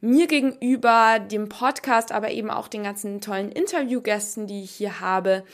mir 0.00 0.26
gegenüber, 0.26 1.20
dem 1.20 1.48
Podcast, 1.48 2.10
aber 2.10 2.32
eben 2.32 2.50
auch 2.50 2.66
den 2.66 2.82
ganzen 2.82 3.20
tollen 3.20 3.52
Interviewgästen, 3.52 4.48
die 4.48 4.64
ich 4.64 4.72
hier 4.72 4.98
habe, 4.98 5.44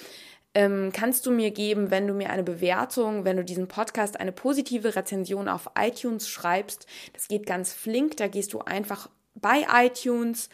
ähm, 0.58 0.90
kannst 0.92 1.24
du 1.24 1.30
mir 1.30 1.52
geben, 1.52 1.92
wenn 1.92 2.08
du 2.08 2.14
mir 2.14 2.30
eine 2.30 2.42
Bewertung, 2.42 3.24
wenn 3.24 3.36
du 3.36 3.44
diesen 3.44 3.68
Podcast 3.68 4.18
eine 4.18 4.32
positive 4.32 4.96
Rezension 4.96 5.48
auf 5.48 5.70
iTunes 5.78 6.28
schreibst. 6.28 6.88
Das 7.12 7.28
geht 7.28 7.46
ganz 7.46 7.72
flink, 7.72 8.16
da 8.16 8.26
gehst 8.26 8.52
du 8.52 8.58
einfach 8.58 9.08
bei 9.36 9.64
iTunes 9.72 10.48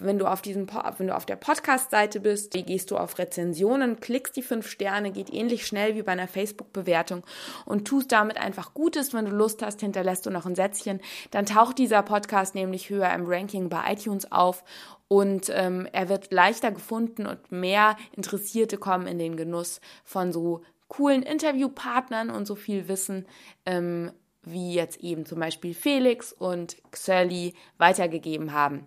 wenn 0.00 0.18
du 0.18 0.26
auf 0.26 0.40
diesem, 0.40 0.66
wenn 0.96 1.08
du 1.08 1.14
auf 1.14 1.26
der 1.26 1.36
Podcast-Seite 1.36 2.20
bist, 2.20 2.52
gehst 2.52 2.90
du 2.90 2.96
auf 2.96 3.18
Rezensionen, 3.18 4.00
klickst 4.00 4.34
die 4.34 4.42
fünf 4.42 4.66
Sterne, 4.66 5.10
geht 5.10 5.30
ähnlich 5.30 5.66
schnell 5.66 5.94
wie 5.94 6.02
bei 6.02 6.12
einer 6.12 6.26
Facebook-Bewertung 6.26 7.22
und 7.66 7.86
tust 7.86 8.10
damit 8.10 8.38
einfach 8.38 8.72
Gutes. 8.72 9.12
Wenn 9.12 9.26
du 9.26 9.32
Lust 9.32 9.62
hast, 9.62 9.80
hinterlässt 9.80 10.24
du 10.24 10.30
noch 10.30 10.46
ein 10.46 10.54
Sätzchen. 10.54 11.00
Dann 11.32 11.44
taucht 11.44 11.76
dieser 11.76 12.02
Podcast 12.02 12.54
nämlich 12.54 12.88
höher 12.88 13.12
im 13.12 13.26
Ranking 13.26 13.68
bei 13.68 13.92
iTunes 13.92 14.30
auf 14.32 14.64
und 15.12 15.50
ähm, 15.52 15.88
er 15.90 16.08
wird 16.08 16.32
leichter 16.32 16.70
gefunden 16.70 17.26
und 17.26 17.50
mehr 17.50 17.96
Interessierte 18.14 18.78
kommen 18.78 19.08
in 19.08 19.18
den 19.18 19.36
Genuss 19.36 19.80
von 20.04 20.32
so 20.32 20.62
coolen 20.86 21.24
Interviewpartnern 21.24 22.30
und 22.30 22.46
so 22.46 22.54
viel 22.54 22.86
Wissen, 22.86 23.26
ähm, 23.66 24.12
wie 24.44 24.72
jetzt 24.72 25.00
eben 25.00 25.26
zum 25.26 25.40
Beispiel 25.40 25.74
Felix 25.74 26.32
und 26.32 26.76
Xerli 26.92 27.54
weitergegeben 27.76 28.52
haben. 28.52 28.86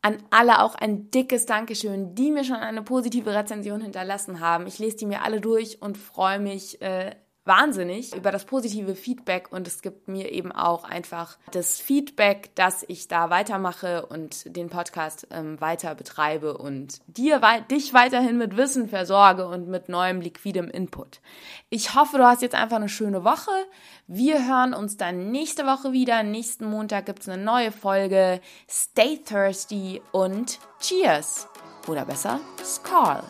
An 0.00 0.22
alle 0.30 0.62
auch 0.62 0.74
ein 0.74 1.10
dickes 1.10 1.44
Dankeschön, 1.44 2.14
die 2.14 2.30
mir 2.30 2.44
schon 2.44 2.56
eine 2.56 2.82
positive 2.82 3.34
Rezension 3.34 3.82
hinterlassen 3.82 4.40
haben. 4.40 4.66
Ich 4.66 4.78
lese 4.78 4.96
die 4.96 5.06
mir 5.06 5.20
alle 5.20 5.42
durch 5.42 5.82
und 5.82 5.98
freue 5.98 6.38
mich 6.38 6.80
äh, 6.80 7.14
wahnsinnig 7.48 8.14
über 8.14 8.30
das 8.30 8.44
positive 8.44 8.94
Feedback 8.94 9.48
und 9.50 9.66
es 9.66 9.82
gibt 9.82 10.06
mir 10.06 10.30
eben 10.30 10.52
auch 10.52 10.84
einfach 10.84 11.36
das 11.50 11.80
Feedback, 11.80 12.54
dass 12.54 12.84
ich 12.86 13.08
da 13.08 13.30
weitermache 13.30 14.06
und 14.06 14.54
den 14.56 14.68
Podcast 14.68 15.26
ähm, 15.32 15.60
weiter 15.60 15.96
betreibe 15.96 16.56
und 16.56 17.00
dir 17.08 17.40
dich 17.68 17.92
weiterhin 17.92 18.38
mit 18.38 18.56
Wissen 18.56 18.88
versorge 18.88 19.48
und 19.48 19.66
mit 19.66 19.88
neuem 19.88 20.20
liquidem 20.20 20.68
Input. 20.68 21.20
Ich 21.70 21.94
hoffe, 21.96 22.18
du 22.18 22.24
hast 22.24 22.42
jetzt 22.42 22.54
einfach 22.54 22.76
eine 22.76 22.88
schöne 22.88 23.24
Woche. 23.24 23.50
Wir 24.06 24.46
hören 24.46 24.74
uns 24.74 24.96
dann 24.96 25.30
nächste 25.30 25.66
Woche 25.66 25.92
wieder. 25.92 26.22
Nächsten 26.22 26.66
Montag 26.66 27.06
gibt 27.06 27.22
es 27.22 27.28
eine 27.28 27.42
neue 27.42 27.72
Folge. 27.72 28.40
Stay 28.70 29.18
thirsty 29.18 30.00
und 30.12 30.60
cheers. 30.80 31.48
Oder 31.88 32.04
besser, 32.04 32.38
Skull. 32.62 33.22